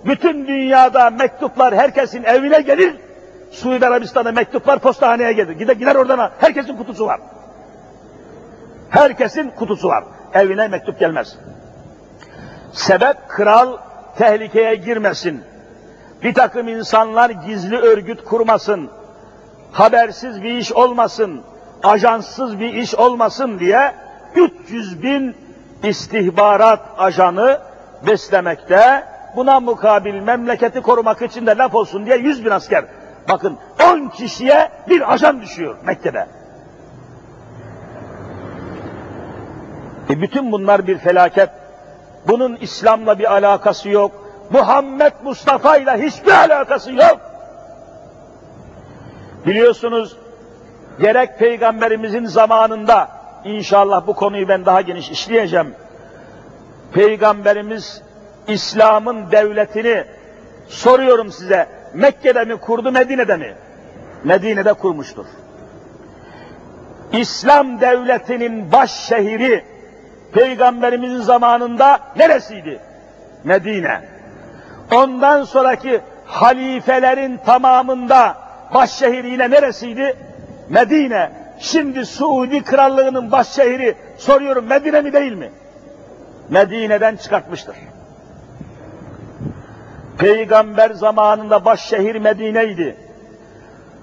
Bütün 0.06 0.48
dünyada 0.48 1.10
mektuplar 1.10 1.76
herkesin 1.76 2.24
evine 2.24 2.62
gelir. 2.62 2.96
Suudi 3.52 3.88
Arabistan'da 3.88 4.32
mektuplar 4.32 4.80
postahaneye 4.80 5.34
gelir. 5.34 5.54
Gider, 5.54 5.76
gider 5.76 5.96
oradan 5.96 6.32
herkesin 6.40 6.78
kutusu 6.78 7.06
var. 7.06 7.20
Herkesin 8.90 9.50
kutusu 9.50 9.88
var. 9.88 10.04
Evine 10.34 10.68
mektup 10.68 11.00
gelmez. 11.00 11.36
Sebep 12.74 13.30
kral 13.30 13.78
tehlikeye 14.18 14.76
girmesin. 14.76 15.44
Bir 16.24 16.34
takım 16.34 16.68
insanlar 16.68 17.30
gizli 17.30 17.78
örgüt 17.78 18.24
kurmasın. 18.24 18.90
Habersiz 19.72 20.44
bir 20.44 20.54
iş 20.58 20.72
olmasın. 20.72 21.42
Ajanssız 21.84 22.60
bir 22.60 22.74
iş 22.74 22.96
olmasın 22.96 23.60
diye 23.60 23.94
300 24.36 25.04
bin 25.04 25.36
istihbarat 25.84 26.80
ajanı 26.98 27.60
beslemekte. 28.08 29.04
Buna 29.36 29.60
mukabil 29.60 30.14
memleketi 30.14 30.82
korumak 30.82 31.22
için 31.22 31.48
de 31.48 31.58
laf 31.58 31.76
olsun 31.76 32.06
diye 32.06 32.18
100 32.18 32.46
bin 32.46 32.50
asker. 32.50 32.86
Bakın 33.30 33.58
10 33.84 34.10
kişiye 34.10 34.70
bir 34.90 35.14
ajan 35.14 35.42
düşüyor 35.42 35.76
Mekke'de. 35.86 36.28
E 40.10 40.22
bütün 40.22 40.52
bunlar 40.52 40.88
bir 40.88 40.98
felaket. 40.98 41.50
Bunun 42.28 42.56
İslam'la 42.56 43.20
bir 43.20 43.34
alakası 43.34 43.90
yok. 43.90 44.12
Muhammed 44.50 45.14
Mustafa 45.24 45.78
ile 45.78 46.06
hiçbir 46.06 46.32
alakası 46.32 46.92
yok. 46.92 47.20
Biliyorsunuz 49.46 50.18
gerek 51.02 51.40
peygamberimizin 51.40 52.26
zamanında 52.26 53.10
inşallah 53.46 54.08
bu 54.08 54.16
konuyu 54.16 54.48
ben 54.48 54.66
daha 54.66 54.82
geniş 54.82 55.10
işleyeceğim. 55.10 55.76
Peygamberimiz 56.94 58.02
İslam'ın 58.48 59.32
devletini 59.32 60.04
soruyorum 60.68 61.32
size 61.32 61.68
Mekke'de 61.94 62.46
mi 62.46 62.56
kurdu 62.56 62.92
Medine'de 62.92 63.38
mi? 63.38 63.56
Medine'de 64.24 64.74
kurmuştur. 64.74 65.26
İslam 67.14 67.82
devletinin 67.82 68.72
baş 68.72 68.92
şehri 68.92 69.73
Peygamberimizin 70.34 71.22
zamanında 71.22 72.00
neresiydi? 72.16 72.80
Medine. 73.44 74.02
Ondan 74.94 75.44
sonraki 75.44 76.02
halifelerin 76.26 77.38
tamamında 77.38 78.36
baş 78.74 78.92
şehri 78.92 79.30
yine 79.30 79.50
neresiydi? 79.50 80.18
Medine. 80.70 81.32
Şimdi 81.60 82.06
Suudi 82.06 82.64
Krallığı'nın 82.64 83.32
baş 83.32 83.48
şehri 83.48 83.96
soruyorum 84.18 84.66
Medine 84.66 85.02
mi 85.02 85.14
değil 85.14 85.34
mi? 85.34 85.52
Medine'den 86.50 87.16
çıkartmıştır. 87.16 87.76
Peygamber 90.18 90.92
zamanında 90.92 91.66
baş 91.66 91.82
şehir 91.82 92.16
Medine'ydi. 92.16 92.98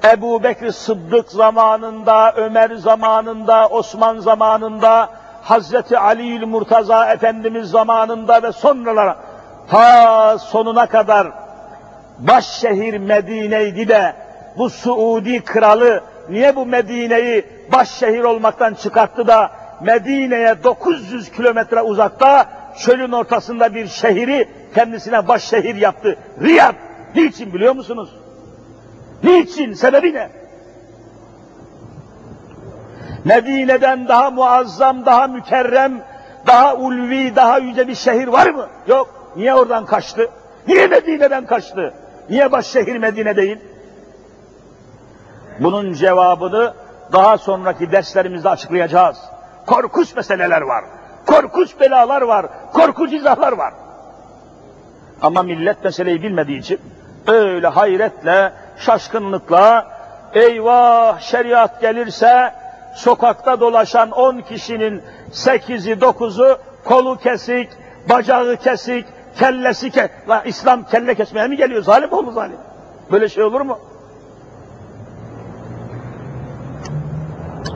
Ebu 0.04 0.42
Bekir 0.42 0.72
Sıddık 0.72 1.28
zamanında, 1.28 2.32
Ömer 2.36 2.74
zamanında, 2.74 3.68
Osman 3.68 4.18
zamanında, 4.18 5.10
Hazreti 5.42 5.98
Ali 5.98 6.46
Murtaza 6.46 7.12
Efendimiz 7.12 7.70
zamanında 7.70 8.42
ve 8.42 8.52
sonralara 8.52 9.16
ta 9.70 10.38
sonuna 10.38 10.86
kadar 10.86 11.28
baş 12.18 12.46
şehir 12.46 12.98
Medine'ydi 12.98 13.88
de 13.88 14.14
bu 14.58 14.70
Suudi 14.70 15.44
kralı 15.44 16.04
niye 16.28 16.56
bu 16.56 16.66
Medine'yi 16.66 17.46
baş 17.72 17.90
şehir 17.90 18.24
olmaktan 18.24 18.74
çıkarttı 18.74 19.26
da 19.26 19.50
Medine'ye 19.80 20.64
900 20.64 21.30
kilometre 21.32 21.82
uzakta 21.82 22.46
çölün 22.78 23.12
ortasında 23.12 23.74
bir 23.74 23.86
şehri 23.86 24.48
kendisine 24.74 25.28
baş 25.28 25.44
şehir 25.44 25.74
yaptı. 25.74 26.16
Riyad. 26.42 26.74
Niçin 27.14 27.54
biliyor 27.54 27.74
musunuz? 27.74 28.10
Niçin? 29.22 29.72
Sebebi 29.72 30.14
ne? 30.14 30.39
Medine'den 33.24 34.08
daha 34.08 34.30
muazzam, 34.30 35.06
daha 35.06 35.26
mükerrem, 35.26 36.02
daha 36.46 36.74
ulvi, 36.74 37.36
daha 37.36 37.58
yüce 37.58 37.88
bir 37.88 37.94
şehir 37.94 38.28
var 38.28 38.46
mı? 38.50 38.66
Yok. 38.86 39.32
Niye 39.36 39.54
oradan 39.54 39.86
kaçtı? 39.86 40.30
Niye 40.68 40.86
Medine'den 40.86 41.46
kaçtı? 41.46 41.94
Niye 42.30 42.52
baş 42.52 42.66
şehir 42.66 42.96
Medine 42.96 43.36
değil? 43.36 43.58
Bunun 45.60 45.92
cevabını 45.92 46.74
daha 47.12 47.38
sonraki 47.38 47.92
derslerimizde 47.92 48.48
açıklayacağız. 48.48 49.18
Korkunç 49.66 50.16
meseleler 50.16 50.60
var. 50.60 50.84
Korkunç 51.26 51.80
belalar 51.80 52.22
var. 52.22 52.46
Korkunç 52.72 53.12
izahlar 53.12 53.52
var. 53.52 53.74
Ama 55.22 55.42
millet 55.42 55.84
meseleyi 55.84 56.22
bilmediği 56.22 56.58
için 56.58 56.80
öyle 57.26 57.68
hayretle, 57.68 58.52
şaşkınlıkla 58.76 59.86
eyvah 60.34 61.20
şeriat 61.20 61.80
gelirse 61.80 62.54
sokakta 62.94 63.60
dolaşan 63.60 64.10
on 64.10 64.40
kişinin 64.40 65.02
sekizi, 65.32 66.00
dokuzu 66.00 66.58
kolu 66.84 67.18
kesik, 67.18 67.68
bacağı 68.08 68.56
kesik, 68.56 69.06
kellesi 69.38 69.90
ke 69.90 70.10
La 70.28 70.42
İslam 70.42 70.84
kelle 70.84 71.14
kesmeye 71.14 71.46
mi 71.48 71.56
geliyor? 71.56 71.82
Zalim 71.82 72.12
oldu 72.12 72.30
zalim. 72.30 72.56
Böyle 73.12 73.28
şey 73.28 73.44
olur 73.44 73.60
mu? 73.60 73.78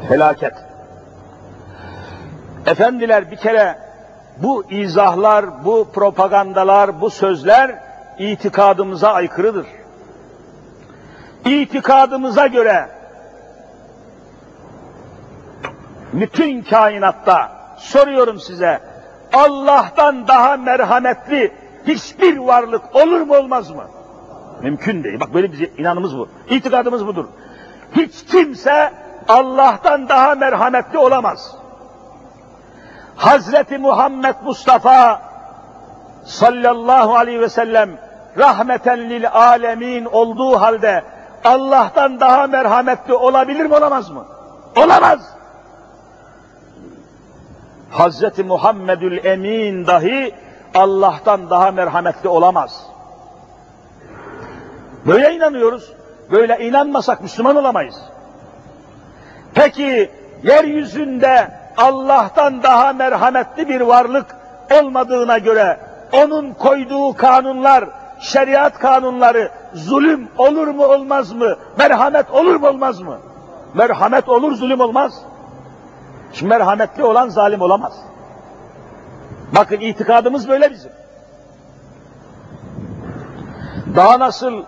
Felaket. 0.08 0.54
Efendiler 2.66 3.30
bir 3.30 3.36
kere 3.36 3.78
bu 4.36 4.64
izahlar, 4.70 5.64
bu 5.64 5.88
propagandalar, 5.94 7.00
bu 7.00 7.10
sözler 7.10 7.74
itikadımıza 8.18 9.12
aykırıdır. 9.12 9.66
İtikadımıza 11.44 12.46
göre 12.46 12.88
bütün 16.20 16.62
kainatta 16.62 17.52
soruyorum 17.76 18.40
size 18.40 18.80
Allah'tan 19.32 20.28
daha 20.28 20.56
merhametli 20.56 21.52
hiçbir 21.86 22.36
varlık 22.36 22.96
olur 22.96 23.20
mu 23.20 23.36
olmaz 23.36 23.70
mı? 23.70 23.84
Mümkün 24.62 25.04
değil. 25.04 25.20
Bak 25.20 25.34
böyle 25.34 25.52
bir 25.52 25.78
inanımız 25.78 26.18
bu. 26.18 26.28
İtikadımız 26.50 27.06
budur. 27.06 27.24
Hiç 27.96 28.24
kimse 28.24 28.92
Allah'tan 29.28 30.08
daha 30.08 30.34
merhametli 30.34 30.98
olamaz. 30.98 31.56
Hazreti 33.16 33.78
Muhammed 33.78 34.34
Mustafa 34.44 35.22
sallallahu 36.24 37.14
aleyhi 37.14 37.40
ve 37.40 37.48
sellem 37.48 37.90
rahmeten 38.38 39.10
lil 39.10 39.30
alemin 39.30 40.04
olduğu 40.04 40.60
halde 40.60 41.04
Allah'tan 41.44 42.20
daha 42.20 42.46
merhametli 42.46 43.14
olabilir 43.14 43.66
mi 43.66 43.74
olamaz 43.74 44.10
mı? 44.10 44.24
Olamaz. 44.76 45.33
Hazreti 47.90 48.44
Muhammedül 48.44 49.24
Emin 49.24 49.86
dahi 49.86 50.34
Allah'tan 50.74 51.50
daha 51.50 51.70
merhametli 51.70 52.28
olamaz. 52.28 52.86
Böyle 55.06 55.34
inanıyoruz. 55.34 55.92
Böyle 56.30 56.58
inanmasak 56.66 57.22
Müslüman 57.22 57.56
olamayız. 57.56 57.96
Peki 59.54 60.10
yeryüzünde 60.42 61.50
Allah'tan 61.76 62.62
daha 62.62 62.92
merhametli 62.92 63.68
bir 63.68 63.80
varlık 63.80 64.26
olmadığına 64.80 65.38
göre 65.38 65.80
onun 66.12 66.52
koyduğu 66.52 67.16
kanunlar, 67.16 67.84
şeriat 68.20 68.78
kanunları 68.78 69.50
zulüm 69.74 70.28
olur 70.38 70.66
mu 70.66 70.84
olmaz 70.84 71.32
mı? 71.32 71.56
Merhamet 71.78 72.30
olur 72.30 72.56
mu 72.56 72.68
olmaz 72.68 73.00
mı? 73.00 73.18
Merhamet 73.74 74.28
olur, 74.28 74.54
zulüm 74.54 74.80
olmaz. 74.80 75.22
Şimdi 76.34 76.50
merhametli 76.50 77.04
olan 77.04 77.28
zalim 77.28 77.60
olamaz. 77.60 77.92
Bakın 79.54 79.80
itikadımız 79.80 80.48
böyle 80.48 80.70
bizim. 80.70 80.92
Daha 83.96 84.18
nasıl 84.18 84.62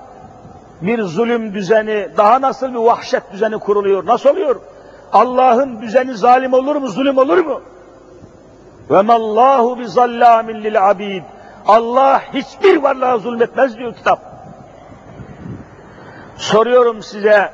bir 0.82 1.02
zulüm 1.02 1.54
düzeni, 1.54 2.08
daha 2.16 2.40
nasıl 2.40 2.70
bir 2.70 2.78
vahşet 2.78 3.32
düzeni 3.32 3.58
kuruluyor? 3.58 4.06
Nasıl 4.06 4.30
oluyor? 4.30 4.60
Allah'ın 5.12 5.82
düzeni 5.82 6.14
zalim 6.14 6.52
olur 6.52 6.76
mu, 6.76 6.88
zulüm 6.88 7.18
olur 7.18 7.38
mu? 7.38 7.60
Ve 8.90 9.02
mallahu 9.02 9.78
bi 9.78 9.88
zallamin 9.88 10.64
lil 10.64 10.90
abid. 10.90 11.22
Allah 11.66 12.22
hiçbir 12.34 12.76
varlığa 12.76 13.18
zulmetmez 13.18 13.78
diyor 13.78 13.94
kitap. 13.94 14.20
Soruyorum 16.36 17.02
size, 17.02 17.52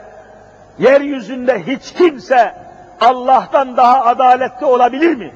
yeryüzünde 0.78 1.66
hiç 1.66 1.92
kimse 1.92 2.61
Allah'tan 3.02 3.76
daha 3.76 4.04
adaletli 4.04 4.66
olabilir 4.66 5.16
mi? 5.16 5.34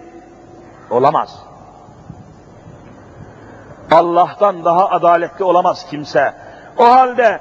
Olamaz. 0.90 1.42
Allah'tan 3.90 4.64
daha 4.64 4.90
adaletli 4.90 5.44
olamaz 5.44 5.86
kimse. 5.90 6.34
O 6.78 6.84
halde 6.84 7.40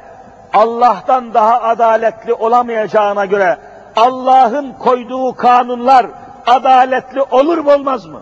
Allah'tan 0.53 1.33
daha 1.33 1.61
adaletli 1.61 2.33
olamayacağına 2.33 3.25
göre 3.25 3.57
Allah'ın 3.95 4.73
koyduğu 4.73 5.35
kanunlar 5.35 6.05
adaletli 6.47 7.21
olur 7.21 7.57
mu 7.57 7.73
olmaz 7.73 8.05
mı? 8.05 8.21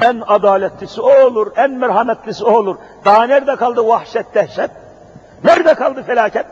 En 0.00 0.22
adaletlisi 0.26 1.00
o 1.00 1.26
olur, 1.26 1.52
en 1.56 1.70
merhametlisi 1.70 2.44
o 2.44 2.50
olur. 2.50 2.76
Daha 3.04 3.26
nerede 3.26 3.56
kaldı 3.56 3.88
vahşet, 3.88 4.34
dehşet? 4.34 4.70
Nerede 5.44 5.74
kaldı 5.74 6.02
felaket? 6.02 6.46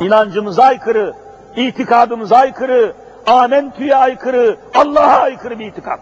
İnancımıza 0.00 0.62
aykırı, 0.62 1.14
itikadımıza 1.56 2.36
aykırı, 2.36 2.92
amentüye 3.26 3.96
aykırı, 3.96 4.56
Allah'a 4.74 5.20
aykırı 5.20 5.58
bir 5.58 5.66
itikad. 5.66 5.98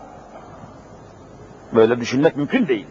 Böyle 1.72 2.00
düşünmek 2.00 2.36
mümkün 2.36 2.68
değil. 2.68 2.86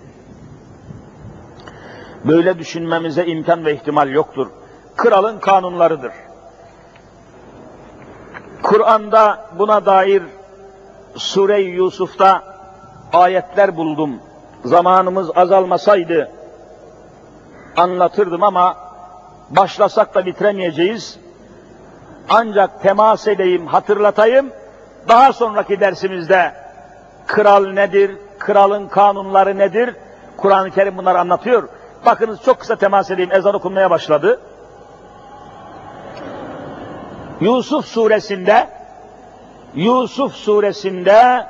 Böyle 2.26 2.60
düşünmemize 2.60 3.26
imkan 3.26 3.66
ve 3.66 3.74
ihtimal 3.74 4.10
yoktur. 4.10 4.48
Kralın 4.96 5.40
kanunlarıdır. 5.40 6.12
Kur'an'da 8.64 9.46
buna 9.60 9.86
dair 9.86 10.24
Sure-i 11.16 11.64
Yusuf'ta 11.64 12.44
ayetler 13.14 13.78
buldum. 13.78 14.20
Zamanımız 14.66 15.38
azalmasaydı 15.38 16.32
anlatırdım 17.78 18.44
ama 18.44 18.78
başlasak 19.50 20.16
da 20.16 20.26
bitiremeyeceğiz. 20.26 21.20
Ancak 22.30 22.82
temas 22.82 23.28
edeyim, 23.28 23.68
hatırlatayım. 23.68 24.52
Daha 25.08 25.34
sonraki 25.34 25.80
dersimizde 25.80 26.54
kral 27.28 27.66
nedir, 27.66 28.18
kralın 28.40 28.88
kanunları 28.88 29.58
nedir? 29.58 29.96
Kur'an-ı 30.38 30.72
Kerim 30.72 30.98
bunları 30.98 31.20
anlatıyor. 31.20 31.70
Bakınız 32.06 32.42
çok 32.46 32.60
kısa 32.60 32.76
temas 32.76 33.12
edeyim, 33.12 33.32
ezan 33.32 33.56
okunmaya 33.56 33.90
başladı. 33.90 34.40
Yusuf 37.42 37.86
suresinde 37.86 38.70
Yusuf 39.76 40.34
suresinde 40.34 41.48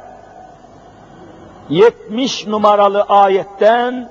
70 1.70 2.48
numaralı 2.48 3.02
ayetten 3.02 4.10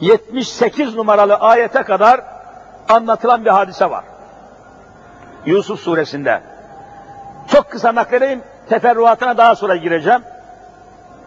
78 0.00 0.94
numaralı 0.94 1.34
ayete 1.34 1.82
kadar 1.82 2.20
anlatılan 2.88 3.44
bir 3.44 3.50
hadise 3.50 3.90
var. 3.90 4.04
Yusuf 5.46 5.80
suresinde. 5.80 6.40
Çok 7.48 7.70
kısa 7.70 7.94
nakledeyim, 7.94 8.42
teferruatına 8.68 9.36
daha 9.36 9.54
sonra 9.54 9.76
gireceğim. 9.76 10.22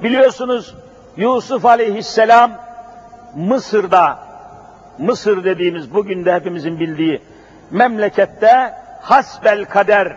Biliyorsunuz 0.03 0.76
Yusuf 1.18 1.65
aleyhisselam 1.65 2.51
Mısır'da, 3.36 4.20
Mısır 4.97 5.43
dediğimiz 5.43 5.93
bugün 5.93 6.26
de 6.26 6.34
hepimizin 6.34 6.80
bildiği 6.80 7.22
memlekette 7.72 8.74
hasbel 9.01 9.65
kader 9.65 10.15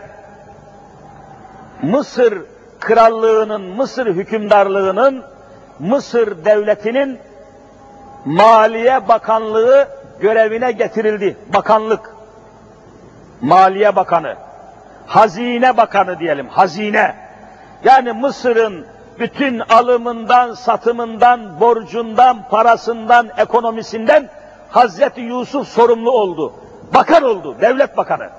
Mısır 1.81 2.41
krallığının, 2.79 3.61
Mısır 3.61 4.07
hükümdarlığının, 4.07 5.23
Mısır 5.79 6.45
devletinin 6.45 7.19
Maliye 8.25 9.07
Bakanlığı 9.07 9.87
görevine 10.19 10.71
getirildi. 10.71 11.37
Bakanlık. 11.53 12.20
Maliye 13.41 13.95
Bakanı. 13.95 14.35
Hazine 15.05 15.77
Bakanı 15.77 16.19
diyelim. 16.19 16.47
Hazine. 16.47 17.15
Yani 17.83 18.11
Mısır'ın 18.11 18.85
bütün 19.19 19.59
alımından, 19.59 20.53
satımından, 20.53 21.59
borcundan, 21.59 22.49
parasından, 22.49 23.29
ekonomisinden 23.37 24.29
Hazreti 24.69 25.21
Yusuf 25.21 25.67
sorumlu 25.67 26.11
oldu. 26.11 26.53
Bakan 26.93 27.23
oldu, 27.23 27.55
devlet 27.61 27.97
bakanı. 27.97 28.29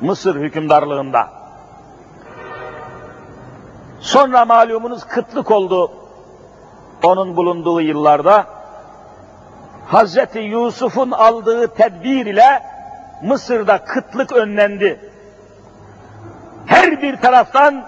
Mısır 0.00 0.36
hükümdarlığında. 0.36 1.28
Sonra 4.00 4.44
malumunuz 4.44 5.04
kıtlık 5.04 5.50
oldu 5.50 5.92
onun 7.02 7.36
bulunduğu 7.36 7.80
yıllarda. 7.80 8.46
Hazreti 9.86 10.38
Yusuf'un 10.38 11.10
aldığı 11.10 11.68
tedbir 11.74 12.26
ile 12.26 12.62
Mısır'da 13.22 13.78
kıtlık 13.78 14.32
önlendi. 14.32 15.00
Her 16.66 17.02
bir 17.02 17.16
taraftan 17.16 17.84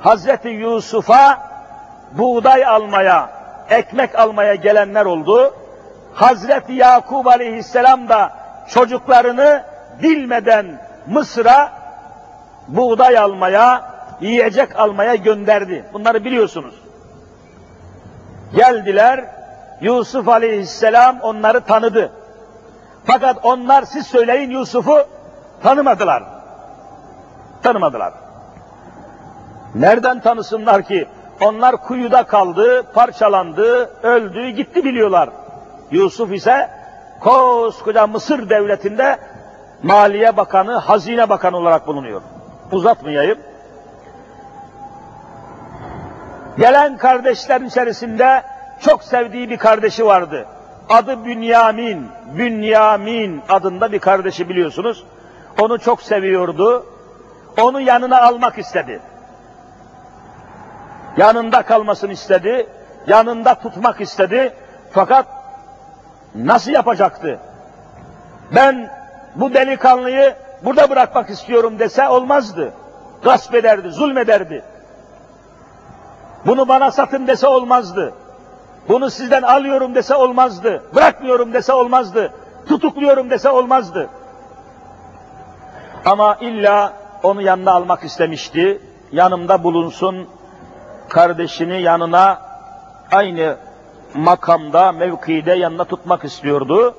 Hazreti 0.00 0.48
Yusuf'a 0.48 1.38
buğday 2.12 2.66
almaya, 2.66 3.30
ekmek 3.70 4.18
almaya 4.18 4.54
gelenler 4.54 5.04
oldu. 5.04 5.54
Hazreti 6.14 6.72
Yakub 6.72 7.26
aleyhisselam 7.26 8.08
da 8.08 8.32
çocuklarını 8.68 9.62
bilmeden 10.02 10.66
Mısır'a 11.06 11.72
buğday 12.68 13.18
almaya, 13.18 13.82
yiyecek 14.20 14.78
almaya 14.78 15.14
gönderdi. 15.14 15.84
Bunları 15.92 16.24
biliyorsunuz. 16.24 16.74
Geldiler, 18.56 19.24
Yusuf 19.80 20.28
aleyhisselam 20.28 21.20
onları 21.20 21.60
tanıdı. 21.60 22.12
Fakat 23.06 23.36
onlar 23.42 23.82
siz 23.82 24.06
söyleyin 24.06 24.50
Yusuf'u 24.50 25.06
tanımadılar. 25.62 26.22
Tanımadılar. 27.62 28.12
Nereden 29.74 30.20
tanısınlar 30.20 30.82
ki? 30.82 31.08
Onlar 31.40 31.76
kuyuda 31.76 32.22
kaldı, 32.22 32.82
parçalandı, 32.94 33.90
öldü, 34.02 34.48
gitti 34.48 34.84
biliyorlar. 34.84 35.30
Yusuf 35.90 36.32
ise 36.32 36.70
koskoca 37.20 38.06
Mısır 38.06 38.50
devletinde 38.50 39.18
Maliye 39.82 40.36
Bakanı, 40.36 40.76
Hazine 40.76 41.28
Bakanı 41.28 41.56
olarak 41.56 41.86
bulunuyor. 41.86 42.22
Uzatmayayım. 42.72 43.38
Gelen 46.58 46.96
kardeşlerin 46.96 47.64
içerisinde 47.64 48.42
çok 48.80 49.02
sevdiği 49.02 49.50
bir 49.50 49.56
kardeşi 49.56 50.06
vardı. 50.06 50.46
Adı 50.88 51.24
Bünyamin, 51.24 52.08
Bünyamin 52.38 53.42
adında 53.48 53.92
bir 53.92 53.98
kardeşi 53.98 54.48
biliyorsunuz. 54.48 55.04
Onu 55.60 55.78
çok 55.78 56.02
seviyordu. 56.02 56.86
Onu 57.60 57.80
yanına 57.80 58.22
almak 58.22 58.58
istedi. 58.58 59.00
Yanında 61.16 61.62
kalmasını 61.62 62.12
istedi. 62.12 62.66
Yanında 63.06 63.54
tutmak 63.54 64.00
istedi. 64.00 64.54
Fakat 64.90 65.26
nasıl 66.34 66.70
yapacaktı? 66.70 67.38
Ben 68.54 68.90
bu 69.34 69.54
delikanlıyı 69.54 70.34
burada 70.64 70.90
bırakmak 70.90 71.30
istiyorum 71.30 71.78
dese 71.78 72.08
olmazdı. 72.08 72.72
Gasp 73.22 73.54
ederdi, 73.54 73.90
zulmederdi. 73.90 74.64
Bunu 76.46 76.68
bana 76.68 76.90
satın 76.90 77.26
dese 77.26 77.46
olmazdı. 77.46 78.14
Bunu 78.88 79.10
sizden 79.10 79.42
alıyorum 79.42 79.94
dese 79.94 80.14
olmazdı. 80.14 80.82
Bırakmıyorum 80.94 81.52
dese 81.52 81.72
olmazdı. 81.72 82.32
Tutukluyorum 82.68 83.30
dese 83.30 83.50
olmazdı. 83.50 84.08
Ama 86.04 86.36
illa 86.40 86.92
onu 87.22 87.42
yanına 87.42 87.72
almak 87.72 88.04
istemişti. 88.04 88.80
Yanımda 89.12 89.62
bulunsun, 89.62 90.28
kardeşini 91.08 91.82
yanına 91.82 92.38
aynı 93.12 93.56
makamda, 94.14 94.92
mevkide 94.92 95.52
yanına 95.52 95.84
tutmak 95.84 96.24
istiyordu. 96.24 96.94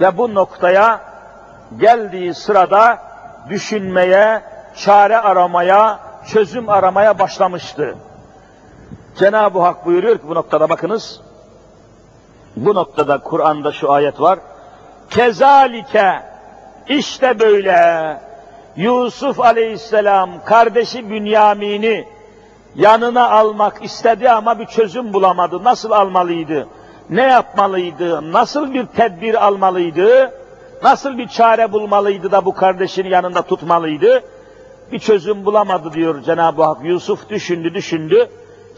Ve 0.00 0.18
bu 0.18 0.34
noktaya 0.34 1.00
geldiği 1.78 2.34
sırada 2.34 2.98
düşünmeye, 3.48 4.42
çare 4.76 5.18
aramaya, 5.18 5.98
çözüm 6.26 6.68
aramaya 6.68 7.18
başlamıştı. 7.18 7.96
Cenab-ı 9.18 9.58
Hak 9.58 9.86
buyuruyor 9.86 10.18
ki 10.18 10.24
bu 10.28 10.34
noktada 10.34 10.68
bakınız, 10.68 11.20
bu 12.56 12.74
noktada 12.74 13.18
Kur'an'da 13.18 13.72
şu 13.72 13.92
ayet 13.92 14.20
var. 14.20 14.38
Kezalike, 15.10 16.22
işte 16.88 17.40
böyle 17.40 18.20
Yusuf 18.76 19.40
aleyhisselam 19.40 20.30
kardeşi 20.44 21.10
Bünyamin'i 21.10 22.08
yanına 22.74 23.30
almak 23.30 23.84
istedi 23.84 24.30
ama 24.30 24.58
bir 24.58 24.66
çözüm 24.66 25.12
bulamadı. 25.12 25.64
Nasıl 25.64 25.90
almalıydı? 25.90 26.68
Ne 27.10 27.22
yapmalıydı? 27.22 28.32
Nasıl 28.32 28.74
bir 28.74 28.86
tedbir 28.86 29.46
almalıydı? 29.46 30.32
Nasıl 30.82 31.18
bir 31.18 31.28
çare 31.28 31.72
bulmalıydı 31.72 32.32
da 32.32 32.44
bu 32.44 32.54
kardeşini 32.54 33.08
yanında 33.08 33.42
tutmalıydı? 33.42 34.22
Bir 34.92 34.98
çözüm 34.98 35.44
bulamadı 35.44 35.92
diyor 35.92 36.22
Cenab-ı 36.22 36.62
Hak. 36.62 36.84
Yusuf 36.84 37.28
düşündü 37.28 37.74
düşündü. 37.74 38.28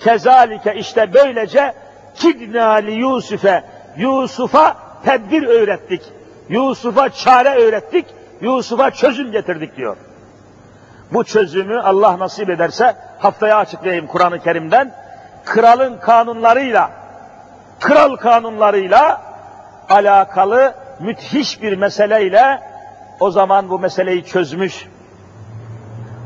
Kezalike 0.01 0.75
işte 0.75 1.15
böylece 1.15 1.75
kidna 2.15 2.73
li 2.73 2.93
Yusuf'e 2.93 3.65
Yusuf'a 3.97 4.77
tedbir 5.05 5.43
öğrettik. 5.43 6.03
Yusuf'a 6.49 7.09
çare 7.09 7.49
öğrettik. 7.49 8.07
Yusuf'a 8.41 8.91
çözüm 8.91 9.33
getirdik 9.33 9.77
diyor. 9.77 9.97
Bu 11.13 11.25
çözümü 11.25 11.81
Allah 11.81 12.19
nasip 12.19 12.51
ederse 12.51 12.97
haftaya 13.19 13.59
açıklayayım 13.59 14.07
Kur'an-ı 14.07 14.43
Kerim'den. 14.43 14.95
Kralın 15.45 15.99
kanunlarıyla, 15.99 16.91
kral 17.81 18.17
kanunlarıyla 18.17 19.21
alakalı 19.89 20.75
müthiş 21.01 21.63
bir 21.63 21.77
meseleyle 21.77 22.61
o 23.21 23.31
zaman 23.31 23.69
bu 23.69 23.79
meseleyi 23.79 24.25
çözmüş. 24.25 24.87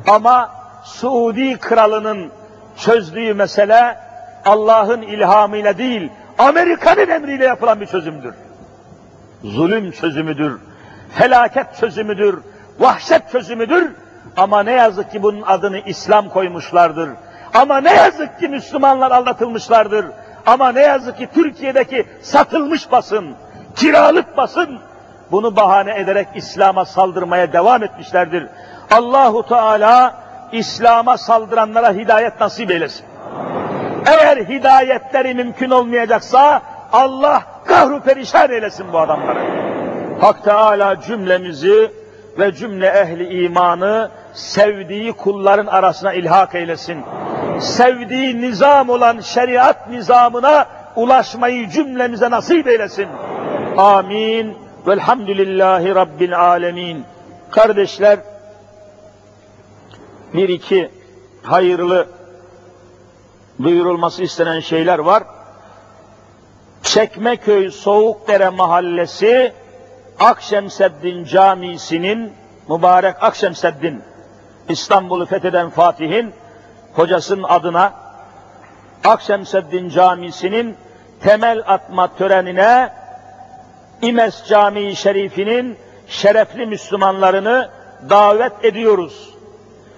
Ama 0.08 0.50
Suudi 0.84 1.58
kralının 1.58 2.32
çözdüğü 2.76 3.34
mesele 3.34 3.98
Allah'ın 4.44 5.02
ilhamıyla 5.02 5.78
değil, 5.78 6.10
Amerika'nın 6.38 7.08
emriyle 7.08 7.44
yapılan 7.44 7.80
bir 7.80 7.86
çözümdür. 7.86 8.34
Zulüm 9.44 9.90
çözümüdür, 9.90 10.60
felaket 11.14 11.76
çözümüdür, 11.80 12.38
vahşet 12.78 13.30
çözümüdür. 13.32 13.92
Ama 14.36 14.62
ne 14.62 14.72
yazık 14.72 15.10
ki 15.12 15.22
bunun 15.22 15.42
adını 15.42 15.78
İslam 15.78 16.28
koymuşlardır. 16.28 17.10
Ama 17.54 17.80
ne 17.80 17.94
yazık 17.94 18.40
ki 18.40 18.48
Müslümanlar 18.48 19.10
aldatılmışlardır. 19.10 20.06
Ama 20.46 20.72
ne 20.72 20.80
yazık 20.80 21.18
ki 21.18 21.28
Türkiye'deki 21.34 22.06
satılmış 22.22 22.92
basın, 22.92 23.34
kiralık 23.76 24.36
basın 24.36 24.78
bunu 25.30 25.56
bahane 25.56 25.98
ederek 25.98 26.28
İslam'a 26.34 26.84
saldırmaya 26.84 27.52
devam 27.52 27.82
etmişlerdir. 27.82 28.46
Allahu 28.90 29.46
Teala 29.46 30.14
İslam'a 30.52 31.18
saldıranlara 31.18 31.92
hidayet 31.92 32.40
nasip 32.40 32.70
eylesin. 32.70 33.04
Eğer 34.06 34.36
hidayetleri 34.36 35.34
mümkün 35.34 35.70
olmayacaksa 35.70 36.62
Allah 36.92 37.42
kahru 37.66 38.00
perişan 38.00 38.50
eylesin 38.50 38.92
bu 38.92 38.98
adamları. 38.98 39.40
Hak 40.20 40.44
Teala 40.44 41.00
cümlemizi 41.00 41.90
ve 42.38 42.54
cümle 42.54 42.86
ehli 42.86 43.44
imanı 43.44 44.10
sevdiği 44.34 45.12
kulların 45.12 45.66
arasına 45.66 46.12
ilhak 46.12 46.54
eylesin. 46.54 47.04
Sevdiği 47.60 48.40
nizam 48.40 48.88
olan 48.88 49.20
şeriat 49.20 49.88
nizamına 49.90 50.66
ulaşmayı 50.96 51.68
cümlemize 51.68 52.30
nasip 52.30 52.68
eylesin. 52.68 53.08
Amin. 53.76 54.56
Velhamdülillahi 54.86 55.94
Rabbil 55.94 56.40
alemin. 56.40 57.04
Kardeşler, 57.50 58.18
bir 60.34 60.48
iki 60.48 60.90
hayırlı 61.42 62.08
duyurulması 63.62 64.22
istenen 64.22 64.60
şeyler 64.60 64.98
var. 64.98 65.22
Çekmeköy 66.82 67.70
Soğukdere 67.70 68.48
Mahallesi 68.48 69.52
Akşemseddin 70.18 71.24
Camisi'nin 71.24 72.32
mübarek 72.68 73.22
Akşemseddin 73.22 74.02
İstanbul'u 74.68 75.26
fetheden 75.26 75.70
Fatih'in 75.70 76.32
hocasının 76.92 77.42
adına 77.42 77.92
Akşemseddin 79.04 79.88
Camisi'nin 79.88 80.76
temel 81.20 81.62
atma 81.66 82.14
törenine 82.16 82.92
İmes 84.02 84.44
Camii 84.48 84.96
Şerifinin 84.96 85.78
şerefli 86.06 86.66
Müslümanlarını 86.66 87.70
davet 88.10 88.64
ediyoruz 88.64 89.29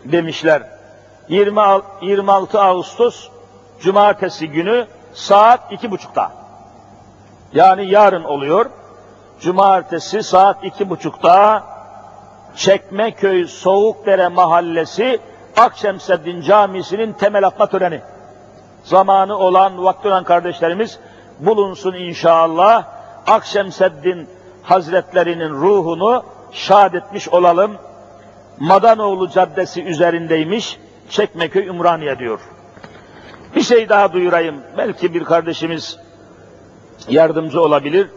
demişler. 0.05 0.63
20, 1.29 1.61
26 2.03 2.61
Ağustos 2.61 3.29
Cumartesi 3.81 4.49
günü 4.49 4.87
saat 5.15 5.73
iki 5.73 5.91
buçukta. 5.91 6.33
Yani 7.53 7.91
yarın 7.91 8.25
oluyor. 8.25 8.67
Cumartesi 9.41 10.23
saat 10.23 10.65
iki 10.65 10.91
buçukta 10.91 11.65
Çekmeköy 12.57 13.47
Soğukdere 13.47 14.29
Mahallesi 14.29 15.21
Akşemseddin 15.57 16.41
Camisi'nin 16.41 17.13
temel 17.13 17.47
atma 17.47 17.67
töreni. 17.67 18.01
Zamanı 18.85 19.37
olan, 19.39 19.85
vakti 19.85 20.09
olan 20.09 20.25
kardeşlerimiz 20.25 20.99
bulunsun 21.41 21.95
inşallah. 21.95 22.85
Akşemseddin 23.27 24.29
Hazretlerinin 24.63 25.51
ruhunu 25.51 26.25
şad 26.53 26.95
etmiş 26.95 27.29
olalım. 27.29 27.73
Madanoğlu 28.63 29.31
Caddesi 29.31 29.83
üzerindeymiş. 29.85 30.79
Çekmeköy 31.11 31.67
Ümraniye 31.67 32.19
diyor. 32.19 32.41
Bir 33.57 33.63
şey 33.63 33.89
daha 33.89 34.13
duyurayım. 34.13 34.57
Belki 34.79 35.15
bir 35.15 35.25
kardeşimiz 35.25 35.99
yardımcı 37.09 37.61
olabilir. 37.61 38.09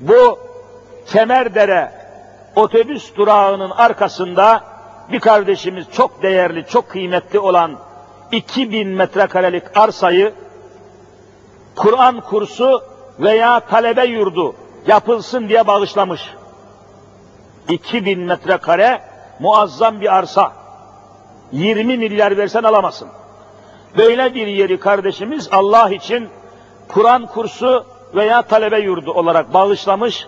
Bu 0.00 0.38
Kemerdere 1.06 1.92
otobüs 2.56 3.16
durağının 3.16 3.70
arkasında 3.70 4.64
bir 5.12 5.20
kardeşimiz 5.20 5.86
çok 5.92 6.22
değerli, 6.22 6.66
çok 6.66 6.88
kıymetli 6.88 7.38
olan 7.38 7.78
2000 8.32 8.88
metrekarelik 8.88 9.76
arsayı 9.76 10.32
Kur'an 11.76 12.20
kursu 12.20 12.82
veya 13.20 13.60
talebe 13.60 14.04
yurdu 14.04 14.54
yapılsın 14.86 15.48
diye 15.48 15.66
bağışlamış. 15.66 16.30
2000 17.68 18.20
metrekare 18.20 19.07
muazzam 19.40 20.00
bir 20.00 20.16
arsa. 20.16 20.52
20 21.52 21.96
milyar 21.96 22.36
versen 22.36 22.62
alamazsın. 22.62 23.08
Böyle 23.96 24.34
bir 24.34 24.46
yeri 24.46 24.80
kardeşimiz 24.80 25.48
Allah 25.52 25.90
için 25.90 26.28
Kur'an 26.88 27.26
kursu 27.26 27.84
veya 28.14 28.42
talebe 28.42 28.78
yurdu 28.78 29.12
olarak 29.12 29.54
bağışlamış. 29.54 30.26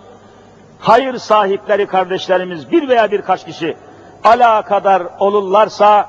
Hayır 0.80 1.18
sahipleri 1.18 1.86
kardeşlerimiz 1.86 2.72
bir 2.72 2.88
veya 2.88 3.10
birkaç 3.10 3.44
kişi 3.44 3.76
alakadar 4.24 5.02
olurlarsa 5.18 6.08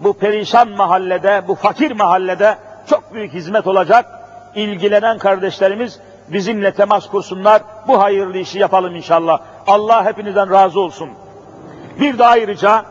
bu 0.00 0.12
perişan 0.12 0.68
mahallede, 0.68 1.42
bu 1.48 1.54
fakir 1.54 1.90
mahallede 1.90 2.58
çok 2.86 3.14
büyük 3.14 3.32
hizmet 3.32 3.66
olacak. 3.66 4.06
İlgilenen 4.54 5.18
kardeşlerimiz 5.18 6.00
bizimle 6.28 6.74
temas 6.74 7.08
kursunlar. 7.08 7.62
Bu 7.88 8.02
hayırlı 8.02 8.38
işi 8.38 8.58
yapalım 8.58 8.96
inşallah. 8.96 9.38
Allah 9.66 10.04
hepinizden 10.04 10.50
razı 10.50 10.80
olsun. 10.80 11.10
Bir 12.00 12.18
de 12.18 12.24
ayrıca 12.26 12.84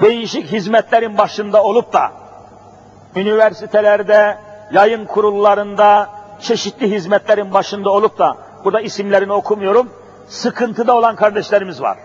değişik 0.00 0.52
hizmetlerin 0.52 1.18
başında 1.18 1.62
olup 1.62 1.92
da 1.92 2.12
üniversitelerde, 3.16 4.38
yayın 4.72 5.04
kurullarında, 5.04 6.10
çeşitli 6.40 6.90
hizmetlerin 6.90 7.54
başında 7.54 7.90
olup 7.90 8.18
da 8.18 8.36
burada 8.64 8.80
isimlerini 8.80 9.32
okumuyorum. 9.32 9.90
Sıkıntıda 10.28 10.96
olan 10.96 11.16
kardeşlerimiz 11.16 11.82
var. 11.82 11.98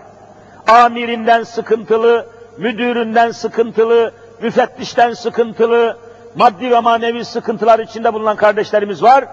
Amirinden 0.68 1.42
sıkıntılı, 1.42 2.26
müdüründen 2.58 3.30
sıkıntılı, 3.30 4.12
müfettişten 4.42 5.12
sıkıntılı, 5.12 5.96
maddi 6.36 6.70
ve 6.70 6.80
manevi 6.80 7.24
sıkıntılar 7.24 7.78
içinde 7.78 8.14
bulunan 8.14 8.36
kardeşlerimiz 8.36 9.02
var. 9.02 9.24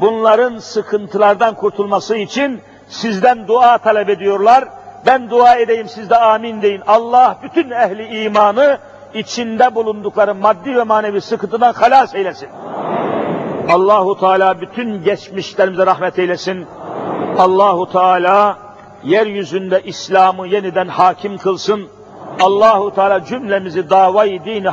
Bunların 0.00 0.58
sıkıntılardan 0.58 1.54
kurtulması 1.54 2.16
için 2.16 2.60
sizden 2.88 3.48
dua 3.48 3.78
talep 3.78 4.08
ediyorlar. 4.08 4.64
Ben 5.06 5.30
dua 5.30 5.56
edeyim 5.56 5.88
siz 5.88 6.10
de 6.10 6.16
amin 6.16 6.62
deyin. 6.62 6.82
Allah 6.86 7.36
bütün 7.42 7.70
ehli 7.70 8.24
imanı 8.24 8.78
içinde 9.14 9.74
bulundukları 9.74 10.34
maddi 10.34 10.76
ve 10.76 10.82
manevi 10.82 11.20
sıkıntıdan 11.20 11.72
halas 11.72 12.14
eylesin. 12.14 12.48
Allahu 13.68 14.20
Teala 14.20 14.60
bütün 14.60 15.04
geçmişlerimize 15.04 15.86
rahmet 15.86 16.18
eylesin. 16.18 16.66
Allahu 17.38 17.92
Teala 17.92 18.58
yeryüzünde 19.04 19.82
İslam'ı 19.82 20.48
yeniden 20.48 20.88
hakim 20.88 21.38
kılsın. 21.38 21.88
Allahu 22.40 22.94
Teala 22.94 23.24
cümlemizi 23.24 23.90
davayı 23.90 24.44
dini 24.44 24.68